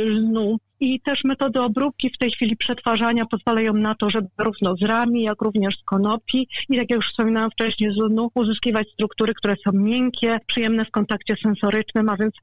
lnu 0.05 0.57
i 0.79 0.99
też 1.01 1.23
metody 1.23 1.61
obróbki 1.61 2.09
w 2.09 2.17
tej 2.17 2.31
chwili 2.31 2.57
przetwarzania 2.57 3.25
pozwalają 3.25 3.73
na 3.73 3.95
to, 3.95 4.09
żeby 4.09 4.27
zarówno 4.37 4.75
z 4.75 4.81
rami, 4.81 5.23
jak 5.23 5.41
również 5.41 5.77
z 5.77 5.83
konopi 5.83 6.47
i 6.69 6.77
tak 6.77 6.89
jak 6.89 6.91
już 6.91 7.09
wspominałam 7.09 7.51
wcześniej 7.51 7.91
z 7.91 7.97
lnu, 7.97 8.29
uzyskiwać 8.35 8.89
struktury, 8.93 9.33
które 9.33 9.55
są 9.65 9.71
miękkie, 9.73 10.39
przyjemne 10.47 10.85
w 10.85 10.91
kontakcie 10.91 11.35
sensorycznym, 11.43 12.09
a 12.09 12.17
więc 12.17 12.33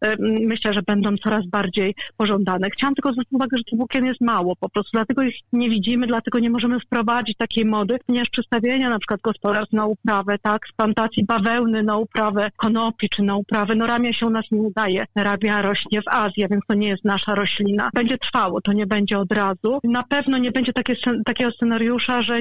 myślę, 0.40 0.72
że 0.72 0.82
będą 0.82 1.16
coraz 1.16 1.46
bardziej 1.46 1.94
pożądane. 2.16 2.70
Chciałam 2.70 2.94
tylko 2.94 3.12
zwrócić 3.12 3.32
uwagę, 3.32 3.56
że 3.58 3.64
tych 3.64 3.78
włókien 3.78 4.04
jest 4.04 4.20
mało 4.20 4.56
po 4.56 4.68
prostu, 4.68 4.90
dlatego 4.92 5.22
ich 5.22 5.36
nie 5.52 5.70
widzimy, 5.70 6.06
dlatego 6.06 6.38
nie 6.38 6.50
możemy 6.50 6.80
wprowadzić 6.80 7.36
takiej 7.36 7.64
mody, 7.64 7.98
ponieważ 8.06 8.28
przedstawienia 8.28 8.90
na 8.90 8.98
przykład 8.98 9.20
gospodarstw 9.20 9.72
na 9.72 9.86
uprawę, 9.86 10.38
tak, 10.42 10.68
z 10.68 10.72
plantacji 10.72 11.24
bawełny 11.24 11.82
na 11.82 11.96
uprawę 11.96 12.50
konopi 12.56 13.08
czy 13.08 13.22
na 13.22 13.36
uprawę, 13.36 13.74
no 13.74 13.86
ramia 13.86 14.12
się 14.12 14.26
u 14.26 14.30
nas 14.30 14.44
nie 14.52 14.60
udaje. 14.60 15.04
Rabia 15.16 15.62
rośnie 15.62 16.02
w 16.02 16.08
Azji, 16.08 16.46
więc 16.50 16.64
to 16.68 16.74
nie 16.74 16.88
jest 16.88 17.04
nasza 17.04 17.34
roślina. 17.34 17.90
Będzie 17.94 18.18
trwało, 18.26 18.60
to 18.60 18.72
nie 18.72 18.86
będzie 18.86 19.18
od 19.18 19.32
razu. 19.32 19.80
Na 19.84 20.02
pewno 20.02 20.38
nie 20.38 20.52
będzie 20.52 20.72
takie, 20.72 20.94
takiego 21.24 21.50
scenariusza, 21.50 22.22
że 22.22 22.38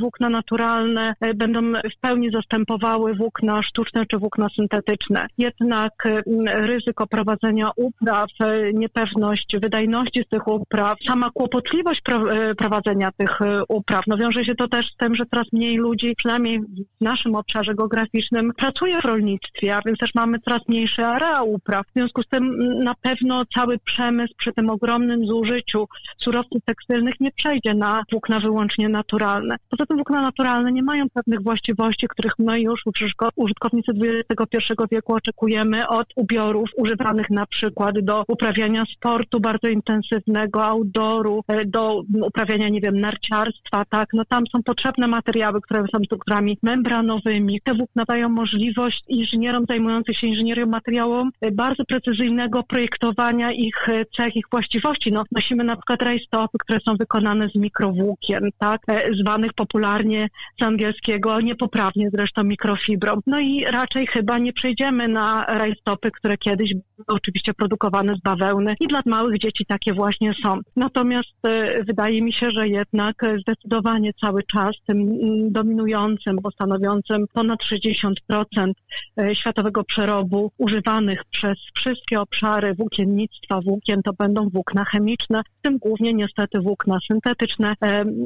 włókna 0.00 0.30
naturalne 0.30 1.14
będą 1.34 1.72
w 1.72 2.00
pełni 2.00 2.30
zastępowały 2.30 3.14
włókna 3.14 3.62
sztuczne 3.62 4.06
czy 4.06 4.18
włókna 4.18 4.48
syntetyczne. 4.56 5.26
Jednak 5.38 5.92
ryzyko 6.46 7.06
prowadzenia 7.06 7.70
upraw, 7.76 8.30
niepewność 8.74 9.56
wydajności 9.62 10.22
z 10.26 10.28
tych 10.28 10.48
upraw, 10.48 10.98
sama 11.06 11.30
kłopotliwość 11.34 12.02
prowadzenia 12.58 13.12
tych 13.12 13.38
upraw, 13.68 14.06
no 14.06 14.16
wiąże 14.16 14.44
się 14.44 14.54
to 14.54 14.68
też 14.68 14.86
z 14.86 14.96
tym, 14.96 15.14
że 15.14 15.26
coraz 15.26 15.52
mniej 15.52 15.76
ludzi, 15.76 16.14
przynajmniej 16.16 16.60
w 16.60 17.04
naszym 17.04 17.34
obszarze 17.34 17.74
geograficznym, 17.74 18.52
pracuje 18.56 19.00
w 19.00 19.04
rolnictwie, 19.04 19.76
a 19.76 19.82
więc 19.86 19.98
też 19.98 20.14
mamy 20.14 20.38
coraz 20.38 20.68
mniejszy 20.68 21.04
areał 21.04 21.52
upraw. 21.52 21.86
W 21.86 21.92
związku 21.96 22.22
z 22.22 22.28
tym 22.28 22.58
na 22.84 22.94
pewno 22.94 23.44
cały 23.54 23.78
przemysł 23.78 24.34
przy 24.36 24.52
tym 24.52 24.67
ogromnym 24.70 25.26
zużyciu 25.26 25.88
surowców 26.18 26.64
tekstylnych 26.64 27.20
nie 27.20 27.30
przejdzie 27.30 27.74
na 27.74 28.02
włókna 28.12 28.40
wyłącznie 28.40 28.88
naturalne. 28.88 29.56
Poza 29.70 29.86
tym 29.86 29.96
włókna 29.96 30.22
naturalne 30.22 30.72
nie 30.72 30.82
mają 30.82 31.10
pewnych 31.10 31.42
właściwości, 31.42 32.08
których 32.08 32.32
my 32.38 32.60
już 32.60 32.82
użytkownicy 33.36 33.92
XXI 34.30 34.72
wieku 34.90 35.14
oczekujemy 35.14 35.88
od 35.88 36.06
ubiorów 36.16 36.70
używanych 36.76 37.30
na 37.30 37.46
przykład 37.46 37.98
do 38.00 38.24
uprawiania 38.28 38.84
sportu 38.84 39.40
bardzo 39.40 39.68
intensywnego, 39.68 40.64
outdooru, 40.64 41.44
e, 41.48 41.64
do 41.64 42.02
uprawiania, 42.22 42.68
nie 42.68 42.80
wiem, 42.80 43.00
narciarstwa, 43.00 43.84
tak, 43.84 44.08
no 44.12 44.24
tam 44.24 44.46
są 44.46 44.62
potrzebne 44.62 45.06
materiały, 45.06 45.60
które 45.60 45.84
są 45.92 46.04
strukturami 46.04 46.58
membranowymi. 46.62 47.60
Te 47.64 47.74
włókna 47.74 48.04
dają 48.08 48.28
możliwość 48.28 49.04
inżynierom 49.08 49.64
zajmującym 49.68 50.14
się 50.14 50.26
inżynierią 50.26 50.66
materiałową 50.66 51.30
e, 51.40 51.50
bardzo 51.50 51.84
precyzyjnego 51.84 52.62
projektowania 52.62 53.52
ich 53.52 53.88
e, 53.88 54.04
cech, 54.04 54.36
ich 54.36 54.48
właściwości. 54.58 55.12
No, 55.12 55.24
nosimy 55.32 55.64
na 55.64 55.76
przykład 55.76 56.02
rajstopy, 56.02 56.58
które 56.58 56.80
są 56.80 56.96
wykonane 56.96 57.48
z 57.48 57.54
mikrowłókien, 57.54 58.50
tak, 58.58 58.80
zwanych 59.20 59.52
popularnie 59.52 60.28
z 60.60 60.62
angielskiego, 60.62 61.40
niepoprawnie 61.40 62.10
zresztą 62.12 62.44
mikrofibrą. 62.44 63.20
No 63.26 63.40
i 63.40 63.64
raczej 63.64 64.06
chyba 64.06 64.38
nie 64.38 64.52
przejdziemy 64.52 65.08
na 65.08 65.44
rajstopy, 65.44 66.10
które 66.10 66.36
kiedyś 66.38 66.74
były 66.74 67.06
oczywiście 67.06 67.54
produkowane 67.54 68.14
z 68.14 68.20
bawełny 68.20 68.74
i 68.80 68.86
dla 68.86 69.02
małych 69.06 69.38
dzieci 69.38 69.66
takie 69.66 69.92
właśnie 69.92 70.32
są. 70.44 70.60
Natomiast 70.76 71.28
wydaje 71.86 72.22
mi 72.22 72.32
się, 72.32 72.50
że 72.50 72.68
jednak 72.68 73.22
zdecydowanie 73.40 74.12
cały 74.20 74.42
czas 74.42 74.76
tym 74.86 75.00
mm, 75.00 75.52
dominującym, 75.52 76.36
bo 76.42 76.50
stanowiącym 76.50 77.24
ponad 77.32 77.58
60% 77.62 78.72
e, 79.20 79.34
światowego 79.34 79.84
przerobu 79.84 80.52
używanych 80.58 81.24
przez 81.30 81.58
wszystkie 81.74 82.20
obszary 82.20 82.74
włókiennictwa, 82.74 83.60
włókien 83.60 84.02
to 84.02 84.12
będą 84.12 84.47
włókna 84.48 84.84
chemiczne, 84.84 85.42
w 85.58 85.62
tym 85.62 85.78
głównie 85.78 86.14
niestety 86.14 86.60
włókna 86.60 86.98
syntetyczne. 87.08 87.74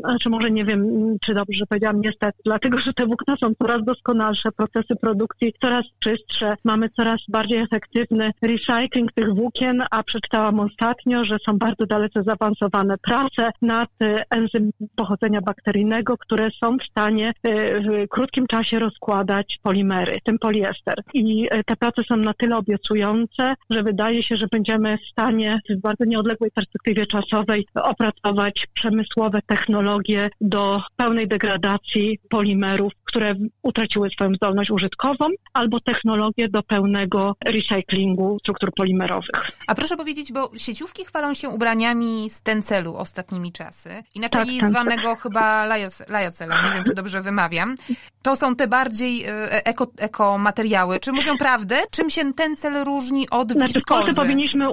Znaczy 0.00 0.28
może 0.28 0.50
nie 0.50 0.64
wiem, 0.64 0.82
czy 1.20 1.34
dobrze 1.34 1.66
powiedziałam 1.66 2.00
niestety, 2.00 2.38
dlatego 2.44 2.78
że 2.78 2.92
te 2.92 3.06
włókna 3.06 3.36
są 3.36 3.54
coraz 3.54 3.84
doskonalsze, 3.84 4.52
procesy 4.52 4.96
produkcji 5.00 5.54
coraz 5.60 5.84
czystsze, 5.98 6.54
mamy 6.64 6.88
coraz 6.88 7.20
bardziej 7.28 7.58
efektywny 7.58 8.30
recycling 8.42 9.12
tych 9.12 9.34
włókien, 9.34 9.82
a 9.90 10.02
przeczytałam 10.02 10.60
ostatnio, 10.60 11.24
że 11.24 11.36
są 11.46 11.58
bardzo 11.58 11.86
dalece 11.86 12.22
zaawansowane 12.22 12.98
prace 12.98 13.50
nad 13.62 13.88
e, 14.02 14.24
enzym 14.30 14.70
pochodzenia 14.96 15.40
bakteryjnego, 15.40 16.18
które 16.18 16.50
są 16.50 16.76
w 16.78 16.82
stanie 16.82 17.32
e, 17.42 17.80
w 17.80 18.08
krótkim 18.08 18.46
czasie 18.46 18.78
rozkładać 18.78 19.58
polimery, 19.62 20.18
tym 20.24 20.38
poliester. 20.38 20.94
I 21.14 21.48
e, 21.50 21.64
te 21.64 21.76
prace 21.76 22.02
są 22.08 22.16
na 22.16 22.34
tyle 22.34 22.56
obiecujące, 22.56 23.54
że 23.70 23.82
wydaje 23.82 24.22
się, 24.22 24.36
że 24.36 24.46
będziemy 24.52 24.98
w 24.98 25.06
stanie 25.12 25.60
w 25.70 25.80
bardzo 25.80 26.04
nieodległej 26.12 26.50
perspektywie 26.50 27.06
czasowej 27.06 27.66
opracować 27.74 28.66
przemysłowe 28.74 29.40
technologie 29.46 30.30
do 30.40 30.82
pełnej 30.96 31.28
degradacji 31.28 32.18
polimerów, 32.30 32.92
które 33.04 33.34
utraciły 33.62 34.10
swoją 34.10 34.34
zdolność 34.34 34.70
użytkową, 34.70 35.26
albo 35.54 35.80
technologie 35.80 36.48
do 36.48 36.62
pełnego 36.62 37.36
recyklingu 37.44 38.38
struktur 38.40 38.72
polimerowych. 38.74 39.50
A 39.66 39.74
proszę 39.74 39.96
powiedzieć, 39.96 40.32
bo 40.32 40.50
sieciówki 40.56 41.04
chwalą 41.04 41.34
się 41.34 41.48
ubraniami 41.48 42.30
z 42.30 42.42
tencelu 42.42 42.96
ostatnimi 42.96 43.52
czasy, 43.52 43.90
inaczej 44.14 44.58
tak, 44.60 44.68
zwanego 44.68 45.16
chyba 45.16 45.66
lajocelem, 46.08 46.58
nie 46.64 46.74
wiem, 46.74 46.84
czy 46.84 46.94
dobrze 46.94 47.22
wymawiam. 47.22 47.74
To 48.22 48.36
są 48.36 48.56
te 48.56 48.68
bardziej 48.68 49.24
e, 49.24 49.66
eko, 49.66 49.86
eko 49.98 50.38
materiały. 50.38 51.00
Czy 51.00 51.12
mówią 51.12 51.38
prawdę? 51.38 51.76
Czym 51.90 52.10
się 52.10 52.34
tencel 52.34 52.84
różni 52.84 53.30
od 53.30 53.52
znaczy? 53.52 53.80
W 53.80 53.84
Polsce, 53.84 54.14
powinniśmy, 54.14 54.66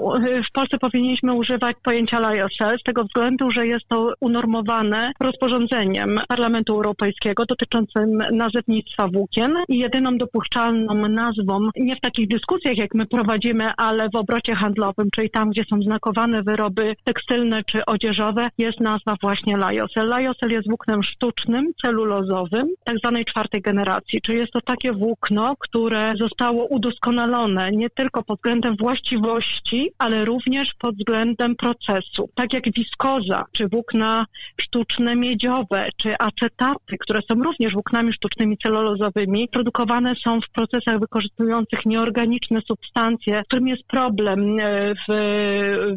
w 0.49 0.51
Polsce 0.53 0.77
powinniśmy 0.77 1.28
używać 1.33 1.77
pojęcia 1.83 2.19
lajocel 2.19 2.79
z 2.79 2.83
tego 2.83 3.03
względu, 3.03 3.51
że 3.51 3.67
jest 3.67 3.87
to 3.87 4.13
unormowane 4.19 5.11
rozporządzeniem 5.19 6.19
Parlamentu 6.27 6.73
Europejskiego 6.73 7.45
dotyczącym 7.45 8.17
nazewnictwa 8.31 9.07
włókien 9.07 9.53
i 9.67 9.79
jedyną 9.79 10.17
dopuszczalną 10.17 11.07
nazwą, 11.07 11.69
nie 11.77 11.95
w 11.95 12.01
takich 12.01 12.27
dyskusjach, 12.27 12.77
jak 12.77 12.93
my 12.93 13.05
prowadzimy, 13.05 13.71
ale 13.77 14.09
w 14.09 14.15
obrocie 14.15 14.55
handlowym, 14.55 15.11
czyli 15.11 15.29
tam, 15.29 15.49
gdzie 15.49 15.63
są 15.69 15.81
znakowane 15.81 16.43
wyroby 16.43 16.95
tekstylne 17.03 17.63
czy 17.63 17.85
odzieżowe, 17.85 18.49
jest 18.57 18.79
nazwa 18.79 19.15
właśnie 19.21 19.57
lajocel. 19.57 20.07
Lajocel 20.07 20.51
jest 20.51 20.67
włóknem 20.67 21.03
sztucznym, 21.03 21.73
celulozowym, 21.81 22.67
tak 22.83 22.97
zwanej 22.97 23.25
czwartej 23.25 23.61
generacji, 23.61 24.21
czyli 24.21 24.37
jest 24.37 24.53
to 24.53 24.61
takie 24.61 24.93
włókno, 24.93 25.55
które 25.59 26.13
zostało 26.17 26.65
udoskonalone 26.65 27.71
nie 27.71 27.89
tylko 27.89 28.23
pod 28.23 28.37
względem 28.37 28.75
właściwości, 28.75 29.91
ale 29.97 30.25
również 30.25 30.73
pod 30.79 30.95
względem 30.95 31.08
procesu. 31.59 32.29
Tak 32.35 32.53
jak 32.53 32.63
wiskoza, 32.73 33.45
czy 33.51 33.67
włókna 33.67 34.25
sztuczne 34.61 35.15
miedziowe, 35.15 35.89
czy 35.97 36.15
acetaty, 36.19 36.97
które 36.99 37.19
są 37.21 37.43
również 37.43 37.73
włóknami 37.73 38.13
sztucznymi 38.13 38.57
celulozowymi, 38.57 39.47
produkowane 39.51 40.15
są 40.15 40.41
w 40.41 40.49
procesach 40.49 40.99
wykorzystujących 40.99 41.85
nieorganiczne 41.85 42.61
substancje, 42.61 43.43
którym 43.47 43.67
jest 43.67 43.83
problem 43.83 44.59
e, 44.59 44.93
w 45.07 45.13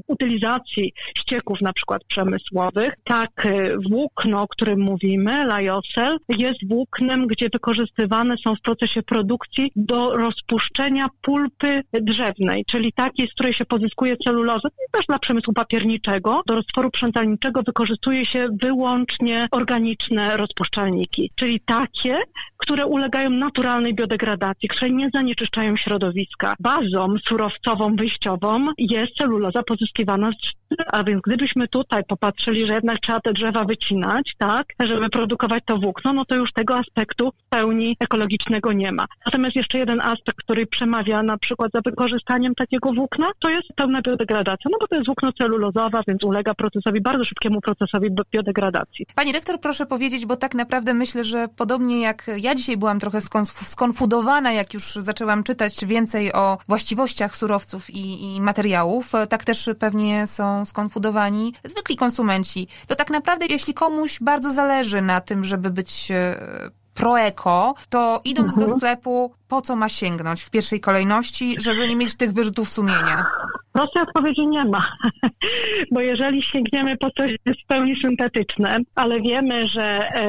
utylizacji 0.07 0.93
ścieków 1.19 1.61
na 1.61 1.73
przykład 1.73 2.05
przemysłowych. 2.05 2.95
Tak 3.05 3.47
e, 3.47 3.77
włókno, 3.91 4.43
o 4.43 4.49
którym 4.49 4.81
mówimy, 4.81 5.47
lajocel, 5.47 6.19
jest 6.29 6.69
włóknem, 6.69 7.27
gdzie 7.27 7.49
wykorzystywane 7.49 8.37
są 8.37 8.55
w 8.55 8.61
procesie 8.61 9.03
produkcji 9.03 9.73
do 9.77 10.17
rozpuszczenia 10.17 11.09
pulpy 11.23 11.83
drzewnej, 11.93 12.65
czyli 12.65 12.93
takiej, 12.93 13.29
z 13.29 13.33
której 13.33 13.53
się 13.53 13.65
pozyskuje 13.65 14.17
celulozę, 14.17 14.69
też 15.03 15.07
dla 15.07 15.19
przemysłu 15.19 15.53
papierniczego, 15.53 16.43
do 16.47 16.55
roztworu 16.55 16.91
przędzalniczego 16.91 17.63
wykorzystuje 17.63 18.27
się 18.27 18.49
wyłącznie 18.63 19.49
organiczne 19.51 20.37
rozpuszczalniki, 20.37 21.31
czyli 21.35 21.61
takie, 21.61 22.19
które 22.57 22.87
ulegają 22.87 23.31
naturalnej 23.31 23.95
biodegradacji, 23.95 24.69
które 24.69 24.91
nie 24.91 25.11
zanieczyszczają 25.15 25.77
środowiska. 25.77 26.55
Bazą 26.61 27.15
surowcową 27.29 27.97
wyjściową 27.97 28.67
jest 28.79 29.13
celuloza 29.15 29.63
pozyskiwana 29.63 30.31
z 30.31 30.62
a 30.87 31.05
więc 31.05 31.23
gdybyśmy 31.23 31.69
tutaj 31.69 32.05
popatrzyli, 32.05 32.67
że 32.67 32.75
jednak 32.75 33.01
trzeba 33.01 33.21
te 33.21 33.33
drzewa 33.33 33.65
wycinać, 33.65 34.35
tak, 34.39 34.67
żeby 34.81 35.09
produkować 35.09 35.63
to 35.67 35.79
włókno, 35.79 36.13
no 36.13 36.25
to 36.25 36.37
już 36.37 36.53
tego 36.53 36.77
aspektu 36.77 37.31
w 37.31 37.49
pełni 37.49 37.97
ekologicznego 38.01 38.73
nie 38.73 38.93
ma. 38.93 39.07
Natomiast 39.27 39.57
jeszcze 39.57 39.79
jeden 39.79 40.01
aspekt, 40.01 40.39
który 40.39 40.67
przemawia 40.67 41.23
na 41.23 41.39
przykład 41.39 41.73
za 41.75 41.81
wykorzystaniem 41.81 42.55
takiego 42.55 42.93
włókna, 42.93 43.31
to 43.39 43.49
jest 43.51 43.69
pełna 43.77 44.03
biodegradacja, 44.03 44.71
no 44.73 44.79
bo 44.81 44.89
to 44.89 44.95
jest 44.95 45.07
włókno 45.07 45.33
celulozowe, 45.33 46.01
więc 46.09 46.25
ulega 46.25 46.55
procesowi, 46.55 47.01
bardzo 47.01 47.25
szybkiemu 47.25 47.61
procesowi 47.61 48.09
biodegradacji. 48.33 49.07
Pani 49.15 49.33
rektor, 49.33 49.61
proszę 49.61 49.87
powiedzieć, 49.87 50.27
bo 50.27 50.37
tak 50.37 50.55
naprawdę 50.55 50.95
myślę, 50.95 51.25
że 51.25 51.49
podobnie 51.57 52.01
jak 52.01 52.31
ja 52.37 52.55
dzisiaj 52.55 52.77
byłam 52.77 53.01
trochę 53.01 53.19
skonfudowana, 53.53 54.53
jak 54.53 54.75
już 54.75 54.95
zaczęłam 54.95 55.43
czytać 55.43 55.85
więcej 55.87 56.33
o 56.33 56.59
właściwościach 56.69 57.37
surowców 57.37 57.91
i, 57.91 58.37
i 58.37 58.41
materiałów, 58.41 59.13
tak 59.29 59.45
też 59.45 59.71
pewnie 59.79 60.27
są 60.27 60.62
skonfudowani 60.65 61.55
zwykli 61.65 61.97
konsumenci. 61.97 62.69
To 62.87 62.97
tak 62.97 63.11
naprawdę, 63.11 63.47
jeśli 63.47 63.75
komuś 63.75 64.19
bardzo 64.21 64.51
zależy 64.51 65.03
na 65.03 65.21
tym, 65.21 65.45
żeby 65.45 65.71
być 65.71 66.11
e, 66.11 66.37
proeko, 66.95 67.75
to 67.89 68.21
idąc 68.25 68.53
mhm. 68.53 68.71
do 68.71 68.77
sklepu, 68.77 69.35
po 69.49 69.63
co 69.63 69.77
ma 69.77 69.89
sięgnąć 69.89 70.43
w 70.43 70.51
pierwszej 70.51 70.81
kolejności, 70.81 71.57
żeby 71.61 71.89
nie 71.89 71.97
mieć 71.97 72.15
tych 72.17 72.33
wyrzutów 72.33 72.73
sumienia? 72.73 73.27
Prostej 73.73 74.03
odpowiedzi 74.03 74.47
nie 74.47 74.65
ma, 74.65 74.93
bo 75.93 76.01
jeżeli 76.01 76.43
sięgniemy 76.43 76.97
po 76.97 77.11
coś 77.11 77.35
w 77.35 77.67
pełni 77.67 77.97
syntetyczne, 77.97 78.79
ale 78.95 79.21
wiemy, 79.21 79.67
że 79.67 79.83
e, 79.83 80.29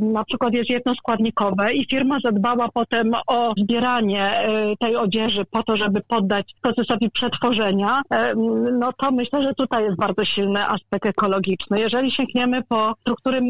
na 0.00 0.24
przykład 0.24 0.54
jest 0.54 0.70
jednoskładnikowe 0.70 1.74
i 1.74 1.86
firma 1.86 2.18
zadbała 2.24 2.68
potem 2.74 3.12
o 3.26 3.52
zbieranie 3.56 4.22
e, 4.22 4.76
tej 4.80 4.96
odzieży 4.96 5.44
po 5.50 5.62
to, 5.62 5.76
żeby 5.76 6.00
poddać 6.00 6.54
procesowi 6.62 7.10
przetworzenia, 7.10 8.02
e, 8.10 8.34
no 8.78 8.92
to 8.92 9.10
myślę, 9.10 9.42
że 9.42 9.54
tutaj 9.54 9.84
jest 9.84 9.96
bardzo 9.96 10.24
silny 10.24 10.66
aspekt 10.68 11.06
ekologiczny. 11.06 11.80
Jeżeli 11.80 12.10
sięgniemy 12.10 12.62
po 12.68 12.94
struktury 13.00 13.40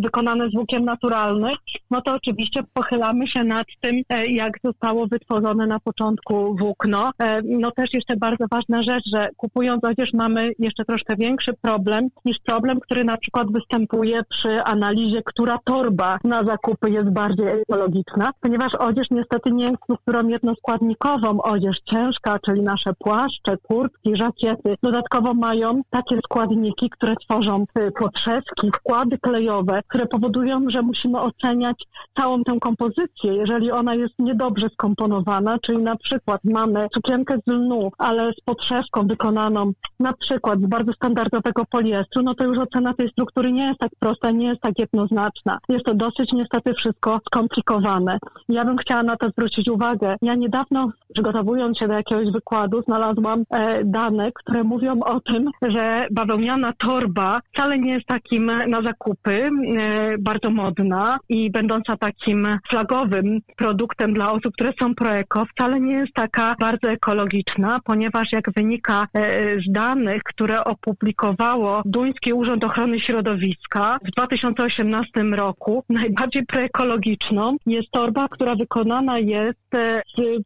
wykonane 0.00 0.48
z 0.48 0.52
włókien 0.52 0.84
naturalnych, 0.84 1.56
no 1.90 2.02
to 2.02 2.14
oczywiście 2.14 2.62
pochylamy 2.74 3.26
się 3.26 3.44
nad 3.44 3.66
tym, 3.80 4.02
jak 4.28 4.52
zostało 4.64 5.06
wytworzone 5.06 5.66
na 5.66 5.80
początku 5.80 6.56
włókno. 6.56 7.10
No 7.44 7.70
też 7.70 7.94
jeszcze 7.94 8.16
bardzo 8.16 8.44
ważne 8.50 8.65
ważna 8.68 8.82
rzecz, 8.82 9.04
że 9.12 9.28
kupując 9.36 9.84
odzież 9.84 10.12
mamy 10.12 10.52
jeszcze 10.58 10.84
troszkę 10.84 11.16
większy 11.16 11.52
problem 11.62 12.08
niż 12.24 12.38
problem, 12.38 12.80
który 12.80 13.04
na 13.04 13.16
przykład 13.16 13.52
występuje 13.52 14.22
przy 14.28 14.62
analizie, 14.62 15.22
która 15.24 15.58
torba 15.64 16.18
na 16.24 16.44
zakupy 16.44 16.90
jest 16.90 17.10
bardziej 17.10 17.46
ekologiczna, 17.48 18.30
ponieważ 18.40 18.74
odzież 18.74 19.06
niestety 19.10 19.52
nie 19.52 19.64
jest 19.64 19.82
strukturą 19.82 20.28
jednoskładnikową. 20.28 21.42
Odzież 21.42 21.76
ciężka, 21.84 22.38
czyli 22.38 22.62
nasze 22.62 22.94
płaszcze, 22.98 23.56
kurtki, 23.62 24.16
żakiety, 24.16 24.74
dodatkowo 24.82 25.34
mają 25.34 25.82
takie 25.90 26.18
składniki, 26.18 26.90
które 26.90 27.16
tworzą 27.16 27.64
y, 27.78 27.90
podszewki, 27.90 28.70
składy 28.76 29.18
klejowe, 29.18 29.82
które 29.88 30.06
powodują, 30.06 30.70
że 30.70 30.82
musimy 30.82 31.20
oceniać 31.20 31.84
całą 32.16 32.44
tę 32.44 32.58
kompozycję. 32.60 33.34
Jeżeli 33.34 33.70
ona 33.70 33.94
jest 33.94 34.14
niedobrze 34.18 34.68
skomponowana, 34.68 35.58
czyli 35.58 35.78
na 35.78 35.96
przykład 35.96 36.40
mamy 36.44 36.86
sukienkę 36.94 37.38
z 37.46 37.50
lnu, 37.50 37.90
ale 37.98 38.32
z 38.32 38.40
podszewką 38.56 39.06
wykonaną 39.06 39.72
na 40.00 40.12
przykład 40.12 40.60
z 40.60 40.66
bardzo 40.66 40.92
standardowego 40.92 41.64
poliestru, 41.64 42.22
no 42.22 42.34
to 42.34 42.44
już 42.44 42.58
ocena 42.58 42.94
tej 42.94 43.10
struktury 43.10 43.52
nie 43.52 43.66
jest 43.66 43.78
tak 43.78 43.90
prosta, 43.98 44.30
nie 44.30 44.46
jest 44.46 44.60
tak 44.60 44.78
jednoznaczna. 44.78 45.58
Jest 45.68 45.84
to 45.84 45.94
dosyć 45.94 46.32
niestety 46.32 46.74
wszystko 46.74 47.20
skomplikowane. 47.26 48.18
Ja 48.48 48.64
bym 48.64 48.76
chciała 48.76 49.02
na 49.02 49.16
to 49.16 49.30
zwrócić 49.30 49.68
uwagę. 49.68 50.16
Ja 50.22 50.34
niedawno, 50.34 50.90
przygotowując 51.14 51.78
się 51.78 51.88
do 51.88 51.94
jakiegoś 51.94 52.32
wykładu, 52.32 52.82
znalazłam 52.82 53.44
e, 53.50 53.84
dane, 53.84 54.32
które 54.32 54.64
mówią 54.64 55.00
o 55.00 55.20
tym, 55.20 55.50
że 55.62 56.06
bawełniana 56.10 56.72
torba 56.78 57.40
wcale 57.52 57.78
nie 57.78 57.92
jest 57.92 58.06
takim 58.06 58.52
na 58.68 58.82
zakupy 58.82 59.32
e, 59.32 60.18
bardzo 60.18 60.50
modna 60.50 61.18
i 61.28 61.50
będąca 61.50 61.96
takim 61.96 62.58
flagowym 62.68 63.40
produktem 63.56 64.14
dla 64.14 64.32
osób, 64.32 64.52
które 64.54 64.72
są 64.82 64.94
proeko, 64.94 65.44
wcale 65.44 65.80
nie 65.80 65.94
jest 65.94 66.12
taka 66.14 66.54
bardzo 66.60 66.90
ekologiczna, 66.90 67.80
ponieważ 67.84 68.32
jak 68.32 68.45
wynika 68.56 69.06
e, 69.14 69.60
z 69.60 69.72
danych, 69.72 70.22
które 70.22 70.64
opublikowało 70.64 71.82
Duński 71.84 72.32
Urząd 72.32 72.64
Ochrony 72.64 73.00
Środowiska 73.00 73.98
w 74.04 74.10
2018 74.10 75.22
roku, 75.22 75.84
najbardziej 75.88 76.46
proekologiczną. 76.46 77.56
Jest 77.66 77.90
torba, 77.90 78.28
która 78.28 78.54
wykonana 78.54 79.18
jest 79.18 79.74
e, 79.74 80.02
z 80.16 80.42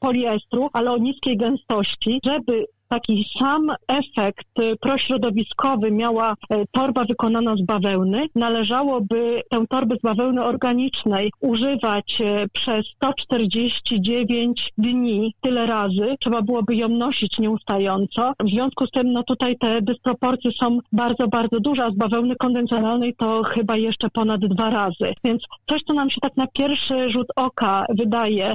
poliestru, 0.00 0.68
ale 0.72 0.92
o 0.92 0.98
niskiej 0.98 1.36
gęstości, 1.36 2.20
żeby 2.24 2.66
taki 2.94 3.24
sam 3.38 3.72
efekt 3.88 4.46
prośrodowiskowy 4.80 5.90
miała 5.90 6.34
e, 6.50 6.64
torba 6.72 7.04
wykonana 7.04 7.56
z 7.56 7.62
bawełny, 7.62 8.26
należałoby 8.34 9.42
tę 9.50 9.64
torbę 9.68 9.96
z 9.96 10.02
bawełny 10.02 10.44
organicznej 10.44 11.32
używać 11.40 12.20
e, 12.20 12.46
przez 12.52 12.86
149 12.86 14.72
dni 14.78 15.34
tyle 15.40 15.66
razy. 15.66 16.16
Trzeba 16.20 16.42
byłoby 16.42 16.74
ją 16.76 16.88
nosić 16.88 17.38
nieustająco. 17.38 18.32
W 18.44 18.50
związku 18.50 18.86
z 18.86 18.90
tym, 18.90 19.12
no 19.12 19.22
tutaj 19.22 19.56
te 19.58 19.82
dysproporcje 19.82 20.52
są 20.52 20.78
bardzo, 20.92 21.28
bardzo 21.28 21.60
duże, 21.60 21.84
a 21.84 21.90
z 21.90 21.94
bawełny 21.94 22.36
konwencjonalnej 22.36 23.14
to 23.14 23.42
chyba 23.42 23.76
jeszcze 23.76 24.10
ponad 24.10 24.40
dwa 24.40 24.70
razy. 24.70 25.14
Więc 25.24 25.42
coś, 25.66 25.82
co 25.82 25.94
nam 25.94 26.10
się 26.10 26.20
tak 26.20 26.36
na 26.36 26.46
pierwszy 26.46 27.08
rzut 27.08 27.26
oka 27.36 27.86
wydaje, 27.88 28.54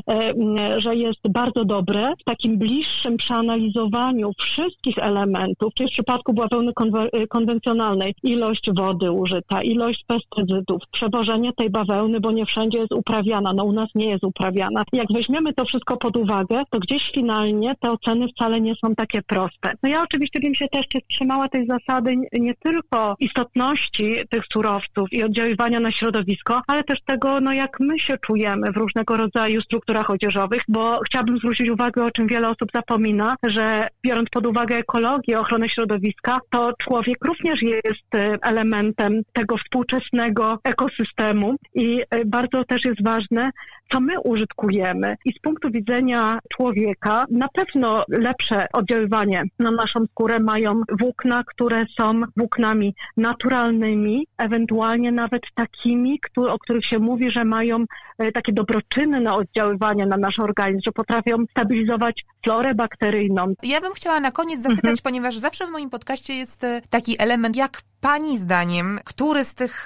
że 0.78 0.96
jest 0.96 1.30
bardzo 1.30 1.66
dobre, 1.66 2.14
w 2.22 2.24
takim 2.24 2.58
bliższym 2.58 3.18
przeanalizowaniu 3.18 4.29
wszystkich 4.38 4.98
elementów, 4.98 5.74
czyli 5.74 5.90
w 5.90 5.94
przypadku 5.94 6.34
bawełny 6.34 6.72
y, 7.16 7.28
konwencjonalnej, 7.28 8.16
ilość 8.24 8.70
wody 8.78 9.12
użyta, 9.12 9.62
ilość 9.62 10.06
pestycydów, 10.08 10.82
przewożenie 10.92 11.54
tej 11.54 11.70
bawełny, 11.70 12.20
bo 12.20 12.32
nie 12.32 12.46
wszędzie 12.46 12.80
jest 12.80 12.92
uprawiana, 12.92 13.54
no 13.54 13.64
u 13.64 13.72
nas 13.72 13.90
nie 13.96 14.10
jest 14.10 14.24
uprawiana. 14.24 14.84
Jak 14.94 15.08
weźmiemy 15.14 15.54
to 15.54 15.66
wszystko 15.66 15.98
pod 15.98 16.18
uwagę, 16.18 16.64
to 16.70 16.80
gdzieś 16.80 17.12
finalnie 17.12 17.76
te 17.80 17.92
oceny 17.92 18.28
wcale 18.28 18.62
nie 18.62 18.76
są 18.76 18.96
takie 18.96 19.22
proste. 19.22 19.74
No 19.84 19.90
ja 19.90 20.04
oczywiście 20.04 20.40
bym 20.40 20.56
się 20.56 20.68
też 20.68 20.86
trzymała 21.08 21.50
tej 21.50 21.68
zasady 21.68 22.16
nie 22.34 22.54
tylko 22.56 23.16
istotności 23.20 24.16
tych 24.30 24.44
surowców 24.54 25.14
i 25.14 25.24
oddziaływania 25.24 25.80
na 25.80 25.92
środowisko, 25.92 26.62
ale 26.68 26.84
też 26.84 27.02
tego, 27.02 27.40
no 27.40 27.54
jak 27.54 27.80
my 27.80 28.00
się 28.00 28.18
czujemy 28.18 28.72
w 28.72 28.78
różnego 28.78 29.18
rodzaju 29.18 29.62
strukturach 29.62 30.10
odzieżowych, 30.10 30.62
bo 30.68 31.00
chciałabym 31.06 31.38
zwrócić 31.38 31.70
uwagę, 31.70 32.06
o 32.06 32.12
czym 32.12 32.28
wiele 32.28 32.50
osób 32.50 32.70
zapomina, 32.74 33.36
że 33.44 33.88
biorąc 34.04 34.19
pod 34.32 34.46
uwagę 34.46 34.76
ekologię, 34.76 35.40
ochronę 35.40 35.70
środowiska, 35.70 36.40
to 36.50 36.74
człowiek 36.84 37.26
również 37.26 37.62
jest 37.62 38.16
e, 38.16 38.38
elementem 38.42 39.22
tego 39.34 39.58
współczesnego 39.58 40.60
ekosystemu 40.64 41.56
i 41.76 42.02
e, 42.10 42.26
bardzo 42.26 42.64
też 42.64 42.86
jest 42.86 43.04
ważne, 43.04 43.52
co 43.92 44.00
my 44.00 44.20
użytkujemy. 44.20 45.16
I 45.26 45.34
z 45.34 45.40
punktu 45.40 45.72
widzenia 45.72 46.40
człowieka 46.56 47.26
na 47.32 47.48
pewno 47.54 48.04
lepsze 48.10 48.68
oddziaływanie 48.74 49.44
na 49.60 49.72
naszą 49.72 50.06
skórę 50.06 50.40
mają 50.40 50.82
włókna, 51.00 51.44
które 51.44 51.86
są 52.00 52.22
włóknami 52.38 52.96
naturalnymi, 53.18 54.28
ewentualnie 54.38 55.12
nawet 55.12 55.42
takimi, 55.56 56.20
o 56.38 56.60
których 56.60 56.86
się 56.86 57.00
mówi, 57.00 57.30
że 57.30 57.46
mają 57.46 57.86
e, 58.18 58.32
takie 58.32 58.54
dobroczynne 58.54 59.34
oddziaływanie 59.34 60.06
na 60.06 60.18
nasz 60.18 60.40
organizm, 60.40 60.82
że 60.86 60.92
potrafią 60.92 61.38
stabilizować 61.52 62.26
florę 62.44 62.76
bakteryjną. 62.76 63.54
Ja 63.64 63.82
bym 63.82 63.94
chciała 64.00 64.20
na 64.20 64.32
koniec 64.32 64.62
zapytać, 64.62 64.86
mhm. 64.86 64.98
ponieważ 65.04 65.38
zawsze 65.38 65.68
w 65.68 65.70
moim 65.70 65.90
podcaście 65.90 66.34
jest 66.34 66.64
e, 66.64 66.82
taki 66.90 67.22
element, 67.22 67.56
jak 67.56 67.82
Pani 68.02 68.38
zdaniem, 68.38 69.00
który 69.06 69.44
z 69.44 69.54
tych 69.54 69.86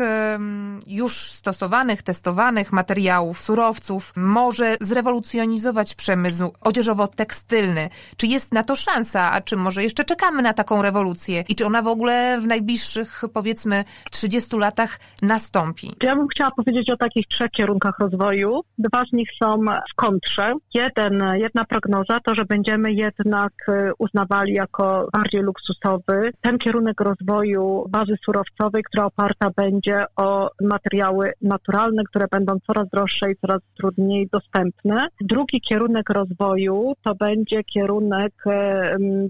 już 0.88 1.32
stosowanych, 1.32 2.04
testowanych 2.04 2.72
materiałów, 2.72 3.38
surowców 3.38 4.14
może 4.18 4.76
zrewolucjonizować 4.82 5.96
przemysł 5.96 6.54
odzieżowo-tekstylny? 6.62 7.90
Czy 8.18 8.28
jest 8.28 8.54
na 8.54 8.64
to 8.64 8.76
szansa, 8.76 9.32
a 9.32 9.42
czy 9.42 9.56
może 9.56 9.84
jeszcze 9.84 10.04
czekamy 10.04 10.42
na 10.42 10.54
taką 10.54 10.82
rewolucję? 10.82 11.44
I 11.50 11.56
czy 11.56 11.66
ona 11.66 11.82
w 11.82 11.88
ogóle 11.88 12.42
w 12.42 12.48
najbliższych, 12.48 13.22
powiedzmy, 13.34 13.84
30 14.12 14.58
latach 14.58 15.00
nastąpi? 15.22 15.92
Ja 16.04 16.16
bym 16.16 16.28
chciała 16.28 16.52
powiedzieć 16.52 16.90
o 16.90 16.98
takich 16.98 17.28
trzech 17.28 17.52
kierunkach 17.52 18.00
rozwoju. 18.00 18.62
Dwa 18.78 19.06
z 19.06 19.14
nich 19.14 19.30
są 19.44 19.60
w 19.92 19.96
kontrze. 19.96 20.54
Jeden, 20.74 21.24
jedna 21.36 21.66
prognoza 21.66 22.20
to, 22.26 22.36
że 22.36 22.46
będziemy 22.46 22.94
jednak 22.94 23.54
e, 23.68 23.92
uznawali 23.98 24.54
jako 24.54 25.08
bardziej 25.14 25.42
luksusowy 25.42 26.32
ten 26.42 26.58
kierunek 26.58 27.02
rozwoju 27.02 27.86
bazy 28.04 28.18
surowcowej, 28.26 28.84
która 28.84 29.06
oparta 29.06 29.50
będzie 29.56 30.06
o 30.16 30.50
materiały 30.62 31.34
naturalne, 31.42 32.04
które 32.04 32.26
będą 32.32 32.60
coraz 32.68 32.90
droższe 32.90 33.32
i 33.32 33.36
coraz 33.36 33.62
trudniej 33.78 34.28
dostępne. 34.32 35.08
Drugi 35.22 35.62
kierunek 35.62 36.10
rozwoju 36.10 36.94
to 37.04 37.16
będzie 37.16 37.64
kierunek 37.64 38.34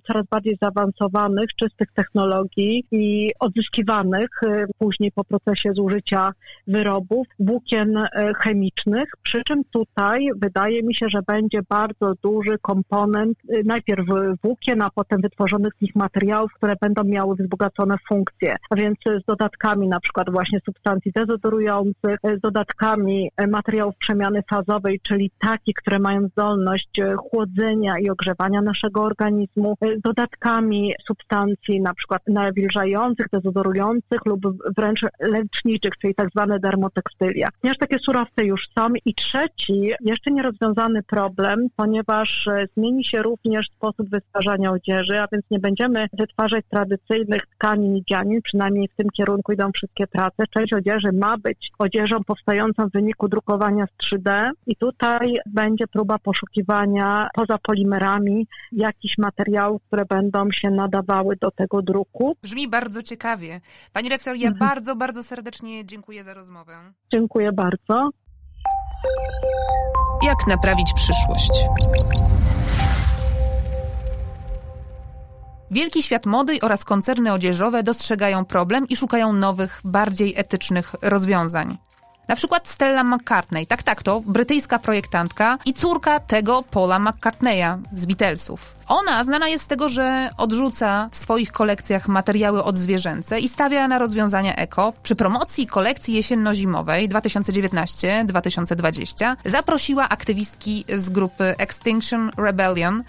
coraz 0.08 0.26
bardziej 0.32 0.58
zaawansowanych, 0.62 1.50
czystych 1.56 1.88
technologii 1.94 2.86
i 2.92 3.32
odzyskiwanych 3.40 4.30
później 4.78 5.12
po 5.12 5.24
procesie 5.24 5.74
zużycia 5.74 6.32
wyrobów 6.68 7.28
włókien 7.40 7.98
e, 7.98 8.08
chemicznych, 8.38 9.10
przy 9.24 9.44
czym 9.44 9.64
tutaj 9.72 10.30
wydaje 10.36 10.84
mi 10.84 10.96
się, 10.96 11.10
że 11.10 11.20
będzie 11.28 11.60
bardzo 11.70 12.14
duży 12.24 12.58
komponent 12.62 13.38
e, 13.50 13.64
najpierw 13.66 14.06
włókien, 14.44 14.82
a 14.82 14.90
potem 14.90 15.22
wytworzonych 15.22 15.74
z 15.78 15.82
nich 15.82 15.96
materiałów, 15.96 16.52
które 16.54 16.76
będą 16.82 17.04
miały 17.04 17.36
wzbogacone 17.36 17.96
funkcje 18.10 18.56
więc 18.76 18.97
z 19.05 19.26
dodatkami 19.26 19.88
na 19.88 19.99
przykład 19.99 20.30
właśnie 20.32 20.59
substancji 20.66 21.11
dezodorujących, 21.16 22.18
z 22.38 22.41
dodatkami 22.41 23.30
materiałów 23.47 23.95
przemiany 23.97 24.43
fazowej, 24.49 24.99
czyli 25.03 25.32
takich, 25.39 25.76
które 25.76 25.99
mają 25.99 26.28
zdolność 26.28 26.89
chłodzenia 27.18 27.99
i 27.99 28.09
ogrzewania 28.09 28.61
naszego 28.61 29.03
organizmu, 29.03 29.76
z 29.97 30.01
dodatkami 30.01 30.93
substancji 31.07 31.82
na 31.82 31.93
przykład 31.93 32.22
nawilżających, 32.28 33.28
dezodorujących 33.34 34.26
lub 34.26 34.41
wręcz 34.78 35.01
leczniczych, 35.20 35.93
czyli 36.01 36.16
tak 36.16 36.30
zwane 36.36 36.59
dermotekstylia. 36.59 37.47
Ponieważ 37.61 37.78
takie 37.78 37.99
surowce 37.99 38.45
już 38.45 38.68
są. 38.78 38.88
I 39.05 39.14
trzeci, 39.14 39.91
jeszcze 40.01 40.32
nierozwiązany 40.32 41.03
problem, 41.03 41.68
ponieważ 41.76 42.49
zmieni 42.78 43.03
się 43.03 43.22
również 43.22 43.66
sposób 43.76 44.09
wytwarzania 44.09 44.72
odzieży, 44.72 45.20
a 45.22 45.28
więc 45.32 45.45
nie 45.51 45.59
będziemy 45.59 46.07
wytwarzać 46.14 46.66
tradycyjnych 46.70 47.41
tkanin 47.47 47.97
i 47.97 48.03
dzianin, 48.09 48.41
przynajmniej 48.54 48.88
w 48.88 48.95
tym 48.95 49.10
kierunku 49.10 49.51
idą 49.51 49.72
wszystkie 49.72 50.08
prace. 50.08 50.43
Część 50.54 50.74
odzieży 50.74 51.12
ma 51.14 51.38
być 51.38 51.72
odzieżą 51.80 52.24
powstającą 52.24 52.88
w 52.89 52.91
wyniku 52.91 53.28
drukowania 53.28 53.86
z 53.88 54.06
3D 54.06 54.51
i 54.68 54.76
tutaj 54.76 55.36
będzie 55.45 55.88
próba 55.88 56.20
poszukiwania 56.20 57.30
poza 57.34 57.58
polimerami 57.58 58.47
jakichś 58.72 59.18
materiałów, 59.18 59.82
które 59.88 60.06
będą 60.06 60.51
się 60.51 60.70
nadawały 60.70 61.36
do 61.36 61.51
tego 61.51 61.82
druku. 61.82 62.36
Brzmi 62.43 62.68
bardzo 62.68 63.01
ciekawie. 63.01 63.62
Pani 63.93 64.10
rektor, 64.10 64.36
ja 64.36 64.49
mhm. 64.49 64.70
bardzo, 64.70 64.95
bardzo 64.95 65.24
serdecznie 65.24 65.86
dziękuję 65.86 66.24
za 66.24 66.34
rozmowę. 66.34 66.74
Dziękuję 67.14 67.51
bardzo. 67.51 68.10
Jak 70.24 70.47
naprawić 70.47 70.93
przyszłość? 70.95 71.51
Wielki 75.74 76.04
świat 76.04 76.26
mody 76.26 76.58
oraz 76.62 76.86
koncerny 76.86 77.34
odzieżowe 77.34 77.84
dostrzegają 77.84 78.46
problem 78.46 78.88
i 78.88 78.96
szukają 78.96 79.34
nowych, 79.34 79.82
bardziej 79.84 80.34
etycznych 80.38 80.96
rozwiązań. 81.02 81.78
Na 82.28 82.36
przykład 82.36 82.68
Stella 82.68 83.04
McCartney, 83.04 83.68
tak, 83.68 83.84
tak, 83.84 84.04
to 84.04 84.22
brytyjska 84.26 84.80
projektantka 84.80 85.58
i 85.66 85.74
córka 85.74 86.20
tego 86.20 86.64
Paula 86.72 87.00
McCartneya 87.00 87.78
z 87.94 88.06
Beatlesów. 88.06 88.76
Ona 88.88 89.24
znana 89.24 89.48
jest 89.48 89.64
z 89.64 89.68
tego, 89.68 89.90
że 89.90 90.30
odrzuca 90.38 91.10
w 91.12 91.16
swoich 91.16 91.52
kolekcjach 91.52 92.08
materiały 92.08 92.64
odzwierzęce 92.64 93.40
i 93.40 93.50
stawia 93.50 93.88
na 93.88 94.00
rozwiązania 94.00 94.56
eko. 94.56 94.94
Przy 95.04 95.16
promocji 95.16 95.68
kolekcji 95.68 96.14
jesienno-zimowej 96.14 97.10
2019-2020 97.10 99.36
zaprosiła 99.46 100.10
aktywistki 100.10 100.86
z 100.96 101.10
grupy 101.10 101.56
Extinction 101.58 102.32
Rebellion, 102.38 103.04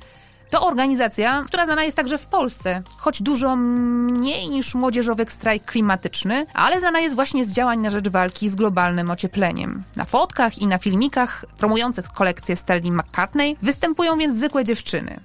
to 0.55 0.66
organizacja, 0.66 1.44
która 1.46 1.66
znana 1.66 1.84
jest 1.84 1.96
także 1.96 2.18
w 2.18 2.26
Polsce, 2.26 2.82
choć 2.96 3.22
dużo 3.22 3.57
mniej 3.57 4.48
niż 4.48 4.74
młodzieżowy 4.74 5.24
strajk 5.28 5.64
klimatyczny, 5.64 6.46
ale 6.55 6.80
znana 6.80 7.00
jest 7.00 7.14
właśnie 7.14 7.44
z 7.44 7.52
działań 7.52 7.80
na 7.80 7.90
rzecz 7.90 8.09
walki 8.09 8.48
z 8.48 8.55
globalnym 8.55 9.11
ociepleniem. 9.11 9.82
Na 9.96 10.05
fotkach 10.05 10.59
i 10.59 10.66
na 10.66 10.78
filmikach 10.78 11.44
promujących 11.59 12.09
kolekcję 12.09 12.57
Stelli 12.57 12.92
McCartney 12.92 13.57
występują 13.62 14.18
więc 14.18 14.36
zwykłe 14.36 14.64
dziewczyny 14.64 15.20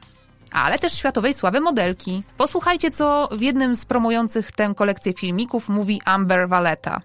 ale 0.53 0.80
też 0.80 0.93
światowej 0.93 1.34
sławy 1.34 1.61
modelki. 1.61 2.23
Posłuchajcie, 2.38 2.91
co 2.91 3.30
w 3.32 3.41
jednym 3.41 3.75
z 3.75 3.86
promujących 3.86 4.51
tę 4.51 4.73
kolekcję 4.75 5.13
filmików 5.13 5.69
mówi 5.69 6.01
Amber 6.05 6.47
Valletta. 6.47 7.01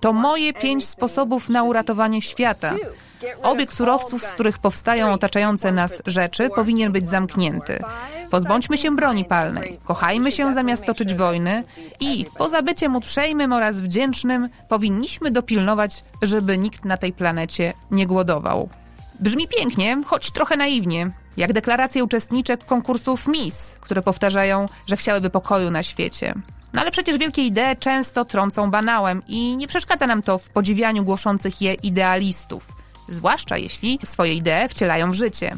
To 0.00 0.12
moje 0.12 0.52
pięć 0.52 0.88
sposobów 0.88 1.48
na 1.48 1.62
uratowanie 1.62 2.22
świata. 2.22 2.74
Obieg 3.42 3.72
surowców, 3.72 4.24
z 4.24 4.30
których 4.30 4.58
powstają 4.58 5.12
otaczające 5.12 5.72
nas 5.72 6.02
rzeczy, 6.06 6.50
powinien 6.54 6.92
być 6.92 7.06
zamknięty. 7.06 7.82
Pozbądźmy 8.30 8.78
się 8.78 8.96
broni 8.96 9.24
palnej, 9.24 9.78
kochajmy 9.84 10.32
się 10.32 10.52
zamiast 10.52 10.84
toczyć 10.84 11.14
wojny 11.14 11.64
i, 12.00 12.26
poza 12.38 12.62
byciem 12.62 12.96
uprzejmym 12.96 13.52
oraz 13.52 13.80
wdzięcznym, 13.80 14.48
powinniśmy 14.68 15.30
dopilnować, 15.30 16.04
żeby 16.22 16.58
nikt 16.58 16.84
na 16.84 16.96
tej 16.96 17.12
planecie 17.12 17.72
nie 17.90 18.06
głodował. 18.06 18.68
Brzmi 19.20 19.48
pięknie, 19.48 20.02
choć 20.06 20.30
trochę 20.30 20.56
naiwnie, 20.56 21.10
jak 21.36 21.52
deklaracje 21.52 22.04
uczestniczek 22.04 22.64
konkursów 22.64 23.26
Miss, 23.26 23.74
które 23.80 24.02
powtarzają, 24.02 24.66
że 24.86 24.96
chciałyby 24.96 25.30
pokoju 25.30 25.70
na 25.70 25.82
świecie. 25.82 26.34
No 26.72 26.80
ale 26.80 26.90
przecież 26.90 27.18
wielkie 27.18 27.42
idee 27.42 27.76
często 27.80 28.24
trącą 28.24 28.70
banałem 28.70 29.22
i 29.28 29.56
nie 29.56 29.68
przeszkadza 29.68 30.06
nam 30.06 30.22
to 30.22 30.38
w 30.38 30.48
podziwianiu 30.48 31.04
głoszących 31.04 31.62
je 31.62 31.74
idealistów 31.74 32.77
zwłaszcza 33.08 33.58
jeśli 33.58 33.98
swoje 34.04 34.34
idee 34.34 34.68
wcielają 34.68 35.10
w 35.10 35.14
życie. 35.14 35.56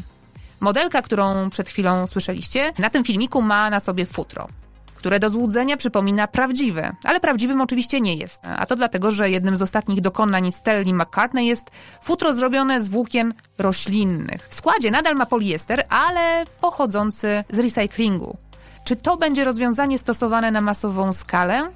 Modelka, 0.59 1.01
którą 1.01 1.49
przed 1.49 1.69
chwilą 1.69 2.07
słyszeliście, 2.07 2.73
na 2.79 2.89
tym 2.89 3.03
filmiku 3.03 3.41
ma 3.41 3.69
na 3.69 3.79
sobie 3.79 4.05
futro, 4.05 4.47
które 4.95 5.19
do 5.19 5.29
złudzenia 5.29 5.77
przypomina 5.77 6.27
prawdziwe, 6.27 6.95
ale 7.03 7.19
prawdziwym 7.19 7.61
oczywiście 7.61 8.01
nie 8.01 8.15
jest. 8.15 8.39
A 8.43 8.65
to 8.65 8.75
dlatego, 8.75 9.11
że 9.11 9.29
jednym 9.29 9.57
z 9.57 9.61
ostatnich 9.61 10.01
dokonań 10.01 10.51
Stelli 10.51 10.93
McCartney 10.93 11.47
jest 11.47 11.63
futro 12.03 12.33
zrobione 12.33 12.81
z 12.81 12.87
włókien 12.87 13.33
roślinnych. 13.57 14.47
W 14.49 14.53
składzie 14.53 14.91
nadal 14.91 15.15
ma 15.15 15.25
poliester, 15.25 15.83
ale 15.89 16.45
pochodzący 16.61 17.43
z 17.49 17.59
recyklingu. 17.59 18.37
Czy 18.83 18.95
to 18.95 19.17
będzie 19.17 19.43
rozwiązanie 19.43 19.97
stosowane 19.97 20.51
na 20.51 20.61
masową 20.61 21.13
skalę? 21.13 21.69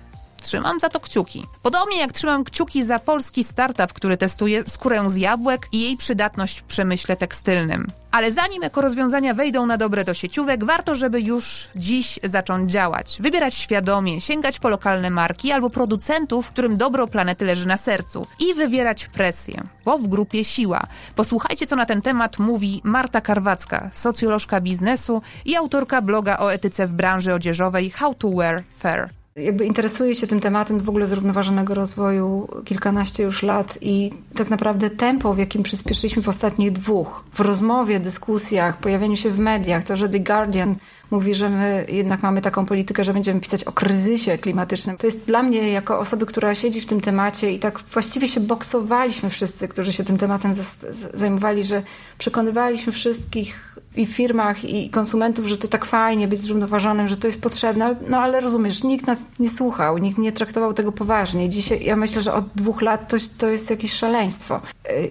Trzymam 0.45 0.79
za 0.79 0.89
to 0.89 0.99
kciuki. 0.99 1.47
Podobnie 1.63 1.99
jak 1.99 2.11
trzymam 2.11 2.43
kciuki 2.43 2.83
za 2.83 2.99
polski 2.99 3.43
startup, 3.43 3.93
który 3.93 4.17
testuje 4.17 4.63
skórę 4.63 5.09
z 5.09 5.17
jabłek 5.17 5.67
i 5.71 5.81
jej 5.81 5.97
przydatność 5.97 6.59
w 6.59 6.63
przemyśle 6.63 7.15
tekstylnym. 7.15 7.87
Ale 8.11 8.31
zanim 8.31 8.63
rozwiązania 8.75 9.33
wejdą 9.33 9.65
na 9.65 9.77
dobre 9.77 10.03
do 10.03 10.13
sieciówek, 10.13 10.65
warto, 10.65 10.95
żeby 10.95 11.21
już 11.21 11.67
dziś 11.75 12.19
zacząć 12.23 12.71
działać. 12.71 13.17
Wybierać 13.19 13.55
świadomie, 13.55 14.21
sięgać 14.21 14.59
po 14.59 14.69
lokalne 14.69 15.09
marki 15.09 15.51
albo 15.51 15.69
producentów, 15.69 16.51
którym 16.51 16.77
dobro 16.77 17.07
planety 17.07 17.45
leży 17.45 17.67
na 17.67 17.77
sercu 17.77 18.27
i 18.39 18.53
wywierać 18.53 19.05
presję, 19.05 19.63
bo 19.85 19.97
w 19.97 20.07
grupie 20.07 20.43
siła. 20.43 20.87
Posłuchajcie, 21.15 21.67
co 21.67 21.75
na 21.75 21.85
ten 21.85 22.01
temat 22.01 22.39
mówi 22.39 22.81
Marta 22.83 23.21
Karwacka, 23.21 23.89
socjolożka 23.93 24.61
biznesu 24.61 25.21
i 25.45 25.55
autorka 25.55 26.01
bloga 26.01 26.37
o 26.37 26.53
etyce 26.53 26.87
w 26.87 26.93
branży 26.93 27.33
odzieżowej 27.33 27.89
How 27.89 28.13
to 28.13 28.29
Wear 28.29 28.63
Fair. 28.77 29.24
Jakby 29.35 29.65
interesuję 29.65 30.15
się 30.15 30.27
tym 30.27 30.39
tematem 30.39 30.79
w 30.79 30.89
ogóle 30.89 31.05
zrównoważonego 31.05 31.73
rozwoju 31.73 32.47
kilkanaście 32.65 33.23
już 33.23 33.43
lat 33.43 33.77
i 33.81 34.11
tak 34.35 34.49
naprawdę 34.49 34.89
tempo, 34.89 35.33
w 35.33 35.37
jakim 35.37 35.63
przyspieszyliśmy 35.63 36.21
w 36.21 36.29
ostatnich 36.29 36.71
dwóch, 36.71 37.23
w 37.33 37.39
rozmowie, 37.39 37.99
dyskusjach, 37.99 38.77
pojawieniu 38.77 39.17
się 39.17 39.29
w 39.29 39.39
mediach, 39.39 39.83
to, 39.83 39.97
że 39.97 40.09
The 40.09 40.19
Guardian 40.19 40.75
mówi, 41.11 41.33
że 41.33 41.49
my 41.49 41.85
jednak 41.89 42.23
mamy 42.23 42.41
taką 42.41 42.65
politykę, 42.65 43.03
że 43.03 43.13
będziemy 43.13 43.39
pisać 43.39 43.63
o 43.63 43.71
kryzysie 43.71 44.37
klimatycznym. 44.37 44.97
To 44.97 45.07
jest 45.07 45.27
dla 45.27 45.43
mnie, 45.43 45.69
jako 45.69 45.99
osoby, 45.99 46.25
która 46.25 46.55
siedzi 46.55 46.81
w 46.81 46.85
tym 46.85 47.01
temacie 47.01 47.51
i 47.51 47.59
tak 47.59 47.79
właściwie 47.79 48.27
się 48.27 48.39
boksowaliśmy 48.39 49.29
wszyscy, 49.29 49.67
którzy 49.67 49.93
się 49.93 50.03
tym 50.03 50.17
tematem 50.17 50.53
zajmowali, 51.13 51.63
że 51.63 51.83
przekonywaliśmy 52.17 52.93
wszystkich 52.93 53.74
i 53.97 54.05
firmach, 54.05 54.65
i 54.65 54.89
konsumentów, 54.89 55.45
że 55.45 55.57
to 55.57 55.67
tak 55.67 55.85
fajnie 55.85 56.27
być 56.27 56.39
zrównoważonym, 56.39 57.07
że 57.07 57.17
to 57.17 57.27
jest 57.27 57.41
potrzebne. 57.41 57.95
No 58.09 58.17
ale 58.17 58.41
rozumiesz, 58.41 58.83
nikt 58.83 59.07
nas 59.07 59.25
nie 59.39 59.49
słuchał, 59.49 59.97
nikt 59.97 60.17
nie 60.17 60.31
traktował 60.31 60.73
tego 60.73 60.91
poważnie. 60.91 61.49
Dzisiaj 61.49 61.85
ja 61.85 61.95
myślę, 61.95 62.21
że 62.21 62.33
od 62.33 62.45
dwóch 62.55 62.81
lat 62.81 63.07
to, 63.07 63.17
to 63.37 63.47
jest 63.47 63.69
jakieś 63.69 63.93
szaleństwo. 63.93 64.61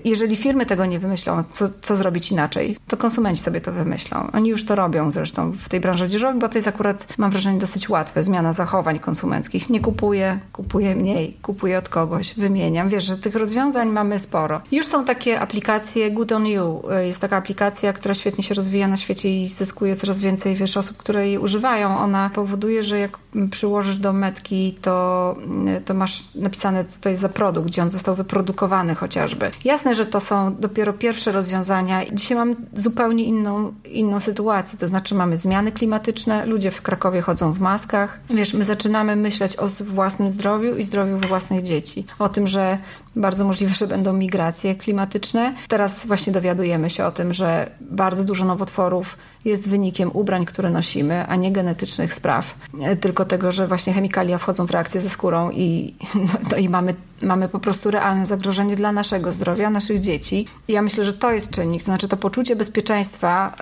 Jeżeli 0.05 0.37
firmy 0.37 0.67
tego 0.67 0.87
nie 0.87 0.99
wymyślą, 0.99 1.45
co, 1.53 1.69
co 1.83 1.97
zrobić 1.97 2.33
inaczej, 2.33 2.77
to 2.89 2.97
konsumenci 2.97 3.43
sobie 3.43 3.61
to 3.61 3.73
wymyślą. 3.73 4.31
Oni 4.33 4.49
już 4.49 4.65
to 4.65 4.75
robią 4.75 5.11
zresztą 5.11 5.53
w 5.53 5.69
tej 5.69 5.81
branży 5.81 6.05
odzieżowej, 6.05 6.41
bo 6.41 6.49
to 6.49 6.59
jest 6.59 6.69
akurat, 6.69 7.07
mam 7.19 7.31
wrażenie, 7.31 7.59
dosyć 7.59 7.89
łatwe. 7.89 8.25
Zmiana 8.25 8.53
zachowań 8.53 8.99
konsumenckich. 8.99 9.71
Nie 9.71 9.81
kupuję, 9.81 10.39
kupuję 10.53 10.97
mniej, 10.97 11.37
kupuję 11.43 11.79
od 11.79 11.89
kogoś, 11.89 12.35
wymieniam. 12.35 12.89
Wiesz, 12.89 13.05
że 13.05 13.19
tych 13.19 13.35
rozwiązań 13.35 13.89
mamy 13.89 14.19
sporo. 14.19 14.61
Już 14.73 14.87
są 14.87 15.05
takie 15.05 15.41
aplikacje 15.41 16.11
Good 16.11 16.33
on 16.33 16.47
You. 16.47 16.83
Jest 17.01 17.21
taka 17.21 17.37
aplikacja, 17.37 17.93
która 17.93 18.15
świetnie 18.15 18.45
się 18.45 18.55
rozwija 18.55 18.74
na 18.89 18.97
świecie 18.97 19.43
i 19.43 19.49
zyskuje 19.49 19.97
coraz 19.97 20.19
więcej, 20.19 20.55
wiesz, 20.55 20.77
osób, 20.77 20.97
które 20.97 21.27
jej 21.27 21.39
używają. 21.39 21.99
Ona 21.99 22.31
powoduje, 22.35 22.83
że 22.83 22.99
jak 22.99 23.19
przyłożysz 23.51 23.97
do 23.97 24.13
metki, 24.13 24.79
to, 24.83 25.37
to 25.85 25.95
masz 25.95 26.23
napisane, 26.35 26.85
co 26.85 27.01
to 27.01 27.09
jest 27.09 27.21
za 27.21 27.29
produkt, 27.29 27.67
gdzie 27.67 27.83
on 27.83 27.91
został 27.91 28.15
wyprodukowany 28.15 28.95
chociażby. 28.95 29.51
Jasne, 29.65 29.95
że 29.95 30.07
to 30.07 30.21
są 30.21 30.57
dopiero 30.57 30.93
pierwsze 30.93 31.33
rozwiązania. 31.33 32.03
Dzisiaj 32.13 32.37
mam 32.37 32.57
zupełnie 32.75 33.25
inną, 33.25 33.73
inną 33.85 34.21
sytuację, 34.21 34.79
to 34.79 34.89
znaczy 34.89 35.15
mamy 35.15 35.37
zmiany 35.37 35.73
klimatyczne, 35.73 36.47
ludzie 36.47 36.71
w 36.71 36.83
Krakowie 36.83 37.21
chodzą 37.21 37.53
w 37.53 37.61
maskach. 37.61 38.21
Wiesz, 38.31 38.55
my 38.55 38.65
zaczynamy 38.65 39.17
myśleć 39.17 39.57
o 39.57 39.67
własnym 39.81 40.31
zdrowiu 40.31 40.77
i 40.77 40.85
zdrowiu 40.85 41.19
własnych 41.29 41.63
dzieci. 41.63 42.07
O 42.19 42.29
tym, 42.29 42.47
że 42.47 42.79
bardzo 43.17 43.45
możliwe, 43.45 43.75
że 43.75 43.87
będą 43.87 44.13
migracje 44.13 44.75
klimatyczne. 44.75 45.55
Teraz 45.69 46.07
właśnie 46.07 46.33
dowiadujemy 46.33 46.91
się 46.91 47.05
o 47.05 47.13
tym, 47.13 47.35
że 47.35 47.71
bardzo 47.81 48.25
dużo 48.25 48.45
nowotworów 48.65 49.17
jest 49.45 49.69
wynikiem 49.69 50.11
ubrań, 50.13 50.45
które 50.45 50.71
nosimy, 50.71 51.27
a 51.27 51.37
nie 51.37 51.53
genetycznych 51.53 52.15
spraw, 52.15 52.55
tylko 53.01 53.25
tego, 53.25 53.53
że 53.53 53.67
właśnie 53.67 53.93
chemikalia 53.93 54.39
wchodzą 54.39 54.67
w 54.67 54.71
reakcję 54.71 55.01
ze 55.01 55.09
skórą 55.09 55.51
i, 55.51 55.95
no, 56.51 56.57
i 56.57 56.69
mamy, 56.69 56.95
mamy 57.23 57.49
po 57.49 57.59
prostu 57.59 57.91
realne 57.91 58.27
zagrożenie 58.27 58.77
dla 58.77 58.93
naszego 58.93 59.33
zdrowia, 59.33 59.71
naszych 59.71 60.01
dzieci. 60.01 60.47
I 60.69 60.73
ja 60.73 60.83
myślę, 60.83 61.05
że 61.05 61.13
to 61.13 61.33
jest 61.33 61.51
czynnik, 61.51 61.83
to 61.83 61.85
znaczy 61.85 62.09
to 62.09 62.17
poczucie 62.17 62.57
bezpieczeństwa 62.57 63.57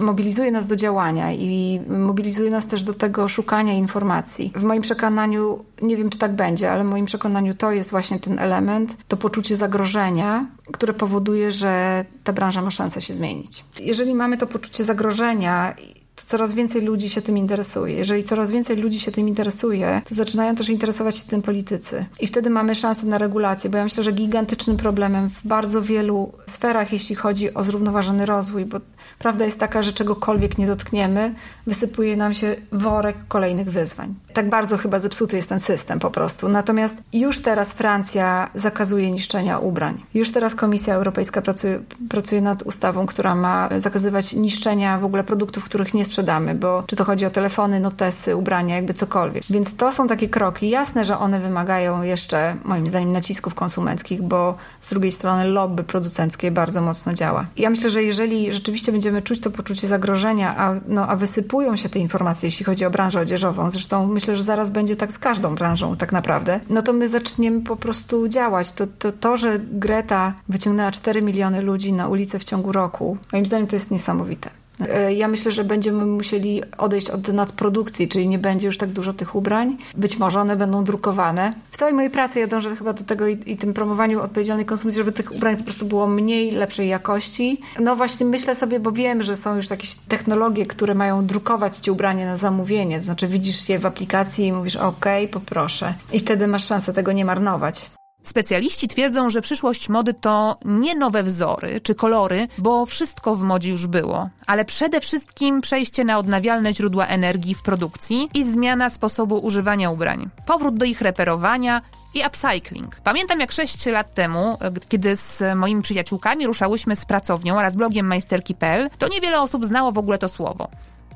mobilizuje 0.00 0.50
nas 0.50 0.66
do 0.66 0.76
działania 0.76 1.32
i 1.32 1.80
mobilizuje 1.88 2.50
nas 2.50 2.66
też 2.66 2.82
do 2.82 2.94
tego 2.94 3.28
szukania 3.28 3.72
informacji. 3.72 4.52
W 4.56 4.62
moim 4.62 4.82
przekonaniu, 4.82 5.64
nie 5.82 5.96
wiem 5.96 6.10
czy 6.10 6.18
tak 6.18 6.32
będzie, 6.32 6.72
ale 6.72 6.84
w 6.84 6.90
moim 6.90 7.06
przekonaniu 7.06 7.54
to 7.54 7.72
jest 7.72 7.90
właśnie 7.90 8.18
ten 8.18 8.38
element, 8.38 8.96
to 9.08 9.16
poczucie 9.16 9.56
zagrożenia, 9.56 10.46
które 10.72 10.92
powoduje, 10.92 11.52
że 11.52 12.04
ta 12.24 12.32
branża 12.32 12.62
ma 12.62 12.70
szansę 12.70 13.00
się 13.00 13.14
zmienić. 13.14 13.64
Jeżeli 13.80 14.14
mamy 14.14 14.36
to 14.36 14.46
poczucie 14.46 14.84
zagrożenia, 14.84 15.27
to 15.36 15.97
coraz 16.28 16.54
więcej 16.54 16.82
ludzi 16.82 17.08
się 17.08 17.22
tym 17.22 17.38
interesuje. 17.38 17.94
Jeżeli 17.94 18.24
coraz 18.24 18.50
więcej 18.50 18.76
ludzi 18.76 19.00
się 19.00 19.12
tym 19.12 19.28
interesuje, 19.28 20.02
to 20.08 20.14
zaczynają 20.14 20.54
też 20.54 20.68
interesować 20.68 21.16
się 21.16 21.24
tym 21.24 21.42
politycy. 21.42 22.04
I 22.20 22.26
wtedy 22.26 22.50
mamy 22.50 22.74
szansę 22.74 23.06
na 23.06 23.18
regulację, 23.18 23.70
bo 23.70 23.78
ja 23.78 23.84
myślę, 23.84 24.02
że 24.02 24.12
gigantycznym 24.12 24.76
problemem 24.76 25.30
w 25.30 25.46
bardzo 25.46 25.82
wielu 25.82 26.32
sferach, 26.46 26.92
jeśli 26.92 27.14
chodzi 27.16 27.54
o 27.54 27.64
zrównoważony 27.64 28.26
rozwój, 28.26 28.64
bo 28.64 28.80
Prawda 29.18 29.44
jest 29.44 29.60
taka, 29.60 29.82
że 29.82 29.92
czegokolwiek 29.92 30.58
nie 30.58 30.66
dotkniemy, 30.66 31.34
wysypuje 31.66 32.16
nam 32.16 32.34
się 32.34 32.56
worek 32.72 33.16
kolejnych 33.28 33.70
wyzwań. 33.70 34.14
Tak 34.32 34.48
bardzo 34.48 34.76
chyba 34.76 35.00
zepsuty 35.00 35.36
jest 35.36 35.48
ten 35.48 35.60
system 35.60 35.98
po 35.98 36.10
prostu. 36.10 36.48
Natomiast 36.48 36.96
już 37.12 37.42
teraz 37.42 37.72
Francja 37.72 38.50
zakazuje 38.54 39.10
niszczenia 39.10 39.58
ubrań. 39.58 40.04
Już 40.14 40.32
teraz 40.32 40.54
Komisja 40.54 40.94
Europejska 40.94 41.42
pracuje, 41.42 41.80
pracuje 42.08 42.40
nad 42.40 42.62
ustawą, 42.62 43.06
która 43.06 43.34
ma 43.34 43.68
zakazywać 43.76 44.32
niszczenia 44.32 44.98
w 44.98 45.04
ogóle 45.04 45.24
produktów, 45.24 45.64
których 45.64 45.94
nie, 45.94 46.04
sprzedamy, 46.18 46.54
bo 46.54 46.82
czy 46.86 46.96
to 46.96 47.04
chodzi 47.04 47.26
o 47.26 47.30
telefony, 47.30 47.80
notesy, 47.80 48.36
ubrania, 48.36 48.74
jakby 48.76 48.94
cokolwiek. 48.94 49.44
Więc 49.50 49.76
to 49.76 49.92
są 49.92 50.08
takie 50.08 50.28
kroki. 50.28 50.70
Jasne, 50.70 51.04
że 51.04 51.18
one 51.18 51.40
wymagają 51.40 52.02
jeszcze, 52.02 52.56
moim 52.64 52.88
zdaniem, 52.88 53.12
nacisków 53.12 53.54
konsumenckich, 53.54 54.22
bo 54.22 54.56
z 54.80 54.90
drugiej 54.90 55.12
strony 55.12 55.44
lobby 55.44 55.84
producenckie 55.84 56.50
bardzo 56.50 56.82
mocno 56.82 57.14
działa. 57.14 57.46
Ja 57.56 57.70
myślę, 57.70 57.90
że 57.90 58.02
jeżeli 58.02 58.52
rzeczywiście 58.52 58.92
będziemy 58.92 59.22
czuć 59.22 59.40
to 59.40 59.50
poczucie 59.50 59.88
zagrożenia, 59.88 60.56
a, 60.56 60.74
no, 60.88 61.06
a 61.08 61.16
wysypują 61.16 61.76
się 61.76 61.88
te 61.88 61.98
informacje, 61.98 62.46
jeśli 62.46 62.64
chodzi 62.64 62.84
o 62.84 62.90
branżę 62.90 63.20
odzieżową, 63.20 63.70
zresztą 63.70 64.06
myślę, 64.06 64.36
że 64.36 64.44
zaraz 64.44 64.70
będzie 64.70 64.96
tak 64.96 65.12
z 65.12 65.18
każdą 65.18 65.54
branżą 65.54 65.96
tak 65.96 66.12
naprawdę, 66.12 66.60
no 66.70 66.82
to 66.82 66.92
my 66.92 67.08
zaczniemy 67.08 67.60
po 67.60 67.76
prostu 67.76 68.28
działać. 68.28 68.72
To, 68.72 68.86
to, 68.98 69.12
to 69.12 69.36
że 69.36 69.58
Greta 69.58 70.34
wyciągnęła 70.48 70.90
4 70.90 71.22
miliony 71.22 71.62
ludzi 71.62 71.92
na 71.92 72.08
ulicę 72.08 72.38
w 72.38 72.44
ciągu 72.44 72.72
roku, 72.72 73.16
moim 73.32 73.46
zdaniem 73.46 73.66
to 73.66 73.76
jest 73.76 73.90
niesamowite. 73.90 74.57
E, 74.80 75.14
ja 75.14 75.28
myślę, 75.28 75.52
że 75.52 75.64
będziemy 75.64 76.06
musieli 76.06 76.62
odejść 76.78 77.10
od 77.10 77.28
nadprodukcji, 77.28 78.08
czyli 78.08 78.28
nie 78.28 78.38
będzie 78.38 78.66
już 78.66 78.78
tak 78.78 78.88
dużo 78.88 79.12
tych 79.12 79.34
ubrań. 79.34 79.76
Być 79.96 80.18
może 80.18 80.40
one 80.40 80.56
będą 80.56 80.84
drukowane. 80.84 81.52
W 81.70 81.76
całej 81.76 81.94
mojej 81.94 82.10
pracy 82.10 82.40
ja 82.40 82.46
dążę 82.46 82.76
chyba 82.76 82.92
do 82.92 83.04
tego 83.04 83.26
i, 83.26 83.38
i 83.46 83.56
tym 83.56 83.74
promowaniu 83.74 84.22
odpowiedzialnej 84.22 84.66
konsumpcji, 84.66 84.98
żeby 84.98 85.12
tych 85.12 85.32
ubrań 85.32 85.56
po 85.56 85.64
prostu 85.64 85.86
było 85.86 86.06
mniej, 86.06 86.50
lepszej 86.50 86.88
jakości. 86.88 87.60
No 87.80 87.96
właśnie 87.96 88.26
myślę 88.26 88.54
sobie, 88.54 88.80
bo 88.80 88.92
wiem, 88.92 89.22
że 89.22 89.36
są 89.36 89.56
już 89.56 89.70
jakieś 89.70 89.94
technologie, 89.94 90.66
które 90.66 90.94
mają 90.94 91.26
drukować 91.26 91.76
ci 91.76 91.90
ubranie 91.90 92.26
na 92.26 92.36
zamówienie. 92.36 92.98
To 92.98 93.04
znaczy 93.04 93.26
widzisz 93.26 93.68
je 93.68 93.78
w 93.78 93.86
aplikacji 93.86 94.46
i 94.46 94.52
mówisz 94.52 94.76
ok, 94.76 95.06
poproszę. 95.30 95.94
I 96.12 96.20
wtedy 96.20 96.46
masz 96.46 96.64
szansę 96.64 96.92
tego 96.92 97.12
nie 97.12 97.24
marnować. 97.24 97.97
Specjaliści 98.22 98.88
twierdzą, 98.88 99.30
że 99.30 99.40
przyszłość 99.40 99.88
mody 99.88 100.14
to 100.14 100.56
nie 100.64 100.94
nowe 100.94 101.22
wzory 101.22 101.80
czy 101.80 101.94
kolory, 101.94 102.48
bo 102.58 102.86
wszystko 102.86 103.34
w 103.34 103.42
modzie 103.42 103.70
już 103.70 103.86
było, 103.86 104.28
ale 104.46 104.64
przede 104.64 105.00
wszystkim 105.00 105.60
przejście 105.60 106.04
na 106.04 106.18
odnawialne 106.18 106.74
źródła 106.74 107.06
energii 107.06 107.54
w 107.54 107.62
produkcji 107.62 108.28
i 108.34 108.52
zmiana 108.52 108.90
sposobu 108.90 109.38
używania 109.38 109.90
ubrań. 109.90 110.30
Powrót 110.46 110.76
do 110.76 110.84
ich 110.84 111.00
reperowania, 111.00 111.82
i 112.14 112.22
upcycling. 112.26 113.00
Pamiętam 113.00 113.40
jak 113.40 113.52
6 113.52 113.86
lat 113.86 114.14
temu, 114.14 114.58
kiedy 114.88 115.16
z 115.16 115.42
moimi 115.56 115.82
przyjaciółkami 115.82 116.46
ruszałyśmy 116.46 116.96
z 116.96 117.04
pracownią 117.04 117.58
oraz 117.58 117.76
blogiem 117.76 118.06
majsterki.pl, 118.06 118.90
to 118.98 119.08
niewiele 119.08 119.40
osób 119.40 119.66
znało 119.66 119.92
w 119.92 119.98
ogóle 119.98 120.18
to 120.18 120.28
słowo. 120.28 120.68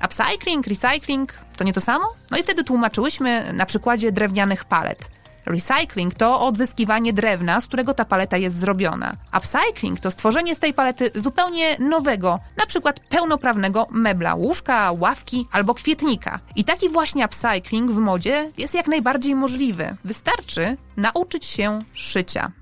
Upcycling, 0.04 0.66
recycling 0.66 1.34
to 1.56 1.64
nie 1.64 1.72
to 1.72 1.80
samo? 1.80 2.04
No 2.30 2.38
i 2.38 2.42
wtedy 2.42 2.64
tłumaczyłyśmy 2.64 3.52
na 3.52 3.66
przykładzie 3.66 4.12
drewnianych 4.12 4.64
palet. 4.64 5.10
Recycling 5.46 6.14
to 6.14 6.40
odzyskiwanie 6.40 7.12
drewna, 7.12 7.60
z 7.60 7.66
którego 7.66 7.94
ta 7.94 8.04
paleta 8.04 8.36
jest 8.36 8.56
zrobiona. 8.56 9.12
Upcycling 9.38 10.00
to 10.00 10.10
stworzenie 10.10 10.54
z 10.54 10.58
tej 10.58 10.74
palety 10.74 11.10
zupełnie 11.14 11.76
nowego, 11.78 12.38
na 12.56 12.66
przykład 12.66 13.00
pełnoprawnego 13.00 13.86
mebla, 13.90 14.34
łóżka, 14.34 14.92
ławki 14.98 15.46
albo 15.52 15.74
kwietnika. 15.74 16.38
I 16.56 16.64
taki 16.64 16.88
właśnie 16.88 17.24
upcycling 17.24 17.90
w 17.90 17.98
modzie 17.98 18.50
jest 18.58 18.74
jak 18.74 18.86
najbardziej 18.86 19.34
możliwy. 19.34 19.96
Wystarczy 20.04 20.76
nauczyć 20.96 21.44
się 21.44 21.78
szycia. 21.92 22.52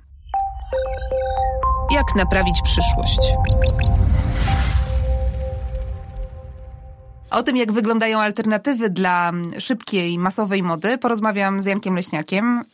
Jak 1.90 2.14
naprawić 2.16 2.62
przyszłość? 2.62 3.20
O 7.30 7.42
tym, 7.42 7.56
jak 7.56 7.72
wyglądają 7.72 8.18
alternatywy 8.18 8.90
dla 8.90 9.32
szybkiej, 9.58 10.18
masowej 10.18 10.62
mody, 10.62 10.98
porozmawiam 10.98 11.62
z 11.62 11.66
Jankiem 11.66 11.94
Leśniakiem, 11.94 12.64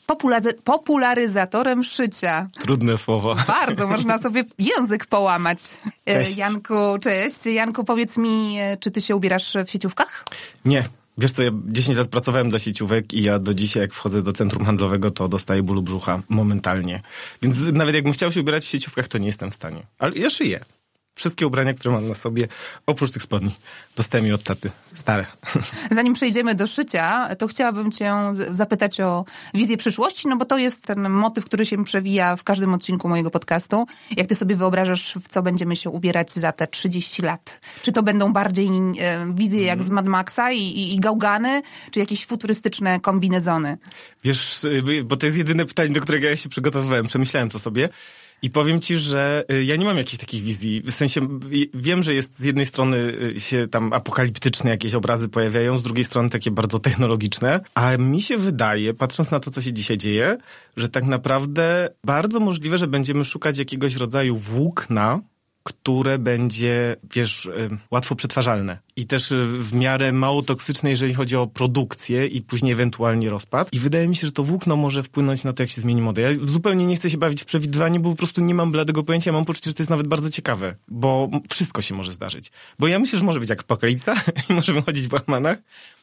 popularyzatorem 0.64 1.84
szycia. 1.84 2.46
Trudne 2.60 2.98
słowo. 2.98 3.36
Bardzo, 3.46 3.86
można 3.86 4.18
sobie 4.18 4.44
język 4.58 5.06
połamać. 5.06 5.58
E, 6.06 6.12
cześć. 6.12 6.36
Janku, 6.36 6.74
cześć. 7.02 7.46
Janku, 7.46 7.84
powiedz 7.84 8.16
mi, 8.16 8.58
e, 8.60 8.76
czy 8.76 8.90
ty 8.90 9.00
się 9.00 9.16
ubierasz 9.16 9.56
w 9.66 9.70
sieciówkach? 9.70 10.24
Nie. 10.64 10.84
Wiesz 11.18 11.32
co, 11.32 11.42
ja 11.42 11.50
10 11.66 11.98
lat 11.98 12.08
pracowałem 12.08 12.50
dla 12.50 12.58
sieciówek 12.58 13.14
i 13.14 13.22
ja 13.22 13.38
do 13.38 13.54
dzisiaj, 13.54 13.82
jak 13.82 13.92
wchodzę 13.92 14.22
do 14.22 14.32
centrum 14.32 14.64
handlowego, 14.64 15.10
to 15.10 15.28
dostaję 15.28 15.62
bólu 15.62 15.82
brzucha 15.82 16.22
momentalnie. 16.28 17.02
Więc 17.42 17.56
nawet 17.72 17.94
jakbym 17.94 18.12
chciał 18.12 18.32
się 18.32 18.40
ubierać 18.40 18.64
w 18.64 18.68
sieciówkach, 18.68 19.08
to 19.08 19.18
nie 19.18 19.26
jestem 19.26 19.50
w 19.50 19.54
stanie. 19.54 19.82
Ale 19.98 20.14
ja 20.14 20.30
szyję 20.30 20.60
wszystkie 21.16 21.46
ubrania, 21.46 21.74
które 21.74 21.94
mam 21.94 22.08
na 22.08 22.14
sobie, 22.14 22.48
oprócz 22.86 23.10
tych 23.10 23.22
spodni. 23.22 23.54
Dostałem 23.96 24.26
je 24.26 24.34
od 24.34 24.42
taty. 24.42 24.70
Stare. 24.94 25.26
Zanim 25.90 26.14
przejdziemy 26.14 26.54
do 26.54 26.66
szycia, 26.66 27.34
to 27.36 27.46
chciałabym 27.46 27.92
cię 27.92 28.12
zapytać 28.50 29.00
o 29.00 29.24
wizję 29.54 29.76
przyszłości, 29.76 30.28
no 30.28 30.36
bo 30.36 30.44
to 30.44 30.58
jest 30.58 30.82
ten 30.82 31.10
motyw, 31.10 31.44
który 31.44 31.66
się 31.66 31.84
przewija 31.84 32.36
w 32.36 32.44
każdym 32.44 32.74
odcinku 32.74 33.08
mojego 33.08 33.30
podcastu. 33.30 33.86
Jak 34.16 34.26
ty 34.26 34.34
sobie 34.34 34.56
wyobrażasz, 34.56 35.14
w 35.14 35.28
co 35.28 35.42
będziemy 35.42 35.76
się 35.76 35.90
ubierać 35.90 36.32
za 36.32 36.52
te 36.52 36.66
30 36.66 37.22
lat? 37.22 37.60
Czy 37.82 37.92
to 37.92 38.02
będą 38.02 38.32
bardziej 38.32 38.68
e, 38.68 39.34
wizje 39.34 39.62
jak 39.62 39.82
z 39.82 39.90
Mad 39.90 40.06
Maxa 40.06 40.52
i, 40.52 40.58
i, 40.58 40.94
i 40.94 41.00
gałgany, 41.00 41.62
czy 41.90 42.00
jakieś 42.00 42.26
futurystyczne 42.26 43.00
kombinezony? 43.00 43.78
Wiesz, 44.24 44.64
y, 44.64 45.04
bo 45.04 45.16
to 45.16 45.26
jest 45.26 45.38
jedyne 45.38 45.66
pytanie, 45.66 45.90
do 45.90 46.00
którego 46.00 46.26
ja 46.26 46.36
się 46.36 46.48
przygotowywałem. 46.48 47.06
Przemyślałem 47.06 47.50
to 47.50 47.58
sobie. 47.58 47.88
I 48.42 48.50
powiem 48.50 48.80
ci, 48.80 48.96
że 48.96 49.44
y, 49.52 49.64
ja 49.64 49.76
nie 49.76 49.84
mam 49.84 49.96
jakichś 49.96 50.20
takich 50.20 50.42
wizji. 50.42 50.82
W 50.84 50.90
sensie 50.90 51.28
wiem, 51.74 52.02
że 52.02 52.14
jest 52.14 52.38
z 52.38 52.44
jednej 52.44 52.66
strony 52.66 52.96
y, 53.36 53.40
się 53.40 53.68
tam 53.68 53.92
apokaliptyczne 53.92 54.70
jakieś 54.70 54.94
obrazy 54.94 55.28
pojawiają, 55.28 55.78
z 55.78 55.82
drugiej 55.82 56.04
strony 56.04 56.30
takie 56.30 56.50
bardzo 56.50 56.78
technologiczne. 56.78 57.60
A 57.74 57.96
mi 57.96 58.20
się 58.20 58.36
wydaje, 58.36 58.94
patrząc 58.94 59.30
na 59.30 59.40
to, 59.40 59.50
co 59.50 59.62
się 59.62 59.72
dzisiaj 59.72 59.98
dzieje, 59.98 60.36
że 60.76 60.88
tak 60.88 61.04
naprawdę 61.04 61.88
bardzo 62.04 62.40
możliwe, 62.40 62.78
że 62.78 62.86
będziemy 62.86 63.24
szukać 63.24 63.58
jakiegoś 63.58 63.96
rodzaju 63.96 64.36
włókna, 64.36 65.20
które 65.66 66.18
będzie, 66.18 66.96
wiesz, 67.14 67.48
łatwo 67.90 68.14
przetwarzalne 68.14 68.78
i 68.96 69.06
też 69.06 69.32
w 69.46 69.74
miarę 69.74 70.12
mało 70.12 70.42
toksyczne, 70.42 70.90
jeżeli 70.90 71.14
chodzi 71.14 71.36
o 71.36 71.46
produkcję 71.46 72.26
i 72.26 72.42
później 72.42 72.72
ewentualnie 72.72 73.30
rozpad. 73.30 73.68
I 73.72 73.78
wydaje 73.78 74.08
mi 74.08 74.16
się, 74.16 74.26
że 74.26 74.32
to 74.32 74.42
włókno 74.42 74.76
może 74.76 75.02
wpłynąć 75.02 75.44
na 75.44 75.52
to, 75.52 75.62
jak 75.62 75.70
się 75.70 75.80
zmieni 75.80 76.02
moda. 76.02 76.22
Ja 76.22 76.28
zupełnie 76.42 76.86
nie 76.86 76.96
chcę 76.96 77.10
się 77.10 77.18
bawić 77.18 77.42
w 77.42 77.44
przewidywanie, 77.44 78.00
bo 78.00 78.10
po 78.10 78.16
prostu 78.16 78.40
nie 78.40 78.54
mam 78.54 78.72
bladego 78.72 79.02
pojęcia. 79.02 79.32
Mam 79.32 79.44
poczucie, 79.44 79.70
że 79.70 79.74
to 79.74 79.82
jest 79.82 79.90
nawet 79.90 80.06
bardzo 80.06 80.30
ciekawe, 80.30 80.76
bo 80.88 81.28
wszystko 81.50 81.82
się 81.82 81.94
może 81.94 82.12
zdarzyć. 82.12 82.52
Bo 82.78 82.88
ja 82.88 82.98
myślę, 82.98 83.18
że 83.18 83.24
może 83.24 83.40
być 83.40 83.50
jak 83.50 83.60
apokalipsa 83.60 84.14
i 84.50 84.52
możemy 84.52 84.82
chodzić 84.82 85.08
w 85.08 85.12
łachmanach, 85.12 85.58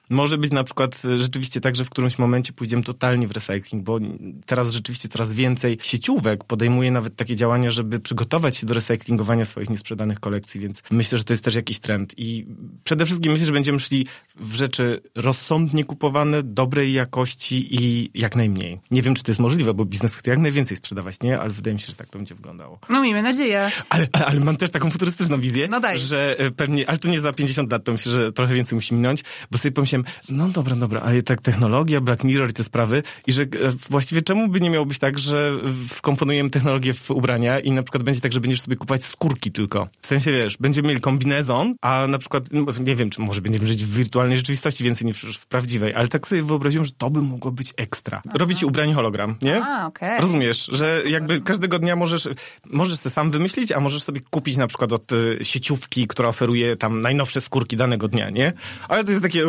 może 0.09 0.37
być 0.37 0.51
na 0.51 0.63
przykład 0.63 1.05
e, 1.05 1.17
rzeczywiście 1.17 1.61
tak, 1.61 1.75
że 1.75 1.85
w 1.85 1.89
którymś 1.89 2.19
momencie 2.19 2.53
pójdziemy 2.53 2.83
totalnie 2.83 3.27
w 3.27 3.31
recycling, 3.31 3.83
bo 3.83 3.99
teraz 4.45 4.71
rzeczywiście 4.71 5.09
coraz 5.09 5.33
więcej 5.33 5.77
sieciówek 5.81 6.43
podejmuje 6.43 6.91
nawet 6.91 7.15
takie 7.15 7.35
działania, 7.35 7.71
żeby 7.71 7.99
przygotować 7.99 8.57
się 8.57 8.65
do 8.65 8.73
recyklingowania 8.73 9.45
swoich 9.45 9.69
niesprzedanych 9.69 10.19
kolekcji, 10.19 10.59
więc 10.59 10.81
myślę, 10.91 11.17
że 11.17 11.23
to 11.23 11.33
jest 11.33 11.43
też 11.43 11.55
jakiś 11.55 11.79
trend. 11.79 12.13
I 12.17 12.45
przede 12.83 13.05
wszystkim 13.05 13.31
myślę, 13.31 13.47
że 13.47 13.53
będziemy 13.53 13.79
szli 13.79 14.07
w 14.35 14.55
rzeczy 14.55 15.01
rozsądnie 15.15 15.83
kupowane, 15.83 16.43
dobrej 16.43 16.93
jakości 16.93 17.75
i 17.75 18.11
jak 18.13 18.35
najmniej. 18.35 18.79
Nie 18.91 19.01
wiem, 19.01 19.15
czy 19.15 19.23
to 19.23 19.31
jest 19.31 19.39
możliwe, 19.39 19.73
bo 19.73 19.85
biznes 19.85 20.15
chce 20.15 20.31
jak 20.31 20.39
najwięcej 20.39 20.77
sprzedawać, 20.77 21.21
nie? 21.21 21.39
Ale 21.39 21.49
wydaje 21.49 21.73
mi 21.73 21.79
się, 21.79 21.87
że 21.87 21.95
tak 21.95 22.09
to 22.09 22.19
będzie 22.19 22.35
wyglądało. 22.35 22.79
No 22.89 23.01
miejmy 23.01 23.21
nadzieję. 23.21 23.69
Ale, 23.89 24.07
ale, 24.11 24.25
ale 24.25 24.39
mam 24.39 24.55
też 24.55 24.71
taką 24.71 24.91
futurystyczną 24.91 25.39
wizję, 25.39 25.67
no 25.67 25.79
daj. 25.79 25.99
że 25.99 26.39
e, 26.39 26.51
pewnie, 26.51 26.89
ale 26.89 26.97
to 26.97 27.07
nie 27.07 27.19
za 27.19 27.33
50 27.33 27.71
lat, 27.71 27.83
to 27.83 27.91
myślę, 27.91 28.11
że 28.11 28.31
trochę 28.31 28.53
więcej 28.53 28.75
musi 28.75 28.95
minąć, 28.95 29.23
bo 29.51 29.57
sobie 29.57 29.71
pomyślałem, 29.71 30.05
no 30.29 30.49
dobra, 30.49 30.75
dobra, 30.75 31.01
a 31.01 31.21
tak 31.21 31.41
technologia, 31.41 32.01
Black 32.01 32.23
Mirror 32.23 32.49
i 32.49 32.53
te 32.53 32.63
sprawy 32.63 33.03
i 33.27 33.33
że 33.33 33.43
e, 33.43 33.47
właściwie 33.89 34.21
czemu 34.21 34.47
by 34.47 34.61
nie 34.61 34.69
miało 34.69 34.85
być 34.85 34.99
tak, 34.99 35.19
że 35.19 35.51
wkomponujemy 35.89 36.49
technologię 36.49 36.93
w 36.93 37.11
ubrania 37.11 37.59
i 37.59 37.71
na 37.71 37.83
przykład 37.83 38.03
będzie 38.03 38.21
tak, 38.21 38.33
że 38.33 38.39
będziesz 38.39 38.61
sobie 38.61 38.75
kupować 38.75 39.03
skórki 39.03 39.51
tylko. 39.51 39.87
W 40.01 40.07
sensie, 40.07 40.31
wiesz, 40.31 40.57
będziemy 40.57 40.87
mieli 40.87 41.01
kombinezon, 41.01 41.75
a 41.81 42.07
na 42.07 42.17
przykład, 42.17 42.43
no, 42.51 42.65
nie 42.79 42.95
wiem, 42.95 43.09
czy 43.09 43.21
może 43.21 43.41
będziemy 43.41 43.65
żyć 43.65 43.85
w 43.85 43.99
wirtualnej 44.23 44.37
rzeczywistości 44.37 44.83
więcej 44.83 45.07
niż 45.07 45.37
w 45.37 45.45
prawdziwej, 45.45 45.93
ale 45.93 46.07
tak 46.07 46.27
sobie 46.27 46.43
wyobraziłem, 46.43 46.85
że 46.85 46.91
to 46.97 47.09
by 47.09 47.21
mogło 47.21 47.51
być 47.51 47.73
ekstra. 47.77 48.21
Aha. 48.25 48.37
Robić 48.37 48.63
ubranie 48.63 48.93
hologram, 48.93 49.35
nie? 49.41 49.63
A, 49.63 49.87
okay. 49.87 50.21
Rozumiesz, 50.21 50.69
że 50.71 51.01
jakby 51.07 51.41
każdego 51.41 51.79
dnia 51.79 51.95
możesz, 51.95 52.27
możesz 52.65 52.99
sobie 52.99 53.13
sam 53.13 53.31
wymyślić, 53.31 53.71
a 53.71 53.79
możesz 53.79 54.03
sobie 54.03 54.21
kupić 54.31 54.57
na 54.57 54.67
przykład 54.67 54.93
od 54.93 55.11
y, 55.11 55.39
sieciówki, 55.41 56.07
która 56.07 56.29
oferuje 56.29 56.75
tam 56.75 57.01
najnowsze 57.01 57.41
skórki 57.41 57.77
danego 57.77 58.07
dnia, 58.07 58.29
nie? 58.29 58.53
Ale 58.89 59.03
to 59.03 59.11
jest 59.11 59.23
takie, 59.23 59.43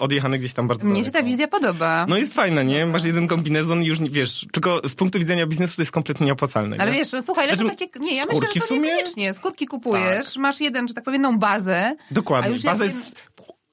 odjechane 0.00 0.38
gdzieś 0.38 0.52
tam 0.52 0.68
bardzo 0.68 0.86
Mnie 0.86 1.04
się 1.04 1.10
ta 1.10 1.22
wizja 1.22 1.48
podoba. 1.48 2.06
No 2.08 2.16
jest 2.16 2.34
fajna, 2.34 2.62
nie? 2.62 2.86
Masz 2.86 3.04
jeden 3.04 3.26
kombinezon 3.26 3.82
i 3.82 3.86
już, 3.86 4.00
nie, 4.00 4.10
wiesz, 4.10 4.46
tylko 4.52 4.80
z 4.88 4.94
punktu 4.94 5.18
widzenia 5.18 5.46
biznesu 5.46 5.76
to 5.76 5.82
jest 5.82 5.92
kompletnie 5.92 6.26
nieopłacalne. 6.26 6.76
Ale 6.80 6.92
nie? 6.92 6.98
wiesz, 6.98 7.08
słuchaj, 7.24 7.48
znaczy, 7.48 7.76
takie, 7.76 8.00
nie, 8.00 8.16
ja 8.16 8.26
myślę, 8.26 8.48
że 8.54 8.60
to 8.60 8.66
sumie... 8.66 8.80
niekoniecznie. 8.80 9.34
Skórki 9.34 9.66
kupujesz, 9.66 10.26
tak. 10.26 10.42
masz 10.42 10.60
jeden, 10.60 10.88
że 10.88 10.94
tak 10.94 11.04
powiem, 11.04 11.22
jedną 11.22 11.38
bazę. 11.38 11.96
Dokładnie, 12.10 12.56
baza 12.64 12.84
jest 12.84 13.12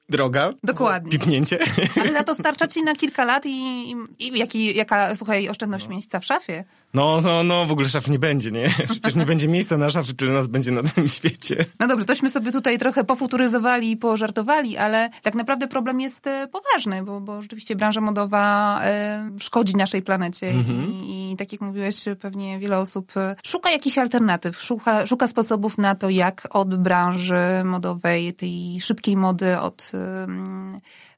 droga. 0.08 0.52
Dokładnie. 0.62 1.10
Pipnięcie. 1.10 1.58
Ale 2.00 2.12
za 2.12 2.24
to 2.24 2.34
starcza 2.34 2.68
ci 2.68 2.82
na 2.82 2.94
kilka 2.94 3.24
lat 3.24 3.46
i, 3.46 3.90
i, 3.90 3.96
i 4.18 4.38
jaki, 4.38 4.76
jaka, 4.76 5.16
słuchaj, 5.16 5.48
oszczędność 5.48 5.88
miejsca 5.88 6.20
w 6.20 6.24
szafie. 6.24 6.64
No, 6.96 7.20
no, 7.20 7.42
no, 7.42 7.66
w 7.66 7.72
ogóle 7.72 7.88
szaf 7.88 8.08
nie 8.08 8.18
będzie, 8.18 8.50
nie? 8.50 8.74
Przecież 8.90 9.16
nie 9.16 9.26
będzie 9.26 9.48
miejsca 9.48 9.76
na 9.76 9.90
szafy, 9.90 10.14
tyle 10.14 10.32
nas 10.32 10.46
będzie 10.46 10.70
na 10.70 10.82
tym 10.82 11.08
świecie. 11.08 11.64
No 11.80 11.86
dobrze, 11.86 12.04
tośmy 12.04 12.30
sobie 12.30 12.52
tutaj 12.52 12.78
trochę 12.78 13.04
pofuturyzowali 13.04 13.90
i 13.90 13.96
pożartowali, 13.96 14.76
ale 14.76 15.10
tak 15.22 15.34
naprawdę 15.34 15.68
problem 15.68 16.00
jest 16.00 16.26
e, 16.26 16.48
poważny, 16.48 17.02
bo, 17.02 17.20
bo 17.20 17.42
rzeczywiście 17.42 17.76
branża 17.76 18.00
modowa 18.00 18.80
e, 18.84 19.30
szkodzi 19.40 19.76
naszej 19.76 20.02
planecie 20.02 20.46
Mhm. 20.50 20.92
I, 20.92 21.32
i 21.32 21.36
tak 21.36 21.52
jak 21.52 21.60
mówiłeś, 21.60 22.04
pewnie 22.20 22.58
wiele 22.58 22.78
osób 22.78 23.16
e, 23.16 23.36
szuka 23.44 23.70
jakichś 23.70 23.98
alternatyw, 23.98 24.62
szuka, 24.62 25.06
szuka 25.06 25.28
sposobów 25.28 25.78
na 25.78 25.94
to, 25.94 26.10
jak 26.10 26.48
od 26.50 26.76
branży 26.76 27.64
modowej, 27.64 28.34
tej 28.34 28.80
szybkiej 28.80 29.16
mody, 29.16 29.58
od 29.58 29.92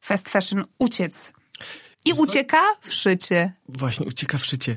fast 0.00 0.28
fashion 0.28 0.64
uciec. 0.78 1.32
I 2.04 2.12
ucieka 2.12 2.60
w 2.80 2.92
szycie, 2.92 3.52
Właśnie, 3.68 4.06
ucieka 4.06 4.38
w 4.38 4.44
szycie. 4.46 4.76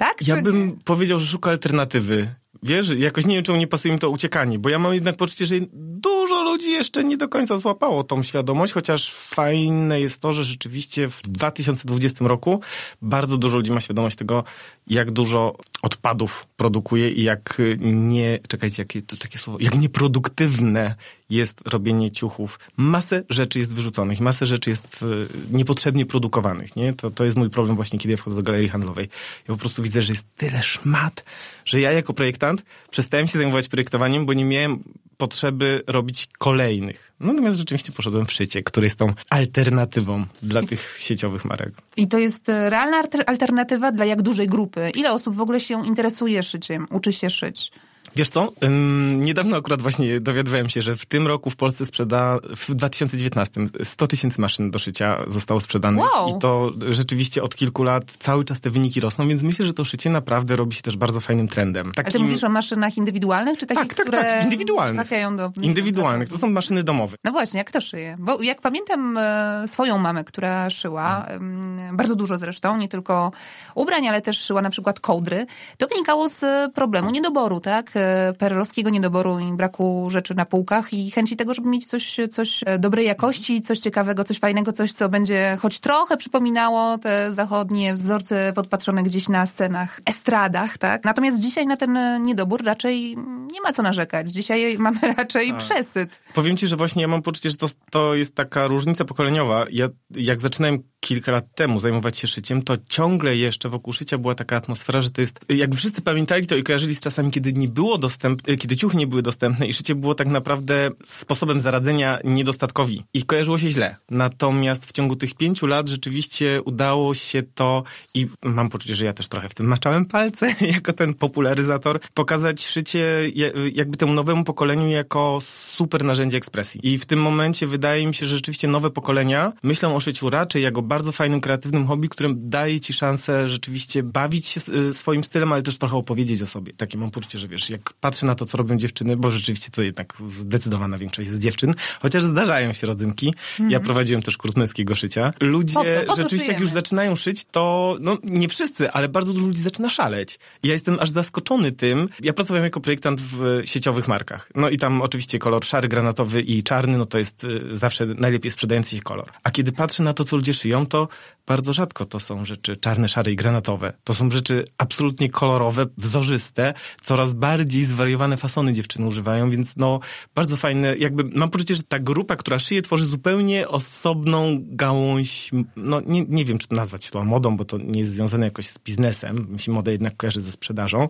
Tak? 0.00 0.26
Ja 0.26 0.42
bym 0.42 0.78
powiedział, 0.84 1.18
że 1.18 1.26
szuka 1.26 1.50
alternatywy. 1.50 2.34
Wiesz, 2.62 2.90
jakoś 2.98 3.26
nie 3.26 3.34
wiem, 3.34 3.44
czemu 3.44 3.58
nie 3.58 3.66
pasuje 3.66 3.94
mi 3.94 4.00
to 4.00 4.10
uciekanie, 4.10 4.58
bo 4.58 4.68
ja 4.68 4.78
mam 4.78 4.94
jednak 4.94 5.16
poczucie, 5.16 5.46
że 5.46 5.54
dużo 5.72 6.42
ludzi 6.42 6.70
jeszcze 6.72 7.04
nie 7.04 7.16
do 7.16 7.28
końca 7.28 7.58
złapało 7.58 8.04
tą 8.04 8.22
świadomość, 8.22 8.72
chociaż 8.72 9.12
fajne 9.14 10.00
jest 10.00 10.20
to, 10.20 10.32
że 10.32 10.44
rzeczywiście 10.44 11.08
w 11.08 11.22
2020 11.22 12.28
roku 12.28 12.60
bardzo 13.02 13.36
dużo 13.36 13.56
ludzi 13.56 13.72
ma 13.72 13.80
świadomość 13.80 14.16
tego, 14.16 14.44
jak 14.86 15.10
dużo 15.10 15.56
odpadów 15.82 16.46
produkuje 16.56 17.10
i 17.10 17.22
jak 17.22 17.58
nie, 17.80 18.38
czekajcie, 18.48 18.82
jakie 18.82 19.02
to 19.02 19.16
takie 19.16 19.38
słowo, 19.38 19.58
jak 19.62 19.78
nieproduktywne 19.78 20.94
jest 21.30 21.60
robienie 21.68 22.10
ciuchów. 22.10 22.58
Masę 22.76 23.22
rzeczy 23.28 23.58
jest 23.58 23.74
wyrzuconych, 23.74 24.20
masę 24.20 24.46
rzeczy 24.46 24.70
jest 24.70 25.02
e, 25.02 25.56
niepotrzebnie 25.56 26.06
produkowanych, 26.06 26.76
nie? 26.76 26.92
To, 26.92 27.10
to 27.10 27.24
jest 27.24 27.36
mój 27.36 27.50
problem 27.50 27.76
właśnie, 27.76 27.98
kiedy 27.98 28.10
ja 28.12 28.16
wchodzę 28.16 28.36
do 28.36 28.42
galerii 28.42 28.68
handlowej. 28.68 29.08
Ja 29.48 29.54
po 29.54 29.56
prostu 29.56 29.82
widzę, 29.82 30.02
że 30.02 30.12
jest 30.12 30.26
tyle 30.36 30.62
szmat, 30.62 31.24
że 31.64 31.80
ja 31.80 31.92
jako 31.92 32.14
projektant 32.14 32.64
przestałem 32.90 33.26
się 33.26 33.38
zajmować 33.38 33.68
projektowaniem, 33.68 34.26
bo 34.26 34.32
nie 34.32 34.44
miałem 34.44 34.82
potrzeby 35.16 35.82
robić 35.86 36.28
kolejnych. 36.38 37.12
No, 37.20 37.32
Natomiast 37.32 37.58
rzeczywiście 37.58 37.92
poszedłem 37.92 38.26
w 38.26 38.32
szycie, 38.32 38.62
które 38.62 38.86
jest 38.86 38.98
tą 38.98 39.12
alternatywą 39.30 40.24
dla 40.42 40.62
tych 40.62 40.96
sieciowych 40.98 41.44
marek. 41.44 41.74
I 41.96 42.08
to 42.08 42.18
jest 42.18 42.48
e, 42.48 42.70
realna 42.70 43.02
alter- 43.02 43.24
alternatywa 43.26 43.92
dla 43.92 44.04
jak 44.04 44.22
dużej 44.22 44.46
grupy? 44.46 44.90
Ile 44.94 45.12
osób 45.12 45.34
w 45.34 45.40
ogóle 45.40 45.60
się 45.60 45.86
interesuje 45.86 46.42
szyciem, 46.42 46.86
uczy 46.90 47.12
się 47.12 47.30
szyć? 47.30 47.72
Wiesz 48.16 48.28
co? 48.28 48.52
Ym, 48.64 49.22
niedawno 49.22 49.56
akurat 49.56 49.82
właśnie 49.82 50.20
dowiadywałem 50.20 50.68
się, 50.68 50.82
że 50.82 50.96
w 50.96 51.06
tym 51.06 51.26
roku 51.26 51.50
w 51.50 51.56
Polsce 51.56 51.86
sprzeda, 51.86 52.38
w 52.56 52.74
2019 52.74 53.60
100 53.84 54.06
tysięcy 54.06 54.40
maszyn 54.40 54.70
do 54.70 54.78
szycia 54.78 55.24
zostało 55.28 55.60
sprzedanych 55.60 56.04
Wow. 56.14 56.36
i 56.36 56.38
to 56.40 56.70
rzeczywiście 56.90 57.42
od 57.42 57.56
kilku 57.56 57.82
lat 57.82 58.04
cały 58.18 58.44
czas 58.44 58.60
te 58.60 58.70
wyniki 58.70 59.00
rosną, 59.00 59.28
więc 59.28 59.42
myślę, 59.42 59.66
że 59.66 59.72
to 59.74 59.84
szycie 59.84 60.10
naprawdę 60.10 60.56
robi 60.56 60.74
się 60.76 60.82
też 60.82 60.96
bardzo 60.96 61.20
fajnym 61.20 61.48
trendem. 61.48 61.86
Ale 61.86 61.94
ty 61.94 62.02
Takim- 62.12 62.22
mówisz 62.22 62.44
o 62.44 62.48
maszynach 62.48 62.96
indywidualnych, 62.96 63.58
czy 63.58 63.66
takich, 63.66 63.82
Tak, 63.88 63.94
tak, 63.94 64.06
które 64.06 64.22
tak, 64.22 64.44
indywidualnych. 64.44 64.96
trafiają 64.96 65.36
do... 65.36 65.50
Indywidualnych, 65.62 66.28
to 66.28 66.38
są 66.38 66.50
maszyny 66.50 66.82
domowe. 66.82 67.16
No 67.24 67.32
właśnie, 67.32 67.58
jak 67.58 67.70
to 67.70 67.80
szyje? 67.80 68.16
Bo 68.18 68.42
jak 68.42 68.60
pamiętam 68.60 69.16
e, 69.18 69.64
swoją 69.68 69.98
mamę, 69.98 70.24
która 70.24 70.70
szyła, 70.70 71.24
em, 71.26 71.96
bardzo 71.96 72.16
dużo 72.16 72.38
zresztą, 72.38 72.76
nie 72.76 72.88
tylko 72.88 73.32
ubrań, 73.74 74.08
ale 74.08 74.22
też 74.22 74.38
szyła 74.44 74.62
na 74.62 74.70
przykład 74.70 75.00
kołdry, 75.00 75.46
to 75.78 75.86
wynikało 75.86 76.28
z 76.28 76.44
problemu 76.74 77.10
niedoboru, 77.10 77.60
tak? 77.60 77.92
E, 78.00 78.32
Perelowskiego 78.38 78.90
niedoboru 78.90 79.38
i 79.38 79.52
braku 79.52 80.06
rzeczy 80.10 80.34
na 80.34 80.44
półkach 80.44 80.92
i 80.92 81.10
chęci 81.10 81.36
tego, 81.36 81.54
żeby 81.54 81.68
mieć 81.68 81.86
coś, 81.86 82.16
coś 82.30 82.60
e, 82.66 82.78
dobrej 82.78 83.06
jakości, 83.06 83.60
coś 83.60 83.78
ciekawego, 83.78 84.24
coś 84.24 84.38
fajnego, 84.38 84.72
coś, 84.72 84.92
co 84.92 85.08
będzie 85.08 85.58
choć 85.60 85.78
trochę 85.78 86.16
przypominało 86.16 86.98
te 86.98 87.32
zachodnie 87.32 87.94
wzorce 87.94 88.52
podpatrzone 88.54 89.02
gdzieś 89.02 89.28
na 89.28 89.46
scenach, 89.46 90.00
estradach, 90.06 90.78
tak? 90.78 91.04
Natomiast 91.04 91.40
dzisiaj 91.40 91.66
na 91.66 91.76
ten 91.76 92.22
niedobór 92.22 92.64
raczej 92.64 93.16
nie 93.52 93.60
ma 93.60 93.72
co 93.72 93.82
narzekać. 93.82 94.30
Dzisiaj 94.30 94.78
mamy 94.78 94.98
raczej 95.16 95.54
przesyt. 95.54 96.20
Powiem 96.34 96.56
ci, 96.56 96.66
że 96.66 96.76
właśnie 96.76 97.02
ja 97.02 97.08
mam 97.08 97.22
poczucie, 97.22 97.50
że 97.50 97.56
to, 97.56 97.68
to 97.90 98.14
jest 98.14 98.34
taka 98.34 98.66
różnica 98.66 99.04
pokoleniowa. 99.04 99.66
Ja, 99.70 99.88
jak 100.10 100.40
zaczynałem 100.40 100.78
kilka 101.00 101.32
lat 101.32 101.54
temu 101.54 101.80
zajmować 101.80 102.18
się 102.18 102.26
szyciem, 102.26 102.62
to 102.62 102.76
ciągle 102.88 103.36
jeszcze 103.36 103.68
wokół 103.68 103.92
szycia 103.92 104.18
była 104.18 104.34
taka 104.34 104.56
atmosfera, 104.56 105.00
że 105.00 105.10
to 105.10 105.20
jest, 105.20 105.40
jakby 105.48 105.76
wszyscy 105.76 106.02
pamiętali 106.02 106.46
to 106.46 106.56
i 106.56 106.62
kojarzyli 106.62 106.94
z 106.94 107.00
czasami, 107.00 107.30
kiedy 107.30 107.52
nie 107.52 107.68
było 107.68 107.89
dostępne, 107.98 108.56
kiedy 108.56 108.76
ciuchy 108.76 108.96
nie 108.96 109.06
były 109.06 109.22
dostępne 109.22 109.66
i 109.66 109.72
szycie 109.72 109.94
było 109.94 110.14
tak 110.14 110.28
naprawdę 110.28 110.90
sposobem 111.04 111.60
zaradzenia 111.60 112.18
niedostatkowi. 112.24 113.04
I 113.14 113.22
kojarzyło 113.22 113.58
się 113.58 113.70
źle. 113.70 113.96
Natomiast 114.10 114.86
w 114.86 114.92
ciągu 114.92 115.16
tych 115.16 115.34
pięciu 115.34 115.66
lat 115.66 115.88
rzeczywiście 115.88 116.62
udało 116.64 117.14
się 117.14 117.42
to 117.42 117.82
i 118.14 118.26
mam 118.42 118.68
poczucie, 118.68 118.94
że 118.94 119.04
ja 119.04 119.12
też 119.12 119.28
trochę 119.28 119.48
w 119.48 119.54
tym 119.54 119.66
maczałem 119.66 120.04
palce, 120.06 120.54
jako 120.76 120.92
ten 120.92 121.14
popularyzator, 121.14 122.00
pokazać 122.14 122.66
szycie 122.66 123.30
jakby 123.72 123.96
temu 123.96 124.14
nowemu 124.14 124.44
pokoleniu 124.44 124.88
jako 124.88 125.38
super 125.42 126.04
narzędzie 126.04 126.36
ekspresji. 126.36 126.80
I 126.82 126.98
w 126.98 127.06
tym 127.06 127.20
momencie 127.22 127.66
wydaje 127.66 128.06
mi 128.06 128.14
się, 128.14 128.26
że 128.26 128.36
rzeczywiście 128.36 128.68
nowe 128.68 128.90
pokolenia 128.90 129.52
myślą 129.62 129.96
o 129.96 130.00
szyciu 130.00 130.30
raczej 130.30 130.62
jako 130.62 130.82
bardzo 130.82 131.12
fajnym, 131.12 131.40
kreatywnym 131.40 131.86
hobby, 131.86 132.08
którym 132.08 132.50
daje 132.50 132.80
ci 132.80 132.92
szansę 132.92 133.48
rzeczywiście 133.48 134.02
bawić 134.02 134.46
się 134.46 134.60
y, 134.90 134.94
swoim 134.94 135.24
stylem, 135.24 135.52
ale 135.52 135.62
też 135.62 135.78
trochę 135.78 135.96
opowiedzieć 135.96 136.42
o 136.42 136.46
sobie. 136.46 136.72
Takie 136.72 136.98
mam 136.98 137.10
poczucie, 137.10 137.38
że 137.38 137.48
wiesz, 137.48 137.70
jak 137.70 137.79
patrzę 138.00 138.26
na 138.26 138.34
to, 138.34 138.44
co 138.44 138.58
robią 138.58 138.76
dziewczyny, 138.76 139.16
bo 139.16 139.32
rzeczywiście 139.32 139.70
to 139.70 139.82
jednak 139.82 140.16
zdecydowana 140.28 140.98
większość 140.98 141.28
jest 141.28 141.40
dziewczyn, 141.40 141.74
chociaż 142.00 142.22
zdarzają 142.22 142.72
się 142.72 142.86
rodzynki. 142.86 143.34
Ja 143.68 143.80
prowadziłem 143.80 144.22
też 144.22 144.36
kurs 144.36 144.56
męskiego 144.56 144.94
szycia. 144.94 145.32
Ludzie 145.40 145.74
Po 145.74 145.84
co? 145.84 146.06
Po 146.06 146.16
co 146.16 146.22
rzeczywiście, 146.22 146.52
jak 146.52 146.60
już 146.60 146.70
zaczynają 146.70 147.16
szyć, 147.16 147.46
to 147.50 147.96
no 148.00 148.18
nie 148.22 148.48
wszyscy, 148.48 148.90
ale 148.90 149.08
bardzo 149.08 149.32
dużo 149.32 149.46
ludzi 149.46 149.62
zaczyna 149.62 149.90
szaleć. 149.90 150.38
Ja 150.62 150.72
jestem 150.72 150.96
aż 151.00 151.10
zaskoczony 151.10 151.72
tym. 151.72 152.08
Ja 152.20 152.32
pracowałem 152.32 152.64
jako 152.64 152.80
projektant 152.80 153.20
w 153.20 153.62
sieciowych 153.64 154.08
markach. 154.08 154.48
No 154.54 154.68
i 154.68 154.76
tam 154.76 155.02
oczywiście 155.02 155.38
kolor 155.38 155.64
szary, 155.64 155.88
granatowy 155.88 156.40
i 156.40 156.62
czarny, 156.62 156.98
no 156.98 157.04
to 157.04 157.18
jest 157.18 157.44
e, 157.44 157.76
zawsze 157.76 158.06
najlepiej 158.06 158.50
sprzedający 158.50 158.96
się 158.96 159.02
kolor. 159.02 159.30
A 159.42 159.50
kiedy 159.50 159.72
patrzę 159.72 160.02
na 160.02 160.14
to, 160.14 160.24
co 160.24 160.36
ludzie 160.36 160.54
szyją, 160.54 160.86
to 160.86 161.08
bardzo 161.46 161.72
rzadko 161.72 162.04
to 162.06 162.20
są 162.20 162.44
rzeczy 162.44 162.76
czarne, 162.76 163.08
szare 163.08 163.32
i 163.32 163.36
granatowe. 163.36 163.92
To 164.04 164.14
są 164.14 164.30
rzeczy 164.30 164.64
absolutnie 164.78 165.30
kolorowe, 165.30 165.86
wzorzyste, 165.96 166.74
coraz 167.02 167.34
bardziej 167.34 167.69
zwariowane 167.70 168.36
fasony 168.36 168.72
dziewczyny 168.72 169.06
używają, 169.06 169.50
więc 169.50 169.76
no 169.76 170.00
bardzo 170.34 170.56
fajne, 170.56 170.96
jakby 170.96 171.24
mam 171.24 171.50
poczucie, 171.50 171.76
że 171.76 171.82
ta 171.82 171.98
grupa, 171.98 172.36
która 172.36 172.58
szyje, 172.58 172.82
tworzy 172.82 173.04
zupełnie 173.04 173.68
osobną 173.68 174.58
gałąź, 174.60 175.50
no 175.76 176.00
nie, 176.06 176.24
nie 176.28 176.44
wiem, 176.44 176.58
czy 176.58 176.68
to 176.68 176.76
nazwać 176.76 177.10
to 177.10 177.24
modą, 177.24 177.56
bo 177.56 177.64
to 177.64 177.78
nie 177.78 178.00
jest 178.00 178.12
związane 178.12 178.46
jakoś 178.46 178.66
z 178.66 178.78
biznesem, 178.78 179.46
mi 179.50 179.60
się 179.60 179.72
moda 179.72 179.90
jednak 179.92 180.16
kojarzy 180.16 180.40
ze 180.40 180.52
sprzedażą, 180.52 181.08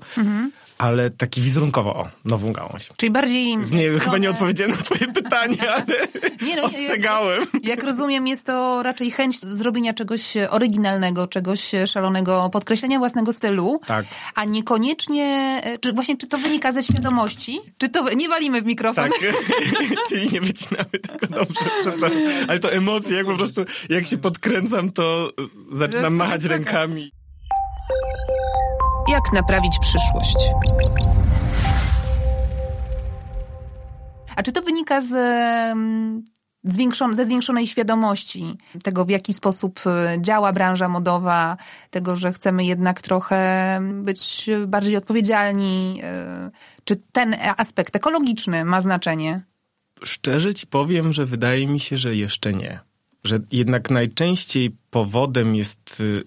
ale 0.79 1.11
taki 1.11 1.41
wizerunkowo, 1.41 1.95
o, 1.97 2.09
nową 2.25 2.53
gałąź. 2.53 2.89
Czyli 2.97 3.13
bardziej... 3.13 3.57
Nie, 3.57 3.65
stronę- 3.67 3.99
chyba 4.01 4.19
nie 4.19 4.31
odpowiedziałem 4.31 4.71
na 4.77 4.83
twoje 4.83 5.13
pytanie, 5.23 5.71
ale 5.71 5.85
Nie, 6.47 6.57
no, 6.57 6.63
ostrzegałem. 6.63 7.41
Jak, 7.55 7.65
jak 7.65 7.85
rozumiem, 7.85 8.27
jest 8.27 8.47
to 8.47 8.83
raczej 8.83 9.11
chęć 9.11 9.41
zrobienia 9.41 9.95
czegoś 9.95 10.35
oryginalnego, 10.51 11.27
czegoś 11.27 11.73
szalonego, 11.87 12.51
podkreślenia 12.53 12.99
własnego 12.99 13.33
stylu, 13.33 13.81
Tak. 13.87 14.07
a 14.35 14.45
niekoniecznie, 14.45 15.61
e, 15.65 15.79
czy 15.79 15.93
właśnie 15.93 16.17
czy 16.17 16.27
to 16.27 16.39
wynika 16.51 16.73
ze 16.73 16.83
świadomości, 16.83 17.61
czy 17.79 17.89
to, 17.89 18.13
nie 18.13 18.29
walimy 18.29 18.63
w 18.63 18.65
mikrofon, 18.67 19.11
Tak, 19.11 19.13
czyli 20.09 20.33
nie 20.33 20.41
wycinamy 20.41 20.91
tego 20.91 21.27
dobrze, 21.27 21.61
przepraszam. 21.81 22.19
Ale 22.49 22.59
to 22.59 22.73
emocje, 22.73 23.17
jak 23.17 23.27
po 23.27 23.35
prostu, 23.35 23.65
jak 23.89 24.07
się 24.07 24.19
podkręcam, 24.19 24.91
to 24.93 25.31
zaczynam 25.73 26.15
machać 26.15 26.45
rękami. 26.45 27.13
Jak 29.09 29.33
naprawić 29.33 29.73
przyszłość? 29.81 30.37
A 34.37 34.43
czy 34.43 34.53
to 34.53 34.63
wynika 34.63 35.01
z, 35.01 35.09
em, 36.65 36.73
zwiększon- 36.73 37.15
ze 37.15 37.27
zwiększonej 37.27 37.67
świadomości 37.67 38.57
tego, 38.83 39.05
w 39.05 39.09
jaki 39.11 39.33
sposób 39.33 39.81
e, 39.87 40.17
działa 40.21 40.53
branża 40.53 40.89
modowa, 40.89 41.57
tego, 41.91 42.17
że 42.17 42.33
chcemy 42.33 42.65
jednak 42.65 43.01
trochę 43.03 43.81
być 43.93 44.51
bardziej 44.67 44.97
odpowiedzialni? 44.97 46.01
e, 46.03 46.51
Czy 46.85 46.97
ten 47.13 47.37
aspekt 47.57 47.97
ekologiczny 47.97 48.65
ma 48.65 48.81
znaczenie? 48.81 49.41
Szczerze 50.03 50.55
ci 50.55 50.67
powiem, 50.67 51.13
że 51.13 51.27
wydaje 51.27 51.67
mi 51.67 51.81
się, 51.81 51.99
że 51.99 52.15
jeszcze 52.17 52.53
nie. 52.53 52.81
Że 53.25 53.39
jednak 53.53 53.91
najczęściej 53.91 54.77
powodem 54.91 55.55
jest 55.55 56.01
y, 56.01 56.23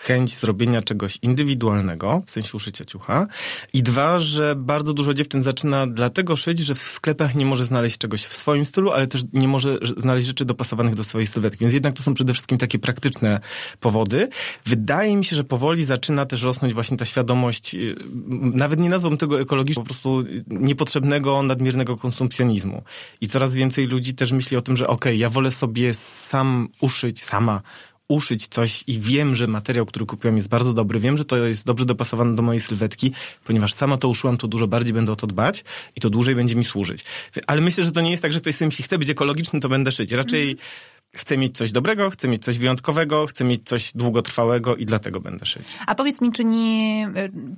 chęć 0.00 0.38
zrobienia 0.38 0.82
czegoś 0.82 1.18
indywidualnego, 1.22 2.22
w 2.26 2.30
sensie 2.30 2.50
uszycia 2.54 2.84
ciucha. 2.84 3.26
I 3.72 3.82
dwa, 3.82 4.18
że 4.18 4.54
bardzo 4.56 4.92
dużo 4.92 5.14
dziewczyn 5.14 5.42
zaczyna 5.42 5.86
dlatego 5.86 6.36
szyć, 6.36 6.58
że 6.58 6.74
w 6.74 6.82
sklepach 6.82 7.34
nie 7.34 7.46
może 7.46 7.64
znaleźć 7.64 7.98
czegoś 7.98 8.24
w 8.24 8.36
swoim 8.36 8.66
stylu, 8.66 8.92
ale 8.92 9.06
też 9.06 9.22
nie 9.32 9.48
może 9.48 9.78
znaleźć 9.96 10.26
rzeczy 10.26 10.44
dopasowanych 10.44 10.94
do 10.94 11.04
swojej 11.04 11.26
sylwetki. 11.26 11.58
Więc 11.60 11.72
jednak 11.72 11.92
to 11.92 12.02
są 12.02 12.14
przede 12.14 12.32
wszystkim 12.32 12.58
takie 12.58 12.78
praktyczne 12.78 13.40
powody. 13.80 14.28
Wydaje 14.64 15.16
mi 15.16 15.24
się, 15.24 15.36
że 15.36 15.44
powoli 15.44 15.84
zaczyna 15.84 16.26
też 16.26 16.42
rosnąć 16.42 16.74
właśnie 16.74 16.96
ta 16.96 17.04
świadomość, 17.04 17.74
y, 17.74 17.96
nawet 18.40 18.80
nie 18.80 18.88
nazwałbym 18.88 19.18
tego 19.18 19.40
ekologiczną, 19.40 19.82
po 19.82 19.88
prostu 19.88 20.24
niepotrzebnego, 20.46 21.42
nadmiernego 21.42 21.96
konsumpcjonizmu. 21.96 22.82
I 23.20 23.28
coraz 23.28 23.54
więcej 23.54 23.86
ludzi 23.86 24.14
też 24.14 24.32
myśli 24.32 24.56
o 24.56 24.62
tym, 24.62 24.76
że 24.76 24.86
okej, 24.86 25.12
okay, 25.12 25.16
ja 25.16 25.30
wolę 25.30 25.50
sobie 25.50 25.94
sam 25.94 26.68
uszyć, 26.80 27.24
sama 27.24 27.62
uszyć 28.08 28.48
coś 28.48 28.84
i 28.86 29.00
wiem, 29.00 29.34
że 29.34 29.46
materiał, 29.46 29.86
który 29.86 30.06
kupiłam 30.06 30.36
jest 30.36 30.48
bardzo 30.48 30.72
dobry, 30.72 31.00
wiem, 31.00 31.16
że 31.16 31.24
to 31.24 31.36
jest 31.36 31.66
dobrze 31.66 31.84
dopasowane 31.84 32.36
do 32.36 32.42
mojej 32.42 32.60
sylwetki, 32.60 33.12
ponieważ 33.44 33.74
sama 33.74 33.98
to 33.98 34.08
uszyłam, 34.08 34.36
to 34.36 34.48
dużo 34.48 34.66
bardziej 34.66 34.92
będę 34.92 35.12
o 35.12 35.16
to 35.16 35.26
dbać 35.26 35.64
i 35.96 36.00
to 36.00 36.10
dłużej 36.10 36.34
będzie 36.34 36.56
mi 36.56 36.64
służyć. 36.64 37.04
Ale 37.46 37.60
myślę, 37.60 37.84
że 37.84 37.92
to 37.92 38.00
nie 38.00 38.10
jest 38.10 38.22
tak, 38.22 38.32
że 38.32 38.40
ktoś 38.40 38.54
sobie 38.54 38.66
myśli, 38.66 38.84
chce 38.84 38.98
być 38.98 39.10
ekologiczny, 39.10 39.60
to 39.60 39.68
będę 39.68 39.92
szyć. 39.92 40.12
Raczej 40.12 40.42
mm 40.42 40.56
chcę 41.16 41.36
mieć 41.36 41.56
coś 41.56 41.72
dobrego, 41.72 42.10
chcę 42.10 42.28
mieć 42.28 42.44
coś 42.44 42.58
wyjątkowego, 42.58 43.26
chcę 43.26 43.44
mieć 43.44 43.68
coś 43.68 43.92
długotrwałego 43.94 44.76
i 44.76 44.86
dlatego 44.86 45.20
będę 45.20 45.46
szyć. 45.46 45.78
A 45.86 45.94
powiedz 45.94 46.20
mi, 46.20 46.32
czy, 46.32 46.44
nie, 46.44 47.08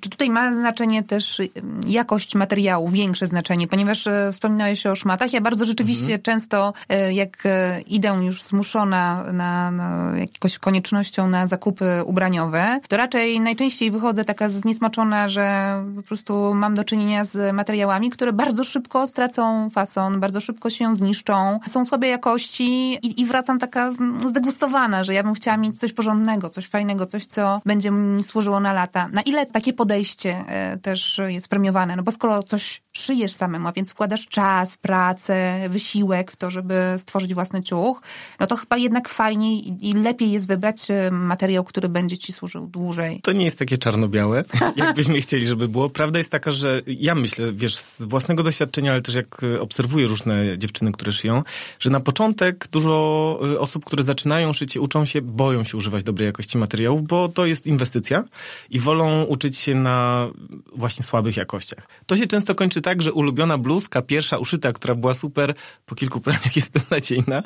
czy 0.01 0.11
tutaj 0.11 0.31
ma 0.31 0.53
znaczenie 0.53 1.03
też 1.03 1.41
jakość 1.87 2.35
materiału, 2.35 2.89
większe 2.89 3.27
znaczenie, 3.27 3.67
ponieważ 3.67 4.07
e, 4.07 4.33
wspominałeś 4.33 4.87
o 4.87 4.95
szmatach. 4.95 5.33
Ja 5.33 5.41
bardzo 5.41 5.65
rzeczywiście 5.65 6.05
mhm. 6.05 6.23
często, 6.23 6.73
e, 6.89 7.13
jak 7.13 7.47
e, 7.47 7.81
idę 7.81 8.19
już 8.23 8.43
zmuszona 8.43 9.33
na, 9.33 9.71
na 9.71 10.13
jakąś 10.19 10.59
koniecznością 10.59 11.29
na 11.29 11.47
zakupy 11.47 11.85
ubraniowe, 12.05 12.81
to 12.89 12.97
raczej 12.97 13.41
najczęściej 13.41 13.91
wychodzę 13.91 14.25
taka 14.25 14.49
zniesmaczona, 14.49 15.29
że 15.29 15.75
po 15.97 16.03
prostu 16.03 16.55
mam 16.55 16.75
do 16.75 16.85
czynienia 16.85 17.25
z 17.25 17.55
materiałami, 17.55 18.11
które 18.11 18.33
bardzo 18.33 18.65
szybko 18.65 19.07
stracą 19.07 19.71
fason, 19.71 20.21
bardzo 20.21 20.41
szybko 20.41 20.71
się 20.71 20.95
zniszczą, 20.95 21.61
są 21.67 21.85
słabej 21.85 22.11
jakości 22.11 22.95
i, 22.95 23.21
i 23.21 23.27
wracają 23.27 23.47
wracam 23.49 23.59
taka 23.59 23.92
zdegustowana, 24.28 25.05
że 25.05 25.14
ja 25.14 25.22
bym 25.22 25.34
chciała 25.34 25.57
mieć 25.57 25.78
coś 25.78 25.92
porządnego, 25.92 26.51
coś 26.51 26.66
fajnego, 26.66 27.07
coś, 27.07 27.26
co 27.26 27.61
będzie 27.66 27.90
mi 27.90 28.24
służyło 28.24 28.61
na 28.61 28.72
lata. 28.72 29.09
Na 29.12 29.22
ile 29.22 29.46
takie 29.46 29.72
podejście 29.72 30.44
e, 30.49 30.78
też 30.78 31.20
jest 31.26 31.49
premiowane? 31.49 31.96
No 31.96 32.03
bo 32.03 32.11
skoro 32.11 32.42
coś 32.42 32.82
szyjesz 32.92 33.32
samemu, 33.32 33.68
a 33.68 33.72
więc 33.72 33.90
wkładasz 33.90 34.26
czas, 34.26 34.76
pracę, 34.76 35.68
wysiłek 35.68 36.30
w 36.32 36.36
to, 36.36 36.51
żeby 36.51 36.74
stworzyć 36.99 37.34
własny 37.34 37.62
ciuch, 37.62 38.03
no 38.40 38.46
to 38.46 38.57
chyba 38.57 38.76
jednak 38.76 39.09
fajniej 39.09 39.86
i 39.88 39.92
lepiej 39.92 40.32
jest 40.32 40.49
wybrać 40.49 40.90
e, 40.90 41.11
materiał, 41.11 41.64
który 41.64 41.88
będzie 41.88 42.18
ci 42.18 42.32
służył 42.32 42.66
dłużej. 42.66 43.20
To 43.22 43.32
nie 43.32 43.44
jest 43.44 43.59
takie 43.59 43.78
czarno-białe, 43.78 44.44
jakbyśmy 44.76 45.20
chcieli, 45.20 45.46
żeby 45.46 45.68
było. 45.68 45.90
Prawda 45.90 46.18
jest 46.18 46.30
taka, 46.30 46.53
że 46.53 46.82
ja 46.86 47.14
myślę, 47.14 47.53
wiesz, 47.53 47.76
z 47.76 48.03
własnego 48.03 48.42
doświadczenia, 48.42 48.92
ale 48.92 49.03
też 49.03 49.14
jak 49.14 49.42
e, 49.42 49.61
obserwuję 49.61 50.07
różne 50.07 50.59
dziewczyny, 50.59 50.92
które 50.92 51.12
szyją, 51.12 51.42
że 51.78 51.90
na 51.90 52.01
początek 52.01 52.68
dużo 52.72 53.38
Y, 53.45 53.61
osób, 53.61 53.84
które 53.84 54.03
zaczynają 54.03 54.53
szycie, 54.53 54.80
uczą 54.80 55.05
się, 55.05 55.22
boją 55.22 55.64
się 55.64 55.76
używać 55.76 56.05
dobrej 56.05 56.26
jakości 56.26 56.59
materiałów, 56.59 57.03
bo 57.03 57.28
to 57.28 57.47
jest 57.47 57.66
inwestycja 57.66 58.24
i 58.70 58.80
wolą 58.80 59.22
uczyć 59.22 59.59
się 59.59 59.74
na 59.74 60.28
właśnie 60.72 61.05
słabych 61.05 61.36
jakościach. 61.36 61.89
To 62.07 62.16
się 62.16 62.26
często 62.26 62.55
kończy 62.55 62.80
tak, 62.80 63.03
że 63.03 63.12
ulubiona 63.12 63.59
bluzka, 63.59 64.03
pierwsza 64.03 64.39
uszyta, 64.39 64.72
która 64.72 64.95
była 64.95 65.14
super, 65.14 65.55
po 65.86 65.95
kilku 65.95 66.20
praniach 66.20 66.57
jest 66.61 66.72
beznadziejna. 66.72 67.43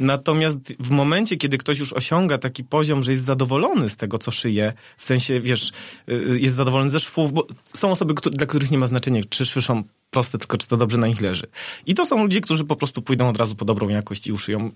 Natomiast 0.00 0.58
w 0.80 0.90
momencie, 0.90 1.36
kiedy 1.36 1.58
ktoś 1.58 1.78
już 1.78 1.92
osiąga 1.92 2.38
taki 2.38 2.64
poziom, 2.64 3.02
że 3.02 3.12
jest 3.12 3.24
zadowolony 3.24 3.88
z 3.88 3.96
tego, 3.96 4.18
co 4.18 4.30
szyje, 4.30 4.72
w 4.96 5.04
sensie, 5.04 5.40
wiesz, 5.40 5.72
y, 6.08 6.38
jest 6.40 6.56
zadowolony 6.56 6.90
ze 6.90 7.00
szwów, 7.00 7.32
bo 7.32 7.46
są 7.74 7.90
osoby, 7.90 8.14
dla 8.32 8.46
których 8.46 8.70
nie 8.70 8.78
ma 8.78 8.86
znaczenia, 8.86 9.20
czy 9.28 9.46
szwy 9.46 9.62
są 9.62 9.82
proste, 10.10 10.38
tylko 10.38 10.56
czy 10.58 10.66
to 10.66 10.76
dobrze 10.76 10.98
na 10.98 11.06
nich 11.06 11.20
leży. 11.20 11.46
I 11.86 11.94
to 11.94 12.06
są 12.06 12.22
ludzie, 12.22 12.40
którzy 12.40 12.64
po 12.64 12.76
prostu 12.76 13.02
pójdą 13.02 13.28
od 13.28 13.36
razu 13.36 13.54
po 13.54 13.64
dobrą 13.64 13.88
jakość 13.88 14.26
i 14.26 14.32
uszyją 14.32 14.70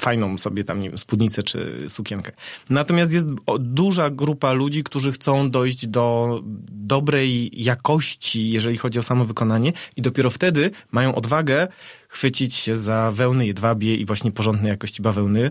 fajną 0.00 0.38
sobie 0.38 0.64
tam, 0.64 0.80
nie 0.80 0.88
wiem, 0.90 0.98
spódnicę 0.98 1.42
czy 1.42 1.86
sukienkę. 1.88 2.32
Natomiast 2.70 3.12
jest 3.12 3.26
duża 3.58 4.10
grupa 4.10 4.52
ludzi, 4.52 4.84
którzy 4.84 5.12
chcą 5.12 5.50
dojść 5.50 5.86
do 5.86 6.40
dobrej 6.70 7.62
jakości, 7.64 8.50
jeżeli 8.50 8.76
chodzi 8.76 8.98
o 8.98 9.02
samo 9.02 9.24
wykonanie 9.24 9.72
i 9.96 10.02
dopiero 10.02 10.30
wtedy 10.30 10.70
mają 10.92 11.14
odwagę 11.14 11.68
chwycić 12.08 12.54
się 12.54 12.76
za 12.76 13.12
wełny 13.12 13.46
jedwabie 13.46 13.94
i 13.94 14.06
właśnie 14.06 14.32
porządnej 14.32 14.70
jakości 14.70 15.02
bawełny. 15.02 15.50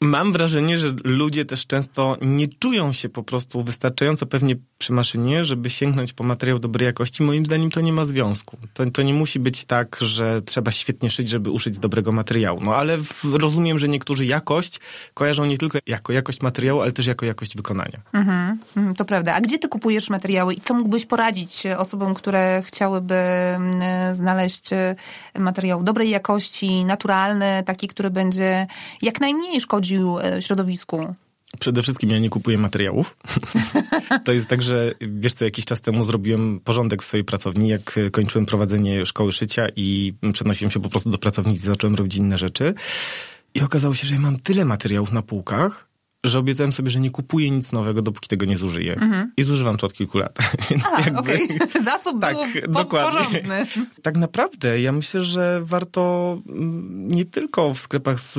Mam 0.00 0.32
wrażenie, 0.32 0.78
że 0.78 0.94
ludzie 1.04 1.44
też 1.44 1.66
często 1.66 2.16
nie 2.22 2.48
czują 2.48 2.92
się 2.92 3.08
po 3.08 3.22
prostu 3.22 3.62
wystarczająco 3.62 4.26
pewnie 4.26 4.56
przy 4.80 4.92
maszynie, 4.92 5.44
żeby 5.44 5.70
sięgnąć 5.70 6.12
po 6.12 6.24
materiał 6.24 6.58
dobrej 6.58 6.86
jakości. 6.86 7.22
Moim 7.22 7.46
zdaniem 7.46 7.70
to 7.70 7.80
nie 7.80 7.92
ma 7.92 8.04
związku. 8.04 8.56
To, 8.74 8.90
to 8.90 9.02
nie 9.02 9.14
musi 9.14 9.40
być 9.40 9.64
tak, 9.64 9.96
że 10.00 10.42
trzeba 10.42 10.70
świetnie 10.70 11.10
szyć, 11.10 11.28
żeby 11.28 11.50
uszyć 11.50 11.74
z 11.74 11.78
dobrego 11.78 12.12
materiału. 12.12 12.60
No 12.62 12.76
ale 12.76 12.98
w, 12.98 13.24
rozumiem, 13.24 13.78
że 13.78 13.88
niektórzy 13.88 14.26
jakość 14.26 14.80
kojarzą 15.14 15.44
nie 15.44 15.58
tylko 15.58 15.78
jako 15.86 16.12
jakość 16.12 16.40
materiału, 16.40 16.80
ale 16.80 16.92
też 16.92 17.06
jako 17.06 17.26
jakość 17.26 17.56
wykonania. 17.56 18.00
Mhm, 18.12 18.58
mhm 18.76 18.94
to 18.94 19.04
prawda. 19.04 19.34
A 19.34 19.40
gdzie 19.40 19.58
ty 19.58 19.68
kupujesz 19.68 20.10
materiały 20.10 20.54
i 20.54 20.60
co 20.60 20.74
mógłbyś 20.74 21.06
poradzić 21.06 21.62
osobom, 21.78 22.14
które 22.14 22.62
chciałyby 22.66 23.14
mm, 23.14 24.14
znaleźć 24.14 24.72
e, 24.72 24.94
materiał 25.38 25.82
dobrej 25.82 26.10
jakości, 26.10 26.84
naturalny, 26.84 27.62
taki, 27.66 27.88
który 27.88 28.10
będzie 28.10 28.66
jak 29.02 29.20
najmniej 29.20 29.60
szkodził 29.60 30.18
e, 30.18 30.42
środowisku? 30.42 31.14
Przede 31.58 31.82
wszystkim 31.82 32.10
ja 32.10 32.18
nie 32.18 32.30
kupuję 32.30 32.58
materiałów. 32.58 33.16
to 34.24 34.32
jest 34.32 34.48
tak, 34.48 34.62
że 34.62 34.94
wiesz 35.00 35.34
co, 35.34 35.44
jakiś 35.44 35.64
czas 35.64 35.80
temu 35.80 36.04
zrobiłem 36.04 36.60
porządek 36.64 37.02
w 37.02 37.06
swojej 37.06 37.24
pracowni, 37.24 37.68
jak 37.68 37.98
kończyłem 38.12 38.46
prowadzenie 38.46 39.06
szkoły 39.06 39.32
szycia 39.32 39.66
i 39.76 40.14
przenosiłem 40.32 40.70
się 40.70 40.80
po 40.80 40.88
prostu 40.88 41.10
do 41.10 41.18
pracownicy, 41.18 41.66
zacząłem 41.66 41.94
robić 41.94 42.16
inne 42.16 42.38
rzeczy. 42.38 42.74
I 43.54 43.60
okazało 43.60 43.94
się, 43.94 44.06
że 44.06 44.14
ja 44.14 44.20
mam 44.20 44.38
tyle 44.38 44.64
materiałów 44.64 45.12
na 45.12 45.22
półkach, 45.22 45.90
że 46.24 46.38
obiecałem 46.38 46.72
sobie, 46.72 46.90
że 46.90 47.00
nie 47.00 47.10
kupuję 47.10 47.50
nic 47.50 47.72
nowego, 47.72 48.02
dopóki 48.02 48.28
tego 48.28 48.46
nie 48.46 48.56
zużyję. 48.56 48.94
Mhm. 48.94 49.32
I 49.36 49.42
zużywam 49.42 49.76
to 49.76 49.86
od 49.86 49.92
kilku 49.92 50.18
lat. 50.18 50.38
A, 50.96 51.00
jakby... 51.00 51.18
okej. 51.18 51.44
Okay. 51.44 51.82
Zasób 51.92 52.20
tak, 52.20 52.36
był 52.62 52.72
dokładnie. 52.72 53.20
porządny. 53.20 53.66
Tak 54.02 54.16
naprawdę 54.16 54.80
ja 54.80 54.92
myślę, 54.92 55.22
że 55.22 55.60
warto 55.64 56.38
mm, 56.48 57.08
nie 57.08 57.24
tylko 57.24 57.74
w 57.74 57.80
sklepach 57.80 58.20
z 58.20 58.38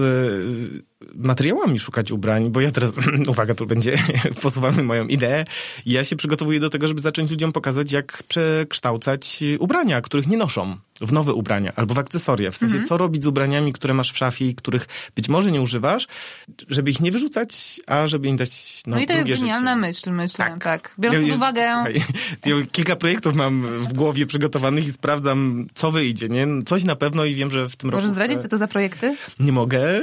materiałami 1.15 1.79
szukać 1.79 2.11
ubrań, 2.11 2.49
bo 2.49 2.61
ja 2.61 2.71
teraz, 2.71 2.91
uwaga, 3.27 3.55
tu 3.55 3.65
będzie, 3.65 3.97
posuwamy 4.41 4.83
moją 4.83 5.07
ideę. 5.07 5.45
Ja 5.85 6.03
się 6.03 6.15
przygotowuję 6.15 6.59
do 6.59 6.69
tego, 6.69 6.87
żeby 6.87 7.01
zacząć 7.01 7.31
ludziom 7.31 7.51
pokazać, 7.51 7.91
jak 7.91 8.23
przekształcać 8.27 9.43
ubrania, 9.59 10.01
których 10.01 10.27
nie 10.27 10.37
noszą 10.37 10.77
w 11.01 11.13
nowe 11.13 11.33
ubrania 11.33 11.73
albo 11.75 11.93
w 11.93 11.99
akcesoria. 11.99 12.51
W 12.51 12.57
sensie, 12.57 12.75
mhm. 12.75 12.89
co 12.89 12.97
robić 12.97 13.23
z 13.23 13.25
ubraniami, 13.25 13.73
które 13.73 13.93
masz 13.93 14.11
w 14.11 14.17
szafie 14.17 14.47
i 14.47 14.55
których 14.55 14.87
być 15.15 15.29
może 15.29 15.51
nie 15.51 15.61
używasz, 15.61 16.07
żeby 16.69 16.91
ich 16.91 16.99
nie 16.99 17.11
wyrzucać, 17.11 17.81
a 17.87 18.07
żeby 18.07 18.27
im 18.27 18.37
dać 18.37 18.81
no, 18.87 18.95
No 18.95 19.01
i 19.01 19.07
to 19.07 19.13
jest 19.13 19.29
genialna 19.29 19.75
myśl, 19.75 20.11
myślę, 20.11 20.45
tak. 20.45 20.63
tak. 20.63 20.95
Biorąc 20.99 21.21
ja, 21.21 21.27
pod 21.27 21.37
uwagę... 21.37 21.61
ja 22.45 22.55
kilka 22.71 22.95
projektów 22.95 23.35
mam 23.35 23.61
w 23.61 23.93
głowie 23.93 24.25
przygotowanych 24.25 24.87
i 24.87 24.91
sprawdzam, 24.91 25.67
co 25.73 25.91
wyjdzie, 25.91 26.29
nie? 26.29 26.47
Coś 26.65 26.83
na 26.83 26.95
pewno 26.95 27.25
i 27.25 27.35
wiem, 27.35 27.51
że 27.51 27.69
w 27.69 27.75
tym 27.75 27.91
Możesz 27.91 28.03
roku... 28.03 28.15
Możesz 28.15 28.25
zdradzić, 28.25 28.43
co 28.43 28.49
to 28.49 28.57
za 28.57 28.67
projekty? 28.67 29.17
Nie 29.39 29.51
mogę. 29.51 29.81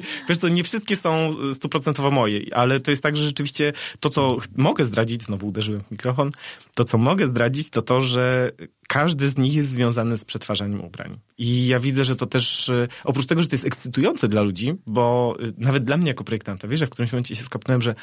Wiesz 0.28 0.38
co, 0.38 0.48
nie 0.48 0.64
wszystkie 0.64 0.96
są 0.96 1.34
stuprocentowo 1.54 2.10
moje, 2.10 2.40
ale 2.52 2.80
to 2.80 2.90
jest 2.90 3.02
tak, 3.02 3.16
że 3.16 3.22
rzeczywiście 3.22 3.72
to, 4.00 4.10
co 4.10 4.38
mogę 4.56 4.84
zdradzić, 4.84 5.22
znowu 5.22 5.48
uderzyłem 5.48 5.82
w 5.82 5.90
mikrofon, 5.90 6.30
to, 6.74 6.84
co 6.84 6.98
mogę 6.98 7.26
zdradzić, 7.26 7.70
to 7.70 7.82
to, 7.82 8.00
że 8.00 8.52
każdy 8.88 9.28
z 9.28 9.38
nich 9.38 9.54
jest 9.54 9.68
związany 9.68 10.18
z 10.18 10.24
przetwarzaniem 10.24 10.84
ubrań. 10.84 11.18
I 11.38 11.66
ja 11.66 11.80
widzę, 11.80 12.04
że 12.04 12.16
to 12.16 12.26
też, 12.26 12.68
e, 12.68 12.88
oprócz 13.04 13.26
tego, 13.26 13.42
że 13.42 13.48
to 13.48 13.54
jest 13.54 13.64
ekscytujące 13.64 14.28
dla 14.28 14.42
ludzi, 14.42 14.74
bo 14.86 15.36
e, 15.40 15.52
nawet 15.58 15.84
dla 15.84 15.96
mnie 15.96 16.08
jako 16.08 16.24
projektanta, 16.24 16.68
wiesz, 16.68 16.80
że 16.80 16.86
w 16.86 16.90
którymś 16.90 17.12
momencie 17.12 17.36
się 17.36 17.44
skapnąłem, 17.44 17.82
że 17.82 17.94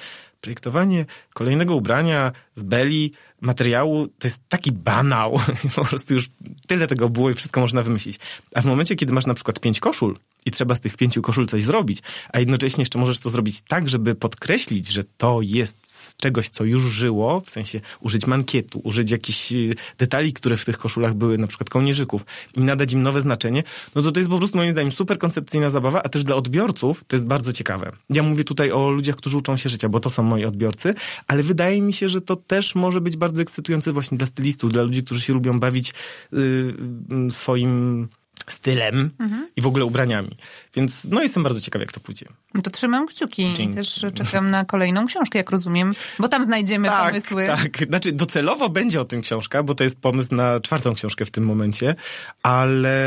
projektowanie 0.44 1.06
kolejnego 1.34 1.76
ubrania 1.76 2.32
z 2.56 2.64
beli, 2.64 3.12
materiału, 3.42 4.08
to 4.08 4.28
jest 4.28 4.42
taki 4.50 4.72
banał. 4.72 5.40
po 5.76 5.86
prostu 5.86 6.14
już 6.14 6.30
tyle 6.68 6.88
tego 6.88 7.10
było 7.10 7.30
i 7.30 7.36
wszystko 7.36 7.62
można 7.62 7.84
wymyślić. 7.84 8.20
A 8.56 8.62
w 8.62 8.66
momencie, 8.66 8.96
kiedy 8.96 9.14
masz 9.14 9.26
na 9.26 9.34
przykład 9.34 9.60
pięć 9.60 9.80
koszul 9.80 10.16
i 10.46 10.52
trzeba 10.52 10.76
z 10.76 10.80
tych 10.80 10.98
pięciu 10.98 11.22
koszul 11.22 11.48
coś 11.48 11.64
zrobić, 11.64 12.00
a 12.34 12.40
jednocześnie 12.40 12.82
jeszcze 12.82 13.00
możesz 13.00 13.20
to 13.20 13.30
zrobić 13.30 13.62
tak, 13.68 13.90
żeby 13.90 14.16
podkreślić, 14.16 14.88
że 14.88 15.04
to 15.18 15.40
jest 15.42 15.78
z 16.04 16.16
czegoś, 16.16 16.50
co 16.50 16.64
już 16.64 16.82
żyło, 16.84 17.40
w 17.40 17.50
sensie 17.50 17.82
użyć 18.00 18.28
mankietu, 18.28 18.82
użyć 18.84 19.12
jakichś 19.12 19.52
y, 19.52 19.76
detali, 19.98 20.34
które 20.34 20.58
w 20.58 20.66
tych 20.66 20.78
koszulach 20.78 21.14
były, 21.14 21.38
na 21.38 21.48
przykład 21.48 21.70
kołnierzyków 21.70 22.26
i 22.58 22.62
nadać 22.62 22.94
im 22.94 23.04
nowe 23.04 23.22
znaczenie, 23.22 23.64
no 23.96 24.02
to 24.02 24.12
to 24.12 24.20
jest 24.20 24.30
po 24.30 24.38
prostu 24.38 24.58
moim 24.58 24.72
zdaniem 24.72 24.92
super 24.92 25.18
koncepcyjna 25.18 25.70
zabawa, 25.70 26.04
a 26.04 26.10
też 26.10 26.24
dla 26.24 26.36
odbiorców 26.36 27.04
to 27.08 27.16
jest 27.16 27.26
bardzo 27.26 27.54
ciekawe. 27.54 27.92
Ja 28.10 28.24
mówię 28.24 28.44
tutaj 28.44 28.72
o 28.72 28.90
ludziach, 28.90 29.16
którzy 29.16 29.38
uczą 29.38 29.58
się 29.58 29.70
życia, 29.70 29.90
bo 29.90 30.00
to 30.00 30.10
są 30.10 30.24
moi 30.24 30.46
odbiorcy, 30.46 30.94
ale 31.28 31.44
wydaje 31.44 31.82
mi 31.82 31.94
się, 31.94 32.10
że 32.10 32.22
to 32.22 32.36
też 32.36 32.76
może 32.76 33.02
być 33.02 33.18
bardzo 33.18 33.42
ekscytujące 33.42 33.94
właśnie 33.94 34.18
dla 34.18 34.28
stylistów, 34.28 34.72
dla 34.72 34.84
ludzi, 34.84 35.04
którzy 35.04 35.22
się 35.22 35.34
lubią 35.34 35.60
bawić 35.60 35.94
yy, 36.32 37.32
swoim 37.32 38.08
stylem 38.50 39.12
mhm. 39.20 39.50
i 39.56 39.62
w 39.62 39.68
ogóle 39.68 39.86
ubraniami. 39.86 40.38
Więc 40.76 41.04
no 41.04 41.22
jestem 41.22 41.44
bardzo 41.44 41.62
ciekaw, 41.62 41.82
jak 41.82 41.92
to 41.92 42.00
pójdzie. 42.00 42.26
To 42.62 42.70
trzymam 42.70 43.08
kciuki 43.08 43.44
Dzięki. 43.44 43.64
i 43.64 43.76
też 43.76 44.06
czekam 44.14 44.52
na 44.52 44.66
kolejną 44.66 45.06
książkę, 45.06 45.38
jak 45.40 45.52
rozumiem, 45.52 45.94
bo 46.20 46.28
tam 46.28 46.44
znajdziemy 46.44 46.90
pomysły. 46.90 47.48
Tak, 47.48 47.88
znaczy 47.88 48.12
docelowo 48.12 48.70
będzie 48.70 49.02
o 49.02 49.06
tym 49.06 49.22
książka, 49.22 49.64
bo 49.64 49.76
to 49.76 49.84
jest 49.84 50.00
pomysł 50.00 50.36
na 50.36 50.60
czwartą 50.60 50.94
książkę 50.94 51.26
w 51.26 51.32
tym 51.32 51.46
momencie, 51.46 51.96
ale 52.44 52.98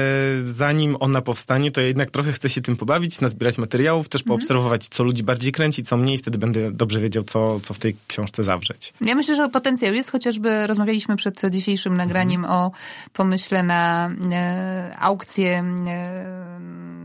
zanim 0.45 0.97
ona 1.01 1.23
powstanie, 1.23 1.71
to 1.71 1.81
ja 1.81 1.87
jednak 1.87 2.11
trochę 2.11 2.33
chcę 2.33 2.49
się 2.49 2.61
tym 2.61 2.77
pobawić, 2.77 3.21
nazbierać 3.21 3.59
materiałów, 3.59 4.09
też 4.09 4.23
poobserwować, 4.23 4.89
co 4.89 5.05
ludzi 5.05 5.23
bardziej 5.23 5.53
kręci, 5.53 5.83
co 5.83 5.97
mniej, 5.97 6.19
wtedy 6.19 6.39
będę 6.39 6.73
dobrze 6.73 7.01
wiedział, 7.01 7.23
co, 7.23 7.61
co 7.61 7.75
w 7.75 7.79
tej 7.79 7.97
książce 8.07 8.45
zawrzeć. 8.45 8.93
Ja 9.01 9.15
myślę, 9.15 9.37
że 9.37 9.49
potencjał 9.49 9.95
jest, 9.95 10.11
chociażby 10.11 10.67
rozmawialiśmy 10.67 11.17
przed 11.17 11.41
dzisiejszym 11.51 11.97
nagraniem 11.97 12.45
o 12.45 12.71
pomyśle 13.13 13.63
na 13.63 14.11
e, 14.33 14.97
aukcję 14.99 15.65
e, 15.87 16.47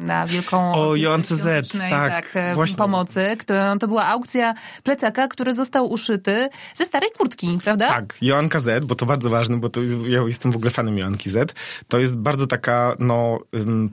na 0.05 0.27
wielką 0.27 0.73
O, 0.73 0.95
Joance 0.95 1.35
Z, 1.35 1.71
tak, 1.89 2.30
e, 2.30 2.30
właśnie. 2.55 2.75
pomocy. 2.75 3.37
To, 3.45 3.53
to 3.79 3.87
była 3.87 4.05
aukcja 4.05 4.53
plecaka, 4.83 5.27
który 5.27 5.53
został 5.53 5.91
uszyty 5.91 6.49
ze 6.75 6.85
starej 6.85 7.09
kurtki, 7.17 7.59
prawda? 7.63 7.87
Tak, 7.87 8.17
Joanka 8.21 8.59
Z, 8.59 8.85
bo 8.85 8.95
to 8.95 9.05
bardzo 9.05 9.29
ważne, 9.29 9.57
bo 9.57 9.69
to 9.69 9.81
jest, 9.81 9.95
ja 10.07 10.21
jestem 10.21 10.51
w 10.51 10.55
ogóle 10.55 10.71
fanem 10.71 10.97
Joanki 10.97 11.29
Z. 11.29 11.53
To 11.87 11.99
jest 11.99 12.15
bardzo 12.15 12.47
taka, 12.47 12.95
no, 12.99 13.39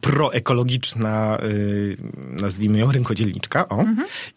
proekologiczna, 0.01 1.39
y, 1.43 1.97
nazwijmy 2.41 2.79
ją 2.79 2.93
rękodzielniczka, 2.93 3.69
o. 3.69 3.85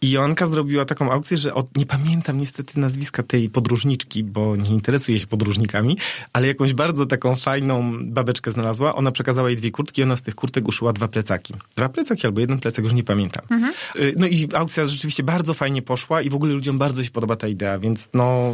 I 0.02 0.12
Joanka 0.12 0.46
zrobiła 0.46 0.86
taką 0.86 1.12
aukcję, 1.12 1.38
że 1.38 1.54
od, 1.54 1.78
nie 1.78 1.86
pamiętam 1.86 2.38
niestety 2.38 2.80
nazwiska 2.80 3.24
tej 3.24 3.50
podróżniczki, 3.50 4.24
bo 4.24 4.56
nie 4.56 4.70
interesuje 4.70 5.20
się 5.20 5.28
podróżnikami, 5.28 5.98
ale 6.34 6.48
jakąś 6.48 6.74
bardzo 6.74 7.06
taką 7.06 7.36
fajną 7.36 8.00
babeczkę 8.06 8.52
znalazła. 8.52 8.96
Ona 8.96 9.12
przekazała 9.12 9.50
jej 9.50 9.58
dwie 9.58 9.72
kurtki 9.72 10.04
ona 10.04 10.16
z 10.16 10.22
tych 10.22 10.36
kurtek 10.36 10.68
uszyła 10.68 10.94
dwa 10.94 11.08
plecaki. 11.08 11.54
Dwa 11.76 11.90
plecaki 11.90 12.28
albo 12.28 12.42
jeden 12.42 12.60
plecak, 12.60 12.84
już 12.84 12.94
nie 12.94 13.04
pamiętam. 13.04 13.44
Y, 13.91 13.91
No 14.16 14.28
i 14.28 14.48
aukcja 14.54 14.86
rzeczywiście 14.86 15.24
bardzo 15.24 15.54
fajnie 15.54 15.82
poszła 15.82 16.22
i 16.22 16.30
w 16.30 16.36
ogóle 16.36 16.54
ludziom 16.54 16.78
bardzo 16.78 17.04
się 17.04 17.12
podoba 17.12 17.36
ta 17.36 17.48
idea, 17.48 17.80
więc 17.80 18.10
no, 18.14 18.54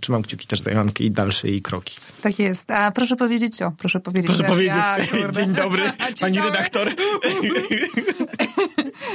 trzymam 0.00 0.22
kciuki 0.22 0.46
też 0.46 0.60
za 0.60 0.70
Joankę 0.70 1.04
i 1.04 1.10
dalsze 1.10 1.48
jej 1.48 1.62
kroki. 1.62 1.96
Tak 2.22 2.38
jest. 2.38 2.70
A 2.70 2.90
proszę 2.90 3.16
powiedzieć 3.16 3.62
o, 3.62 3.72
proszę 3.78 4.00
powiedzieć. 4.00 4.26
Proszę 4.26 4.44
powiedzieć, 4.44 4.74
dzień 5.36 5.52
dobry, 5.52 5.82
Dzień 6.06 6.14
pani 6.20 6.36
dobry. 6.36 6.50
redaktor. 6.50 6.88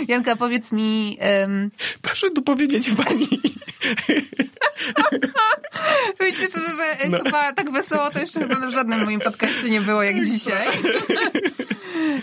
Janka, 0.07 0.35
powiedz 0.35 0.71
mi, 0.71 1.17
em, 1.19 1.71
Proszę 2.01 2.31
tu 2.31 2.41
powiedzieć 2.41 2.89
pani. 2.89 3.27
ci 6.23 6.47
szczerze, 6.47 6.71
że 7.01 7.09
No. 7.09 7.17
chyba 7.23 7.53
tak 7.53 7.71
wesoło 7.71 8.09
to 8.11 8.19
jeszcze 8.19 8.39
chyba 8.39 8.67
w 8.69 8.73
żadnym 8.73 9.03
moim 9.05 9.19
podcaście 9.19 9.69
nie 9.69 9.81
było 9.81 10.03
jak 10.03 10.25
dzisiaj. 10.25 10.67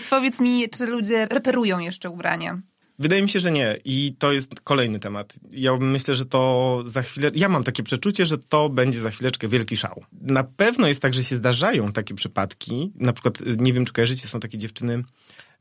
powiedz 0.09 0.39
mi, 0.39 0.69
czy 0.69 0.85
ludzie 0.85 1.25
reperują 1.25 1.79
jeszcze 1.79 2.09
ubrania? 2.09 2.57
Wydaje 3.01 3.21
mi 3.21 3.29
się, 3.29 3.39
że 3.39 3.51
nie. 3.51 3.77
I 3.85 4.15
to 4.19 4.31
jest 4.31 4.59
kolejny 4.63 4.99
temat. 4.99 5.33
Ja 5.51 5.77
myślę, 5.77 6.15
że 6.15 6.25
to 6.25 6.83
za 6.85 7.01
chwilę. 7.01 7.31
Ja 7.35 7.49
mam 7.49 7.63
takie 7.63 7.83
przeczucie, 7.83 8.25
że 8.25 8.37
to 8.37 8.69
będzie 8.69 8.99
za 8.99 9.11
chwileczkę 9.11 9.47
wielki 9.47 9.77
szał. 9.77 10.03
Na 10.21 10.43
pewno 10.43 10.87
jest 10.87 11.01
tak, 11.01 11.13
że 11.13 11.23
się 11.23 11.35
zdarzają 11.35 11.91
takie 11.91 12.15
przypadki. 12.15 12.91
Na 12.95 13.13
przykład, 13.13 13.41
y, 13.41 13.57
nie 13.59 13.73
wiem, 13.73 13.85
czy 13.85 13.93
kojarzycie, 13.93 14.27
są 14.27 14.39
takie 14.39 14.57
dziewczyny. 14.57 15.03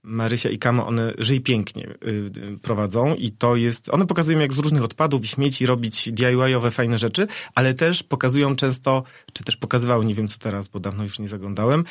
Marysia 0.03 0.51
i 0.51 0.59
Kama, 0.59 0.87
one 0.87 1.13
żyj 1.19 1.41
pięknie 1.41 1.89
y, 2.07 2.59
prowadzą 2.63 3.15
i 3.15 3.31
to 3.31 3.57
jest, 3.57 3.89
one 3.89 4.07
pokazują 4.07 4.39
jak 4.39 4.53
z 4.53 4.59
różnych 4.59 4.85
odpadów 4.85 5.25
i 5.25 5.29
śmieci 5.29 5.67
robić 5.67 6.13
DIY-owe 6.13 6.71
fajne 6.71 6.99
rzeczy, 6.99 7.27
ale 7.55 7.75
też 7.75 8.03
pokazują 8.03 8.57
często, 8.57 9.03
czy 9.33 9.45
też 9.45 9.57
pokazywały, 9.57 10.05
nie 10.05 10.15
wiem 10.15 10.29
co 10.29 10.39
teraz, 10.39 10.69
bo 10.69 10.81
dawno 10.81 11.03
już 11.03 11.19
nie 11.19 11.29
zaglądałem, 11.29 11.85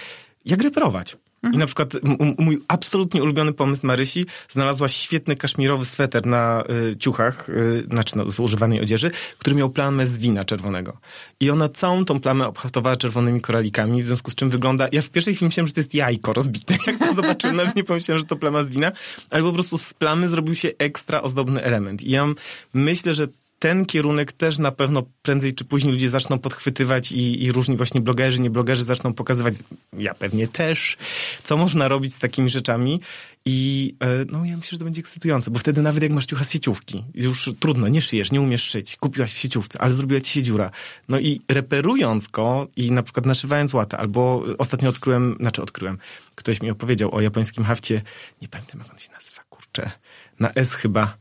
jak 0.45 0.64
reperować. 0.64 1.18
I 1.44 1.58
na 1.58 1.66
przykład 1.66 1.94
mój 2.38 2.60
absolutnie 2.68 3.24
ulubiony 3.24 3.54
pomysł 3.54 3.88
Marysi 3.88 4.26
znalazła 4.50 4.90
świetny 4.90 5.36
kaszmirowy 5.36 5.86
sweter 5.86 6.26
na 6.26 6.64
y, 6.92 6.96
ciuchach, 6.96 7.50
y, 7.50 7.84
znaczy 7.92 8.18
no, 8.18 8.44
używanej 8.44 8.82
odzieży, 8.82 9.12
który 9.38 9.56
miał 9.56 9.70
plamę 9.70 10.08
z 10.08 10.18
wina 10.18 10.46
czerwonego. 10.46 10.98
I 11.40 11.50
ona 11.50 11.70
całą 11.70 12.06
tą 12.06 12.20
plamę 12.20 12.48
obhaftowała 12.48 12.96
czerwonymi 12.96 13.42
koralikami, 13.42 14.04
w 14.04 14.06
związku 14.06 14.32
z 14.32 14.36
czym 14.36 14.50
wygląda... 14.50 14.88
Ja 14.92 15.02
w 15.02 15.10
pierwszej 15.10 15.36
chwili 15.36 15.48
myślałem, 15.48 15.68
że 15.68 15.74
to 15.74 15.80
jest 15.80 15.94
jajko 15.94 16.34
rozbite. 16.34 16.76
Jak 16.88 17.00
to 17.00 17.14
zobaczyłem, 17.14 17.56
nawet 17.56 17.76
nie 17.76 17.84
pomyślałem, 17.84 18.20
że 18.20 18.26
to 18.26 18.36
plama 18.36 18.64
z 18.64 18.70
wina, 18.70 18.92
ale 19.32 19.44
po 19.44 19.52
prostu 19.52 19.78
z 19.78 19.94
plamy 19.94 20.30
zrobił 20.30 20.56
się 20.56 20.70
ekstra 20.78 21.22
ozdobny 21.22 21.64
element. 21.64 22.04
I 22.04 22.12
ja 22.12 22.26
myślę, 22.74 23.14
że 23.14 23.28
ten 23.60 23.86
kierunek 23.86 24.32
też 24.32 24.57
na 24.57 24.72
pewno 24.72 25.03
prędzej 25.22 25.53
czy 25.53 25.66
później 25.66 25.93
ludzie 25.93 26.10
zaczną 26.10 26.39
podchwytywać 26.39 27.12
i, 27.12 27.43
i 27.43 27.51
różni 27.51 27.78
właśnie 27.78 28.01
blogerzy, 28.01 28.41
nie 28.41 28.49
blogerzy 28.49 28.84
zaczną 28.84 29.14
pokazywać, 29.14 29.53
ja 29.97 30.14
pewnie 30.14 30.47
też, 30.47 30.97
co 31.43 31.57
można 31.57 31.88
robić 31.88 32.16
z 32.16 32.20
takimi 32.20 32.49
rzeczami. 32.49 33.01
I 33.45 33.95
e, 34.03 34.26
no 34.32 34.45
ja 34.45 34.57
myślę, 34.57 34.72
że 34.72 34.78
to 34.78 34.86
będzie 34.86 34.99
ekscytujące, 34.99 35.51
bo 35.51 35.60
wtedy 35.60 35.82
nawet 35.82 36.03
jak 36.03 36.12
masz 36.12 36.26
ciucha 36.26 36.43
z 36.43 36.51
sieciówki, 36.51 37.03
już 37.14 37.49
trudno, 37.60 37.88
nie 37.88 38.01
szyjesz, 38.01 38.32
nie 38.32 38.41
umiesz 38.41 38.64
szyć, 38.64 38.97
kupiłaś 38.97 39.34
w 39.34 39.38
sieciówce, 39.38 39.82
ale 39.82 39.93
zrobiła 39.93 40.22
ci 40.22 40.32
się 40.32 40.43
dziura. 40.43 40.72
No 41.10 41.20
i 41.20 41.41
reperując 41.49 42.28
go 42.28 42.68
i 42.76 42.91
na 42.91 43.03
przykład 43.03 43.26
naszywając 43.26 43.74
łatę, 43.74 43.97
albo 43.97 44.43
ostatnio 44.57 44.89
odkryłem, 44.89 45.36
znaczy 45.39 45.62
odkryłem, 45.62 45.97
ktoś 46.36 46.62
mi 46.62 46.72
opowiedział 46.72 47.16
o 47.16 47.22
japońskim 47.22 47.64
hafcie, 47.64 48.01
nie 48.41 48.47
pamiętam 48.47 48.80
jak 48.80 48.91
on 48.91 48.99
się 48.99 49.12
nazywa, 49.12 49.41
kurczę, 49.49 49.91
na 50.39 50.53
S 50.53 50.74
chyba. 50.74 51.18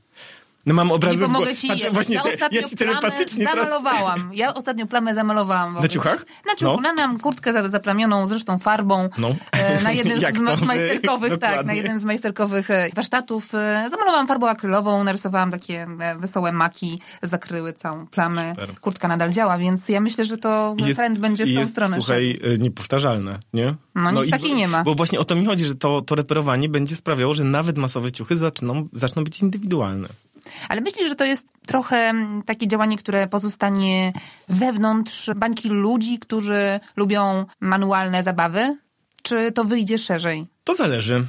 No 0.66 0.74
mam 0.74 0.92
obrazy 0.92 1.16
Nie 1.16 1.22
pomogę 1.22 1.56
ci. 1.56 1.68
Patrz, 1.68 1.84
właśnie 1.92 2.14
ja 2.14 2.22
ostatnio 2.22 2.60
ja 2.60 2.68
ci 2.68 2.76
plamę 2.76 2.92
telepatycznie 3.00 3.46
teraz... 3.46 3.64
zamalowałam. 3.68 4.30
Ja 4.34 4.54
ostatnio 4.54 4.86
plamę 4.86 5.14
zamalowałam. 5.14 5.74
Na 5.74 5.88
ciuchach? 5.88 6.26
Na 6.46 6.54
ciuchu. 6.56 6.80
No. 6.80 6.94
Miałam 6.94 7.18
kurtkę 7.18 7.52
za- 7.52 7.68
zaplamioną 7.68 8.26
zresztą 8.26 8.58
farbą. 8.58 9.08
No. 9.18 9.34
E, 9.52 9.82
Na 9.82 9.92
jednym 9.98 10.20
Jak 10.20 10.36
z 10.36 10.40
ma- 10.40 10.56
majsterkowych, 10.56 11.38
tak, 11.38 11.66
na 11.66 11.72
jednym 11.72 11.98
z 11.98 12.04
majsterkowych 12.04 12.68
warsztatów. 12.96 13.54
e, 13.54 13.86
Zamalowałam 13.90 14.26
farbą 14.26 14.48
akrylową, 14.48 15.04
narysowałam 15.04 15.50
takie 15.50 15.86
e, 16.00 16.16
wesołe 16.18 16.52
maki, 16.52 17.00
zakryły 17.22 17.72
całą 17.72 18.06
plamę. 18.06 18.50
Super. 18.60 18.74
Kurtka 18.80 19.08
nadal 19.08 19.30
działa, 19.30 19.58
więc 19.58 19.88
ja 19.88 20.00
myślę, 20.00 20.24
że 20.24 20.38
to 20.38 20.74
Jest- 20.78 20.96
trend 20.98 21.18
będzie 21.18 21.44
w 21.44 21.48
tą 21.54 21.60
jest, 21.60 21.70
stronę. 21.70 21.96
Słuchaj, 21.96 22.40
niepowtarzalne, 22.58 23.38
nie? 23.52 23.74
No, 23.94 24.10
nic 24.10 24.26
i- 24.26 24.30
takiej 24.30 24.54
nie 24.54 24.68
ma. 24.68 24.84
Bo 24.84 24.94
właśnie 24.94 25.20
o 25.20 25.24
to 25.24 25.36
mi 25.36 25.46
chodzi, 25.46 25.64
że 25.64 25.74
to, 25.74 26.00
to 26.00 26.14
reperowanie 26.14 26.68
będzie 26.68 26.96
sprawiało, 26.96 27.34
że 27.34 27.44
nawet 27.44 27.78
masowe 27.78 28.12
ciuchy 28.12 28.36
zaczną, 28.36 28.88
zaczną 28.92 29.24
być 29.24 29.40
indywidualne. 29.40 30.08
Ale 30.68 30.80
myślisz, 30.80 31.08
że 31.08 31.16
to 31.16 31.24
jest 31.24 31.46
trochę 31.66 31.96
mm, 31.96 32.42
takie 32.42 32.68
działanie, 32.68 32.98
które 32.98 33.26
pozostanie 33.26 34.12
wewnątrz 34.48 35.30
bańki 35.36 35.68
ludzi, 35.68 36.18
którzy 36.18 36.80
lubią 36.96 37.44
manualne 37.60 38.22
zabawy? 38.22 38.78
Czy 39.22 39.52
to 39.52 39.64
wyjdzie 39.64 39.98
szerzej? 39.98 40.46
To 40.64 40.74
zależy. 40.74 41.26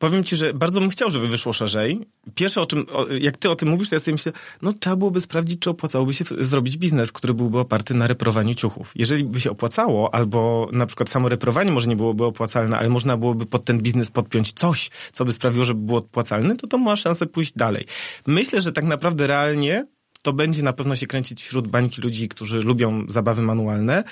Powiem 0.00 0.24
ci, 0.24 0.36
że 0.36 0.54
bardzo 0.54 0.80
bym 0.80 0.90
chciał, 0.90 1.10
żeby 1.10 1.28
wyszło 1.28 1.52
szerzej. 1.52 2.00
Pierwsze, 2.34 2.60
o 2.60 2.66
czym, 2.66 2.86
o, 2.92 3.06
jak 3.06 3.36
ty 3.36 3.50
o 3.50 3.56
tym 3.56 3.68
mówisz, 3.68 3.88
to 3.88 3.96
ja 3.96 4.00
sobie 4.00 4.12
myślę, 4.12 4.32
no 4.62 4.72
trzeba 4.72 4.96
byłoby 4.96 5.20
sprawdzić, 5.20 5.60
czy 5.60 5.70
opłacałoby 5.70 6.14
się 6.14 6.24
zrobić 6.38 6.76
biznes, 6.76 7.12
który 7.12 7.34
byłby 7.34 7.58
oparty 7.58 7.94
na 7.94 8.06
reperowaniu 8.06 8.54
ciuchów. 8.54 8.92
Jeżeli 8.94 9.24
by 9.24 9.40
się 9.40 9.50
opłacało, 9.50 10.14
albo 10.14 10.68
na 10.72 10.86
przykład 10.86 11.10
samo 11.10 11.28
reperowanie 11.28 11.72
może 11.72 11.86
nie 11.86 11.96
byłoby 11.96 12.24
opłacalne, 12.24 12.78
ale 12.78 12.88
można 12.88 13.16
byłoby 13.16 13.46
pod 13.46 13.64
ten 13.64 13.78
biznes 13.78 14.10
podpiąć 14.10 14.52
coś, 14.52 14.90
co 15.12 15.24
by 15.24 15.32
sprawiło, 15.32 15.64
żeby 15.64 15.80
było 15.80 15.98
opłacalne, 15.98 16.56
to 16.56 16.66
to 16.66 16.78
ma 16.78 16.96
szansę 16.96 17.26
pójść 17.26 17.52
dalej. 17.52 17.84
Myślę, 18.26 18.62
że 18.62 18.72
tak 18.72 18.84
naprawdę 18.84 19.26
realnie 19.26 19.86
to 20.22 20.32
będzie 20.32 20.62
na 20.62 20.72
pewno 20.72 20.96
się 20.96 21.06
kręcić 21.06 21.42
wśród 21.42 21.68
bańki 21.68 22.02
ludzi, 22.02 22.28
którzy 22.28 22.60
lubią 22.60 23.04
zabawy 23.08 23.42
manualne, 23.42 24.04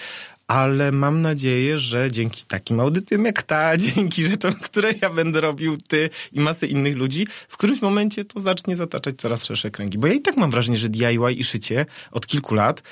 ale 0.49 0.92
mam 0.92 1.22
nadzieję, 1.22 1.78
że 1.78 2.11
dzięki 2.11 2.44
takim 2.44 2.80
audycjom 2.80 3.24
jak 3.24 3.42
ta, 3.42 3.76
dzięki 3.86 4.28
rzeczom, 4.28 4.55
które 4.55 4.92
ja 5.03 5.11
będę 5.11 5.40
robił, 5.40 5.76
ty 5.88 6.11
i 6.32 6.40
masy 6.40 6.66
innych 6.66 6.96
ludzi, 6.96 7.26
w 7.49 7.57
którymś 7.57 7.82
momencie 7.82 8.24
to 8.24 8.40
zacznie 8.40 8.76
zataczać 8.76 9.14
coraz 9.16 9.44
szersze 9.44 9.70
kręgi. 9.70 9.99
Bo 9.99 10.07
ja 10.07 10.12
i 10.12 10.20
tak 10.20 10.36
mam 10.36 10.51
wrażenie, 10.51 10.78
że 10.78 10.88
DIY 10.88 11.32
i 11.32 11.44
szycie 11.44 11.86
od 12.11 12.26
kilku 12.26 12.55
lat 12.55 12.82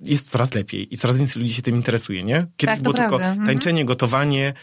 jest 0.00 0.30
coraz 0.30 0.54
lepiej 0.54 0.94
i 0.94 0.98
coraz 0.98 1.16
więcej 1.16 1.42
ludzi 1.42 1.54
się 1.54 1.62
tym 1.62 1.76
interesuje, 1.76 2.22
nie? 2.22 2.46
Kiedyś 2.56 2.74
Tak, 2.74 2.82
było 2.82 2.94
tylko 2.94 3.08
prawda. 3.08 3.28
Mhm. 3.28 3.46
tańczenie, 3.46 3.84
gotowanie, 3.84 4.54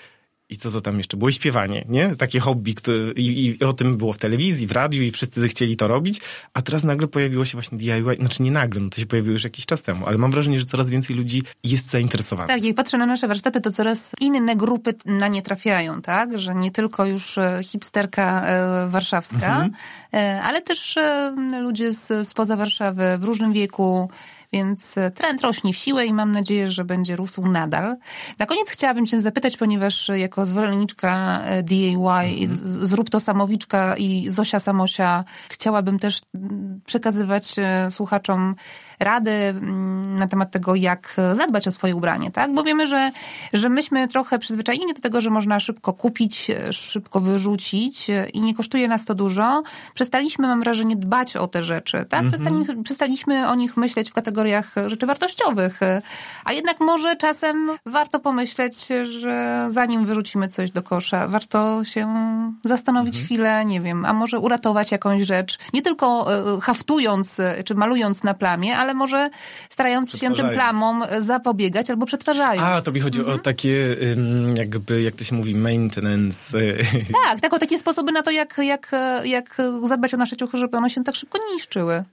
i 0.50 0.58
co 0.58 0.72
to 0.72 0.82
tam 0.82 0.98
jeszcze 0.98 1.18
było? 1.18 1.30
I 1.30 1.34
śpiewanie, 1.34 1.86
nie? 1.90 2.16
Takie 2.16 2.40
hobby, 2.40 2.76
które, 2.76 2.98
i, 3.16 3.56
i 3.62 3.64
o 3.64 3.74
tym 3.74 3.98
było 3.98 4.14
w 4.14 4.18
telewizji, 4.18 4.68
w 4.68 4.72
radiu 4.72 5.04
i 5.04 5.12
wszyscy 5.12 5.48
chcieli 5.48 5.76
to 5.76 5.88
robić, 5.88 6.22
a 6.54 6.62
teraz 6.62 6.84
nagle 6.84 7.08
pojawiło 7.08 7.46
się 7.46 7.52
właśnie 7.52 7.78
DIY, 7.78 8.16
znaczy 8.20 8.44
nie 8.44 8.52
nagle, 8.52 8.82
no 8.82 8.90
to 8.90 8.98
się 9.02 9.06
pojawiło 9.06 9.34
już 9.34 9.44
jakiś 9.44 9.66
czas 9.66 9.82
temu, 9.82 10.06
ale 10.08 10.18
mam 10.18 10.32
wrażenie, 10.32 10.60
że 10.60 10.66
coraz 10.66 10.90
więcej 10.90 11.16
ludzi 11.16 11.44
jest 11.64 11.90
zainteresowanych. 11.90 12.48
Tak, 12.56 12.64
jak 12.64 12.76
patrzę 12.76 12.98
na 12.98 13.06
nasze 13.06 13.28
warsztaty, 13.28 13.62
to 13.62 13.72
coraz 13.72 14.12
inne 14.22 14.56
grupy 14.56 14.94
na 15.06 15.28
nie 15.28 15.42
trafiają, 15.42 16.02
tak? 16.02 16.40
Że 16.40 16.56
nie 16.56 16.72
tylko 16.72 17.06
już 17.06 17.38
e, 17.38 17.60
hipsterka 17.64 18.46
e, 18.48 18.88
warszawska, 18.90 19.36
Mhm. 19.36 19.72
e, 20.14 20.42
ale 20.42 20.62
też 20.62 20.96
ludzie 21.62 21.92
z, 21.92 22.28
spoza 22.28 22.56
Warszawy 22.56 23.04
w 23.18 23.24
różnym 23.24 23.54
wieku. 23.54 24.10
Więc 24.54 24.98
e, 24.98 25.12
trend 25.12 25.42
rośnie 25.42 25.74
w 25.74 25.78
siłę 25.78 26.06
i 26.06 26.14
mam 26.14 26.32
nadzieję, 26.32 26.70
że 26.70 26.86
będzie 26.86 27.16
rósł 27.16 27.48
nadal. 27.48 27.98
Na 28.40 28.46
koniec 28.46 28.70
chciałabym 28.70 29.06
cię 29.06 29.20
zapytać, 29.20 29.58
ponieważ 29.58 30.10
jako 30.16 30.46
zwolenniczka 30.46 31.42
e, 31.44 31.64
DIY, 31.64 31.96
mhm. 31.96 32.48
zrób 32.88 33.10
to 33.10 33.20
samowiczka 33.20 33.98
i 33.98 34.30
Zosia 34.30 34.60
Samosia, 34.60 35.24
chciałabym 35.50 36.00
też 36.00 36.22
mm, 36.36 36.82
przekazywać 36.86 37.56
e, 37.58 37.92
słuchaczom 37.92 38.56
rady 39.00 39.32
mm, 39.32 40.16
na 40.16 40.28
temat 40.28 40.52
tego, 40.52 40.76
jak 40.76 41.16
zadbać 41.34 41.68
o 41.68 41.72
swoje 41.72 41.96
ubranie, 41.96 42.32
tak? 42.32 42.54
Bo 42.54 42.64
wiemy, 42.64 42.88
że, 42.88 43.12
że 43.54 43.70
myśmy 43.70 44.08
trochę 44.08 44.40
przyzwyczajeni 44.40 44.94
do 44.94 45.02
tego, 45.02 45.22
że 45.22 45.30
można 45.30 45.60
szybko 45.60 45.94
kupić, 45.94 46.52
szybko 46.72 47.20
wyrzucić 47.20 48.08
i 48.34 48.42
nie 48.42 48.54
kosztuje 48.54 48.88
nas 48.88 49.06
to 49.06 49.16
dużo. 49.16 49.64
Przestaliśmy, 49.94 50.48
mam 50.48 50.60
wrażenie, 50.60 50.96
dbać 50.96 51.36
o 51.36 51.48
te 51.48 51.64
rzeczy, 51.64 52.06
tak? 52.10 52.24
Mhm. 52.24 52.84
Przestaliśmy 52.84 53.48
o 53.48 53.56
nich 53.56 53.78
myśleć 53.78 54.10
w 54.10 54.14
kategoriach 54.44 54.90
rzeczy 54.90 55.06
wartościowych. 55.06 55.80
A 56.46 56.54
jednak 56.54 56.80
może 56.80 57.16
czasem 57.16 57.72
warto 57.86 58.20
pomyśleć, 58.20 58.88
że 59.20 59.68
zanim 59.72 60.06
wyrzucimy 60.06 60.48
coś 60.48 60.72
do 60.72 60.84
kosza, 60.84 61.28
warto 61.28 61.84
się 61.84 62.08
zastanowić 62.64 63.16
mhm. 63.16 63.26
chwilę, 63.26 63.66
nie 63.66 63.82
wiem, 63.82 64.06
a 64.06 64.14
może 64.14 64.40
uratować 64.40 64.92
jakąś 64.92 65.22
rzecz, 65.22 65.58
nie 65.74 65.82
tylko 65.82 66.28
e, 66.58 66.62
haftując 66.62 67.42
czy 67.66 67.76
malując 67.76 68.24
na 68.24 68.34
plamie, 68.34 68.78
ale 68.78 68.94
może 68.94 69.30
starając 69.70 70.18
się 70.18 70.34
tym 70.34 70.50
plamom 70.50 71.04
zapobiegać 71.20 71.90
albo 71.90 72.06
przetwarzając. 72.06 72.68
A, 72.68 72.82
to 72.82 72.92
mi 72.92 73.00
chodzi 73.00 73.20
mhm. 73.20 73.40
o 73.40 73.42
takie 73.42 73.98
jakby, 74.58 75.02
jak 75.02 75.16
to 75.16 75.24
się 75.24 75.36
mówi, 75.36 75.56
maintenance. 75.56 76.58
Tak, 77.24 77.42
tak, 77.42 77.54
o 77.54 77.60
takie 77.60 77.80
sposoby 77.80 78.12
na 78.12 78.22
to, 78.22 78.32
jak, 78.32 78.58
jak, 78.58 78.92
jak 79.24 79.58
zadbać 79.84 80.14
o 80.14 80.18
nasze 80.18 80.36
ciuchy, 80.36 80.58
żeby 80.58 80.78
one 80.78 80.90
się 80.90 81.04
tak 81.04 81.16
szybko 81.16 81.38
nie 81.48 81.54
niszczyły. 81.54 82.04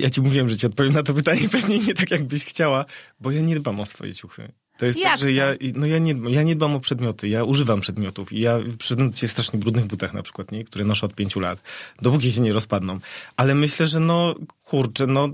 Ja 0.00 0.10
ci 0.10 0.20
mówiłem, 0.20 0.48
że 0.48 0.56
ci 0.56 0.66
odpowiem 0.66 0.92
na 0.92 1.02
to 1.02 1.14
pytanie 1.14 1.48
pewnie 1.64 1.86
nie 1.86 1.94
tak, 1.94 2.10
jakbyś 2.10 2.44
chciała, 2.44 2.84
bo 3.20 3.30
ja 3.30 3.40
nie 3.40 3.56
dbam 3.56 3.80
o 3.80 3.86
swoje 3.86 4.14
ciuchy. 4.14 4.52
To 4.78 4.86
jest 4.86 4.98
Jak 4.98 5.10
tak, 5.10 5.20
że 5.20 5.32
ja, 5.32 5.54
no 5.74 5.86
ja, 5.86 5.98
nie, 5.98 6.14
ja 6.28 6.42
nie 6.42 6.56
dbam 6.56 6.74
o 6.74 6.80
przedmioty, 6.80 7.28
ja 7.28 7.44
używam 7.44 7.80
przedmiotów 7.80 8.32
i 8.32 8.40
ja 8.40 8.58
się 9.14 9.28
w 9.28 9.30
strasznie 9.30 9.58
brudnych 9.58 9.84
butach 9.84 10.14
na 10.14 10.22
przykład, 10.22 10.52
nie? 10.52 10.64
które 10.64 10.84
noszę 10.84 11.06
od 11.06 11.14
pięciu 11.14 11.40
lat, 11.40 11.62
dopóki 12.02 12.32
się 12.32 12.40
nie 12.40 12.52
rozpadną. 12.52 12.98
Ale 13.36 13.54
myślę, 13.54 13.86
że 13.86 14.00
no, 14.00 14.34
kurczę, 14.64 15.06
no, 15.06 15.28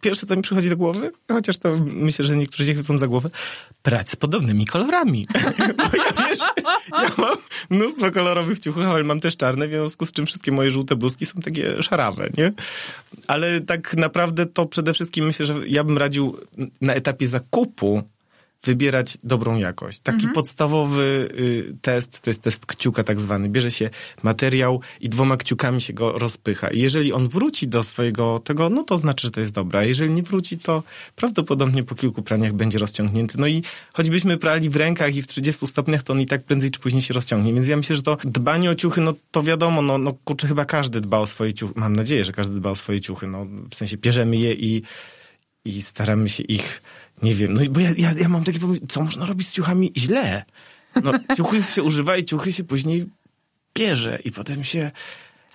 pierwsze 0.00 0.26
co 0.26 0.36
mi 0.36 0.42
przychodzi 0.42 0.68
do 0.68 0.76
głowy, 0.76 1.12
chociaż 1.28 1.58
to 1.58 1.76
myślę, 1.84 2.24
że 2.24 2.36
niektórzy 2.36 2.66
się 2.66 2.74
chwycą 2.74 2.98
za 2.98 3.06
głowę, 3.06 3.30
prać 3.82 4.08
z 4.10 4.16
podobnymi 4.16 4.66
kolorami. 4.66 5.26
Ja, 5.92 6.28
wiesz, 6.28 6.38
ja 6.92 7.08
mam 7.18 7.36
mnóstwo 7.70 8.10
kolorowych 8.10 8.58
ciuchów, 8.58 8.84
ale 8.84 9.04
mam 9.04 9.20
też 9.20 9.36
czarne, 9.36 9.68
w 9.68 9.70
związku 9.70 10.06
z 10.06 10.12
czym 10.12 10.26
wszystkie 10.26 10.52
moje 10.52 10.70
żółte 10.70 10.96
bluzki 10.96 11.26
są 11.26 11.40
takie 11.40 11.82
szarawe, 11.82 12.28
nie? 12.38 12.52
Ale 13.26 13.60
tak 13.60 13.96
naprawdę 13.96 14.46
to 14.46 14.66
przede 14.66 14.94
wszystkim 14.94 15.26
myślę, 15.26 15.46
że 15.46 15.54
ja 15.68 15.84
bym 15.84 15.98
radził 15.98 16.36
na 16.80 16.94
etapie 16.94 17.28
zakupu 17.28 18.02
wybierać 18.64 19.18
dobrą 19.24 19.56
jakość. 19.56 19.98
Taki 19.98 20.16
mhm. 20.16 20.34
podstawowy 20.34 21.28
y, 21.38 21.76
test, 21.82 22.20
to 22.20 22.30
jest 22.30 22.42
test 22.42 22.66
kciuka 22.66 23.04
tak 23.04 23.20
zwany. 23.20 23.48
Bierze 23.48 23.70
się 23.70 23.90
materiał 24.22 24.80
i 25.00 25.08
dwoma 25.08 25.36
kciukami 25.36 25.80
się 25.80 25.92
go 25.92 26.12
rozpycha. 26.12 26.68
I 26.68 26.80
jeżeli 26.80 27.12
on 27.12 27.28
wróci 27.28 27.68
do 27.68 27.84
swojego 27.84 28.38
tego, 28.38 28.68
no 28.68 28.82
to 28.82 28.98
znaczy, 28.98 29.26
że 29.26 29.30
to 29.30 29.40
jest 29.40 29.52
dobra. 29.52 29.80
A 29.80 29.84
jeżeli 29.84 30.14
nie 30.14 30.22
wróci, 30.22 30.58
to 30.58 30.82
prawdopodobnie 31.16 31.84
po 31.84 31.94
kilku 31.94 32.22
praniach 32.22 32.52
będzie 32.52 32.78
rozciągnięty. 32.78 33.38
No 33.38 33.46
i 33.46 33.62
choćbyśmy 33.92 34.38
prali 34.38 34.70
w 34.70 34.76
rękach 34.76 35.16
i 35.16 35.22
w 35.22 35.26
30 35.26 35.66
stopniach, 35.66 36.02
to 36.02 36.12
on 36.12 36.20
i 36.20 36.26
tak 36.26 36.44
prędzej 36.44 36.70
czy 36.70 36.80
później 36.80 37.02
się 37.02 37.14
rozciągnie. 37.14 37.54
Więc 37.54 37.68
ja 37.68 37.76
myślę, 37.76 37.96
że 37.96 38.02
to 38.02 38.16
dbanie 38.24 38.70
o 38.70 38.74
ciuchy, 38.74 39.00
no 39.00 39.14
to 39.30 39.42
wiadomo, 39.42 39.82
no, 39.82 39.98
no 39.98 40.12
kurczę, 40.24 40.48
chyba 40.48 40.64
każdy 40.64 41.00
dba 41.00 41.18
o 41.18 41.26
swoje 41.26 41.52
ciuchy. 41.52 41.74
Mam 41.76 41.96
nadzieję, 41.96 42.24
że 42.24 42.32
każdy 42.32 42.54
dba 42.54 42.70
o 42.70 42.74
swoje 42.74 43.00
ciuchy. 43.00 43.26
No, 43.26 43.46
w 43.70 43.74
sensie 43.74 43.96
bierzemy 43.96 44.36
je 44.36 44.52
i, 44.52 44.82
i 45.64 45.82
staramy 45.82 46.28
się 46.28 46.42
ich 46.42 46.82
nie 47.22 47.34
wiem, 47.34 47.54
no 47.54 47.60
bo 47.70 47.80
ja, 47.80 47.90
ja, 47.96 48.12
ja 48.12 48.28
mam 48.28 48.44
takie 48.44 48.58
pomysł, 48.58 48.86
co 48.88 49.02
można 49.02 49.26
robić 49.26 49.48
z 49.48 49.52
ciuchami 49.52 49.92
źle? 49.96 50.44
No, 51.02 51.12
ciuchy 51.36 51.62
się 51.62 51.82
używa 51.82 52.16
i 52.16 52.24
ciuchy 52.24 52.52
się 52.52 52.64
później 52.64 53.06
bierze 53.74 54.18
i 54.24 54.32
potem 54.32 54.64
się 54.64 54.90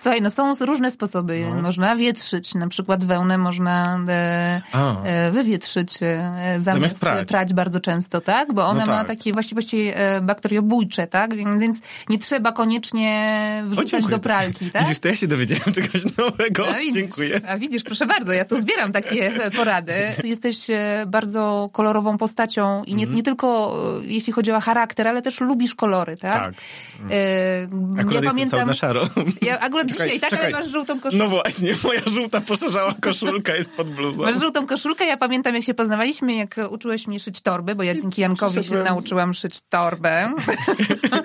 Słuchaj, 0.00 0.22
no 0.22 0.30
są 0.30 0.52
różne 0.60 0.90
sposoby. 0.90 1.46
No. 1.54 1.62
Można 1.62 1.96
wietrzyć, 1.96 2.54
na 2.54 2.68
przykład 2.68 3.04
wełnę 3.04 3.38
można 3.38 4.00
e, 4.08 4.60
e, 5.04 5.30
wywietrzyć 5.30 5.98
e, 6.02 6.32
zamiast, 6.58 6.64
zamiast 6.64 7.00
prać. 7.00 7.28
prać. 7.28 7.52
bardzo 7.52 7.80
często, 7.80 8.20
tak? 8.20 8.52
Bo 8.52 8.66
ona 8.66 8.80
no 8.80 8.86
tak. 8.86 8.94
ma 8.94 9.04
takie 9.04 9.32
właściwości 9.32 9.90
e, 9.94 10.20
bakteriobójcze, 10.20 11.06
tak? 11.06 11.36
Więc 11.36 11.78
nie 12.08 12.18
trzeba 12.18 12.52
koniecznie 12.52 13.62
wrzucać 13.66 14.06
do 14.06 14.18
pralki, 14.18 14.70
tak? 14.70 14.82
Widzisz, 14.82 14.98
to 14.98 15.08
ja 15.08 15.16
się 15.16 15.28
dowiedziałem 15.28 15.72
czegoś 15.74 16.04
nowego. 16.18 16.68
A 16.68 16.78
widzisz, 16.78 16.94
Dziękuję. 16.94 17.40
A 17.48 17.58
widzisz, 17.58 17.82
proszę 17.82 18.06
bardzo, 18.06 18.32
ja 18.32 18.44
tu 18.44 18.60
zbieram 18.60 18.92
takie 18.92 19.44
e, 19.44 19.50
porady. 19.50 19.92
Ty 20.20 20.28
jesteś 20.28 20.70
e, 20.70 21.04
bardzo 21.06 21.70
kolorową 21.72 22.18
postacią 22.18 22.84
i 22.84 22.94
nie, 22.94 23.04
mm. 23.04 23.16
nie 23.16 23.22
tylko 23.22 23.76
jeśli 24.02 24.32
chodzi 24.32 24.52
o 24.52 24.60
charakter, 24.60 25.08
ale 25.08 25.22
też 25.22 25.40
lubisz 25.40 25.74
kolory, 25.74 26.16
tak? 26.16 26.42
Tak. 26.42 26.54
Mm. 27.00 28.00
Akurat 28.00 28.24
ja 28.24 28.30
pamiętam, 28.30 28.66
na 28.66 28.74
szaro. 28.74 29.08
Ja 29.42 29.60
akurat 29.60 29.87
czekaj, 29.88 30.06
dzisiaj, 30.06 30.20
tak, 30.20 30.30
czekaj. 30.30 30.52
ale 30.52 30.64
masz 30.64 30.72
żółtą 30.72 31.00
koszulkę. 31.00 31.24
No 31.24 31.30
właśnie, 31.30 31.74
moja 31.84 32.00
żółta 32.06 32.40
poszerzała 32.40 32.94
koszulka 33.00 33.56
jest 33.56 33.70
pod 33.70 33.90
bluzą. 33.90 34.22
Masz 34.22 34.40
żółtą 34.40 34.66
koszulkę, 34.66 35.06
ja 35.06 35.16
pamiętam 35.16 35.54
jak 35.54 35.64
się 35.64 35.74
poznawaliśmy, 35.74 36.34
jak 36.34 36.56
uczyłeś 36.70 37.06
mnie 37.06 37.20
szyć 37.20 37.40
torby, 37.40 37.74
bo 37.74 37.82
ja 37.82 37.94
dzięki 37.94 38.20
Jankowi 38.20 38.64
się 38.64 38.74
nauczyłam 38.76 39.34
szyć 39.34 39.60
torbę. 39.68 40.32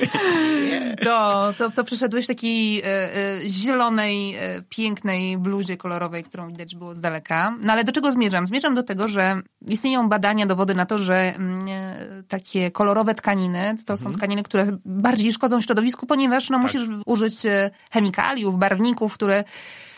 to, 1.05 1.53
to, 1.57 1.71
to 1.71 1.83
przyszedłeś 1.83 2.25
w 2.25 2.27
takiej 2.27 2.81
e, 2.81 2.85
e, 2.85 3.49
zielonej, 3.49 4.35
e, 4.35 4.61
pięknej 4.69 5.37
bluzie 5.37 5.77
kolorowej, 5.77 6.23
którą 6.23 6.47
widać 6.47 6.75
było 6.75 6.95
z 6.95 7.01
daleka. 7.01 7.57
No 7.63 7.73
ale 7.73 7.83
do 7.83 7.91
czego 7.91 8.11
zmierzam? 8.11 8.47
Zmierzam 8.47 8.75
do 8.75 8.83
tego, 8.83 9.07
że 9.07 9.41
istnieją 9.67 10.09
badania, 10.09 10.45
dowody 10.45 10.75
na 10.75 10.85
to, 10.85 10.97
że 10.97 11.35
mm, 11.35 11.67
e, 11.69 12.23
takie 12.27 12.71
kolorowe 12.71 13.15
tkaniny 13.15 13.75
to 13.85 13.97
są 13.97 14.01
mhm. 14.01 14.15
tkaniny, 14.15 14.43
które 14.43 14.77
bardziej 14.85 15.31
szkodzą 15.31 15.61
środowisku, 15.61 16.05
ponieważ 16.05 16.49
no, 16.49 16.57
tak. 16.57 16.61
musisz 16.63 16.87
użyć 17.05 17.45
e, 17.45 17.69
chemikaliów, 18.53 18.59
barwników, 18.59 19.13
które, 19.13 19.43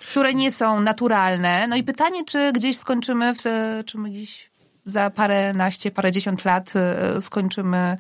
które 0.01 0.33
nie 0.33 0.51
są 0.51 0.79
naturalne. 0.79 1.67
No 1.67 1.75
i 1.75 1.83
pytanie, 1.83 2.25
czy 2.25 2.51
gdzieś 2.51 2.77
skończymy, 2.77 3.33
w, 3.35 3.43
czy 3.85 3.97
my 3.97 4.09
gdzieś 4.09 4.49
za 4.85 5.09
parę 5.09 5.53
naście, 5.53 5.91
parę 5.91 6.11
dziesiąt 6.11 6.45
lat 6.45 6.73
e, 6.75 7.21
skończymy 7.21 7.95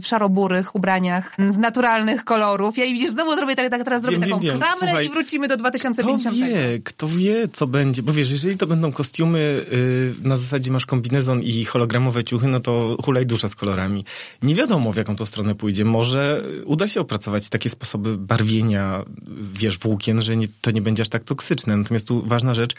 w 0.00 0.06
szaroburych 0.06 0.74
ubraniach 0.74 1.36
z 1.38 1.58
naturalnych 1.58 2.24
kolorów. 2.24 2.78
Ja 2.78 2.84
i 2.84 2.92
widzisz, 2.92 3.10
znowu 3.10 3.36
zrobię 3.36 3.56
tak, 3.56 3.70
tak 3.70 3.84
teraz 3.84 4.02
zrobię 4.02 4.18
wiem, 4.18 4.28
taką 4.28 4.40
wiem, 4.40 4.58
kramrę 4.58 5.04
i 5.04 5.08
wrócimy 5.08 5.48
do 5.48 5.56
2050. 5.56 6.36
Kto 6.36 6.46
wie, 6.46 6.80
kto 6.84 7.08
wie, 7.08 7.48
co 7.52 7.66
będzie. 7.66 8.02
Bo 8.02 8.12
wiesz, 8.12 8.30
jeżeli 8.30 8.56
to 8.56 8.66
będą 8.66 8.92
kostiumy, 8.92 9.66
yy, 10.20 10.28
na 10.28 10.36
zasadzie 10.36 10.72
masz 10.72 10.86
kombinezon 10.86 11.42
i 11.42 11.64
hologramowe 11.64 12.24
ciuchy, 12.24 12.46
no 12.46 12.60
to 12.60 12.96
hulaj 13.04 13.26
dusza 13.26 13.48
z 13.48 13.54
kolorami. 13.54 14.04
Nie 14.42 14.54
wiadomo, 14.54 14.92
w 14.92 14.96
jaką 14.96 15.16
to 15.16 15.26
stronę 15.26 15.54
pójdzie. 15.54 15.84
Może 15.84 16.44
uda 16.64 16.88
się 16.88 17.00
opracować 17.00 17.48
takie 17.48 17.70
sposoby 17.70 18.18
barwienia, 18.18 19.04
wiesz, 19.52 19.78
włókien, 19.78 20.22
że 20.22 20.36
nie, 20.36 20.48
to 20.60 20.70
nie 20.70 20.82
będzie 20.82 21.02
aż 21.02 21.08
tak 21.08 21.24
toksyczne. 21.24 21.76
Natomiast 21.76 22.06
tu 22.06 22.22
ważna 22.26 22.54
rzecz, 22.54 22.74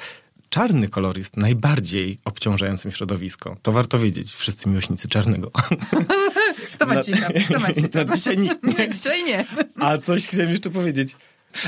czarny 0.52 0.88
kolor 0.88 1.18
jest 1.18 1.38
najbardziej 1.38 2.20
obciążającym 2.26 2.92
środowisko. 2.92 3.58
To 3.62 3.72
warto 3.72 4.00
wiedzieć, 4.00 4.34
wszyscy 4.34 4.70
miłośnicy 4.70 5.08
czarnego. 5.08 5.52
Kto 6.76 6.86
ma 6.86 7.04
dzisiaj 7.04 7.44
Kto 7.44 7.60
ma 7.60 7.74
dzisiaj 7.74 8.06
Na 8.06 8.16
dzisiaj 8.16 8.38
nie. 8.38 8.56
dzisiaj 8.94 9.24
nie. 9.24 9.46
A 9.76 9.98
coś 9.98 10.28
chciałem 10.28 10.50
jeszcze 10.50 10.70
powiedzieć. 10.70 11.16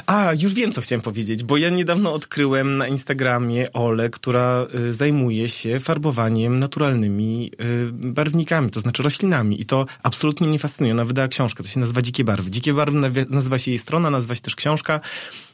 A, 0.06 0.34
już 0.42 0.54
wiem, 0.54 0.72
co 0.72 0.82
chciałem 0.82 1.02
powiedzieć, 1.02 1.44
bo 1.44 1.58
ja 1.58 1.70
niedawno 1.70 2.14
odkryłem 2.14 2.78
na 2.78 2.88
Instagramie 2.88 3.74
Ole, 3.74 4.10
która 4.10 4.68
y, 4.76 4.94
zajmuje 4.94 5.50
się 5.50 5.80
farbowaniem 5.80 6.60
naturalnymi 6.60 7.52
y, 7.62 7.92
barwnikami, 7.92 8.70
to 8.70 8.80
znaczy 8.80 9.04
roślinami. 9.04 9.62
I 9.62 9.66
to 9.66 9.86
absolutnie 10.04 10.48
mnie 10.48 10.60
fascynuje. 10.60 10.94
Ona 10.94 11.06
wydała 11.06 11.28
książkę, 11.28 11.64
to 11.64 11.70
się 11.70 11.80
nazywa 11.80 12.02
Dzikie 12.02 12.24
Barwy. 12.24 12.52
Dzikie 12.52 12.74
Barwy 12.74 13.26
nazywa 13.30 13.58
się 13.58 13.72
jej 13.72 13.80
strona, 13.80 14.10
nazywa 14.10 14.36
się 14.36 14.42
też 14.42 14.56
książka. 14.56 15.00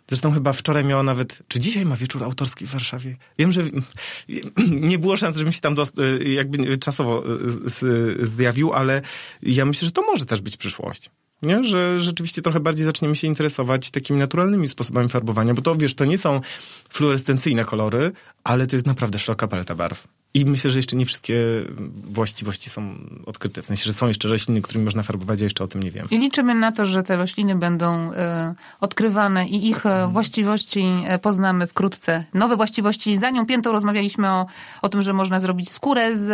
Zresztą 0.09 0.31
chyba 0.31 0.53
wczoraj 0.53 0.85
miała 0.85 1.03
nawet, 1.03 1.39
czy 1.47 1.59
dzisiaj 1.59 1.85
ma 1.85 1.95
wieczór 1.95 2.23
autorski 2.23 2.65
w 2.65 2.69
Warszawie? 2.69 3.17
Wiem, 3.39 3.51
że 3.51 3.63
nie 4.89 4.99
było 4.99 5.17
szans, 5.17 5.37
żebym 5.37 5.53
się 5.53 5.61
tam 5.61 5.75
do, 5.75 5.87
y, 5.99 6.29
jakby 6.29 6.77
czasowo 6.77 7.23
zjawił, 8.19 8.73
ale 8.73 9.01
ja 9.41 9.65
myślę, 9.65 9.85
że 9.85 9.91
to 9.91 10.01
może 10.01 10.25
też 10.25 10.41
być 10.41 10.57
przyszłość. 10.57 11.09
Nie? 11.41 11.63
Że 11.63 12.01
rzeczywiście 12.01 12.41
trochę 12.41 12.59
bardziej 12.59 12.85
zaczniemy 12.85 13.15
się 13.15 13.27
interesować 13.27 13.91
takimi 13.91 14.19
naturalnymi 14.19 14.69
sposobami 14.69 15.09
farbowania, 15.09 15.53
bo 15.53 15.61
to 15.61 15.75
wiesz, 15.75 15.95
to 15.95 16.05
nie 16.05 16.17
są 16.17 16.41
fluorescencyjne 16.89 17.65
kolory, 17.65 18.11
ale 18.43 18.67
to 18.67 18.75
jest 18.75 18.85
naprawdę 18.85 19.19
szeroka 19.19 19.47
paleta 19.47 19.75
barw. 19.75 20.07
I 20.33 20.45
myślę, 20.45 20.71
że 20.71 20.79
jeszcze 20.79 20.95
nie 20.95 21.05
wszystkie 21.05 21.35
właściwości 22.03 22.69
są 22.69 22.95
odkryte. 23.25 23.61
W 23.61 23.65
sensie, 23.65 23.83
że 23.83 23.93
są 23.93 24.07
jeszcze 24.07 24.27
rośliny, 24.27 24.61
którymi 24.61 24.85
można 24.85 25.03
farbować, 25.03 25.41
a 25.41 25.43
jeszcze 25.43 25.63
o 25.63 25.67
tym 25.67 25.83
nie 25.83 25.91
wiem. 25.91 26.07
I 26.11 26.17
liczymy 26.17 26.55
na 26.55 26.71
to, 26.71 26.85
że 26.85 27.03
te 27.03 27.17
rośliny 27.17 27.55
będą 27.55 28.11
y, 28.11 28.15
odkrywane 28.79 29.47
i 29.47 29.69
ich 29.69 29.85
y, 29.85 29.89
właściwości 30.11 30.85
y, 31.15 31.19
poznamy 31.19 31.67
wkrótce. 31.67 32.23
Nowe 32.33 32.55
właściwości. 32.55 33.17
Za 33.17 33.29
nią 33.29 33.45
piętą 33.45 33.71
rozmawialiśmy 33.71 34.29
o, 34.29 34.45
o 34.81 34.89
tym, 34.89 35.01
że 35.01 35.13
można 35.13 35.39
zrobić 35.39 35.71
skórę 35.71 36.15
z, 36.15 36.27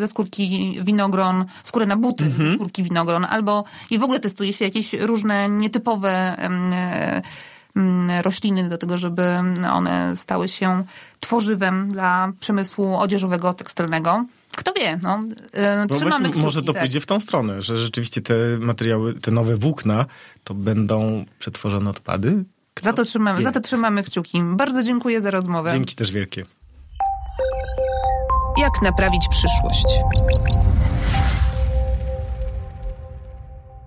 ze 0.00 0.06
skórki 0.06 0.78
winogron, 0.82 1.44
skórę 1.62 1.86
na 1.86 1.96
buty 1.96 2.24
mhm. 2.24 2.50
ze 2.50 2.56
skórki 2.56 2.82
winogron, 2.82 3.24
albo 3.24 3.64
i 3.90 3.98
w 3.98 4.02
ogóle 4.02 4.20
testuje 4.20 4.52
się 4.52 4.64
jakieś 4.64 4.92
różne 4.92 5.48
nietypowe 5.48 6.36
rośliny 8.22 8.68
do 8.68 8.78
tego, 8.78 8.98
żeby 8.98 9.22
one 9.72 10.16
stały 10.16 10.48
się 10.48 10.84
tworzywem 11.20 11.92
dla 11.92 12.32
przemysłu 12.40 12.96
odzieżowego, 12.96 13.52
tekstylnego. 13.52 14.24
Kto 14.56 14.72
wie, 14.72 14.98
no, 15.02 15.20
e, 15.52 15.76
No 15.78 15.86
trzymamy 15.86 16.10
właśnie, 16.10 16.28
kciuki, 16.28 16.44
może 16.44 16.62
to 16.62 16.72
tak. 16.72 16.82
pójdzie 16.82 17.00
w 17.00 17.06
tą 17.06 17.20
stronę, 17.20 17.62
że 17.62 17.78
rzeczywiście 17.78 18.20
te 18.20 18.34
materiały, 18.60 19.14
te 19.14 19.30
nowe 19.30 19.56
włókna, 19.56 20.06
to 20.44 20.54
będą 20.54 21.24
przetworzone 21.38 21.90
odpady. 21.90 22.44
Kto 22.74 22.84
Za 22.84 22.92
to, 22.92 23.04
trzymamy, 23.04 23.38
wie? 23.38 23.44
za 23.44 23.50
to 23.52 23.60
trzymamy 23.60 24.02
kciuki. 24.02 24.42
Bardzo 24.42 24.82
dziękuję 24.82 25.20
za 25.20 25.30
rozmowę. 25.30 25.72
Dzięki 25.72 25.94
też 25.94 26.10
wielkie. 26.10 26.44
Jak 28.58 28.82
naprawić 28.82 29.22
przyszłość? 29.30 29.86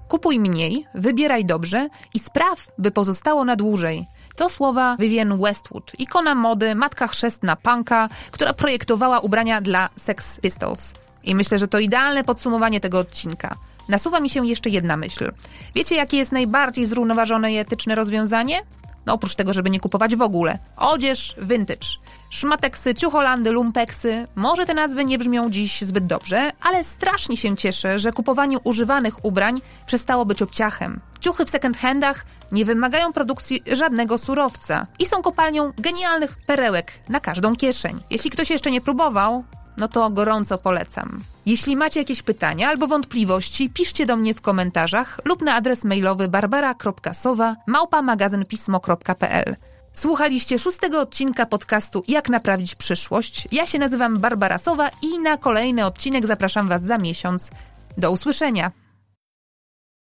Kupuj 0.08 0.40
mniej, 0.40 0.88
wybieraj 0.96 1.46
dobrze 1.46 1.90
i 2.14 2.20
spraw, 2.20 2.68
by 2.78 2.92
pozostało 2.92 3.46
na 3.46 3.56
dłużej. 3.56 4.08
To 4.36 4.50
słowa 4.50 4.96
Vivienne 5.00 5.38
Westwood, 5.38 5.92
ikona 6.00 6.36
mody, 6.36 6.76
matka 6.76 7.08
chrzestna 7.08 7.56
punka, 7.56 8.10
która 8.32 8.54
projektowała 8.54 9.20
ubrania 9.20 9.62
dla 9.62 9.90
Sex 10.04 10.40
Pistols. 10.40 10.94
I 11.24 11.36
myślę, 11.36 11.60
że 11.60 11.68
to 11.68 11.80
idealne 11.80 12.24
podsumowanie 12.24 12.80
tego 12.80 13.00
odcinka. 13.00 13.56
Nasuwa 13.90 14.20
mi 14.20 14.30
się 14.30 14.48
jeszcze 14.48 14.70
jedna 14.70 14.98
myśl. 14.98 15.32
Wiecie, 15.76 15.96
jakie 15.96 16.18
jest 16.18 16.32
najbardziej 16.32 16.86
zrównoważone 16.86 17.54
i 17.54 17.58
etyczne 17.58 17.96
rozwiązanie? 17.96 18.62
No 19.06 19.14
oprócz 19.14 19.36
tego, 19.36 19.54
żeby 19.54 19.70
nie 19.70 19.80
kupować 19.80 20.16
w 20.16 20.22
ogóle. 20.22 20.60
Odzież 20.78 21.36
vintage. 21.42 21.88
Szmateksy, 22.30 22.96
ciucholandy, 22.96 23.52
lumpeksy. 23.52 24.28
Może 24.36 24.66
te 24.66 24.74
nazwy 24.74 25.06
nie 25.06 25.18
brzmią 25.18 25.50
dziś 25.50 25.82
zbyt 25.82 26.06
dobrze, 26.06 26.52
ale 26.62 26.84
strasznie 26.84 27.38
się 27.38 27.58
cieszę, 27.58 28.00
że 28.00 28.12
kupowanie 28.12 28.60
używanych 28.60 29.26
ubrań 29.26 29.62
przestało 29.86 30.26
być 30.26 30.42
obciachem. 30.42 31.00
Ciuchy 31.20 31.46
w 31.46 31.50
second 31.50 31.78
handach 31.78 32.26
nie 32.52 32.66
wymagają 32.66 33.14
produkcji 33.14 33.64
żadnego 33.72 34.18
surowca 34.18 34.86
i 35.00 35.06
są 35.06 35.22
kopalnią 35.22 35.72
genialnych 35.78 36.38
perełek 36.48 36.92
na 37.10 37.20
każdą 37.20 37.56
kieszeń. 37.56 38.00
Jeśli 38.10 38.30
ktoś 38.30 38.50
jeszcze 38.50 38.72
nie 38.72 38.82
próbował, 38.82 39.44
no 39.78 39.88
to 39.88 40.10
gorąco 40.10 40.58
polecam. 40.58 41.22
Jeśli 41.46 41.76
macie 41.76 42.00
jakieś 42.00 42.22
pytania 42.22 42.70
albo 42.70 42.88
wątpliwości, 42.88 43.70
piszcie 43.70 44.06
do 44.06 44.18
mnie 44.18 44.34
w 44.34 44.42
komentarzach 44.42 45.20
lub 45.26 45.42
na 45.42 45.56
adres 45.56 45.84
mailowy 45.84 46.28
barbara.sowa 46.28 47.56
małpamagazynpismo.pl 47.68 49.56
Słuchaliście 50.00 50.60
szóstego 50.60 51.02
odcinka 51.02 51.46
podcastu 51.46 52.04
Jak 52.08 52.30
naprawić 52.30 52.76
przyszłość. 52.76 53.48
Ja 53.52 53.66
się 53.66 53.80
nazywam 53.80 54.18
Barbara 54.18 54.58
Sowa 54.58 54.90
i 55.02 55.20
na 55.20 55.38
kolejny 55.38 55.86
odcinek 55.86 56.28
zapraszam 56.28 56.70
Was 56.70 56.82
za 56.82 56.98
miesiąc. 56.98 57.50
Do 57.98 58.12
usłyszenia! 58.12 58.87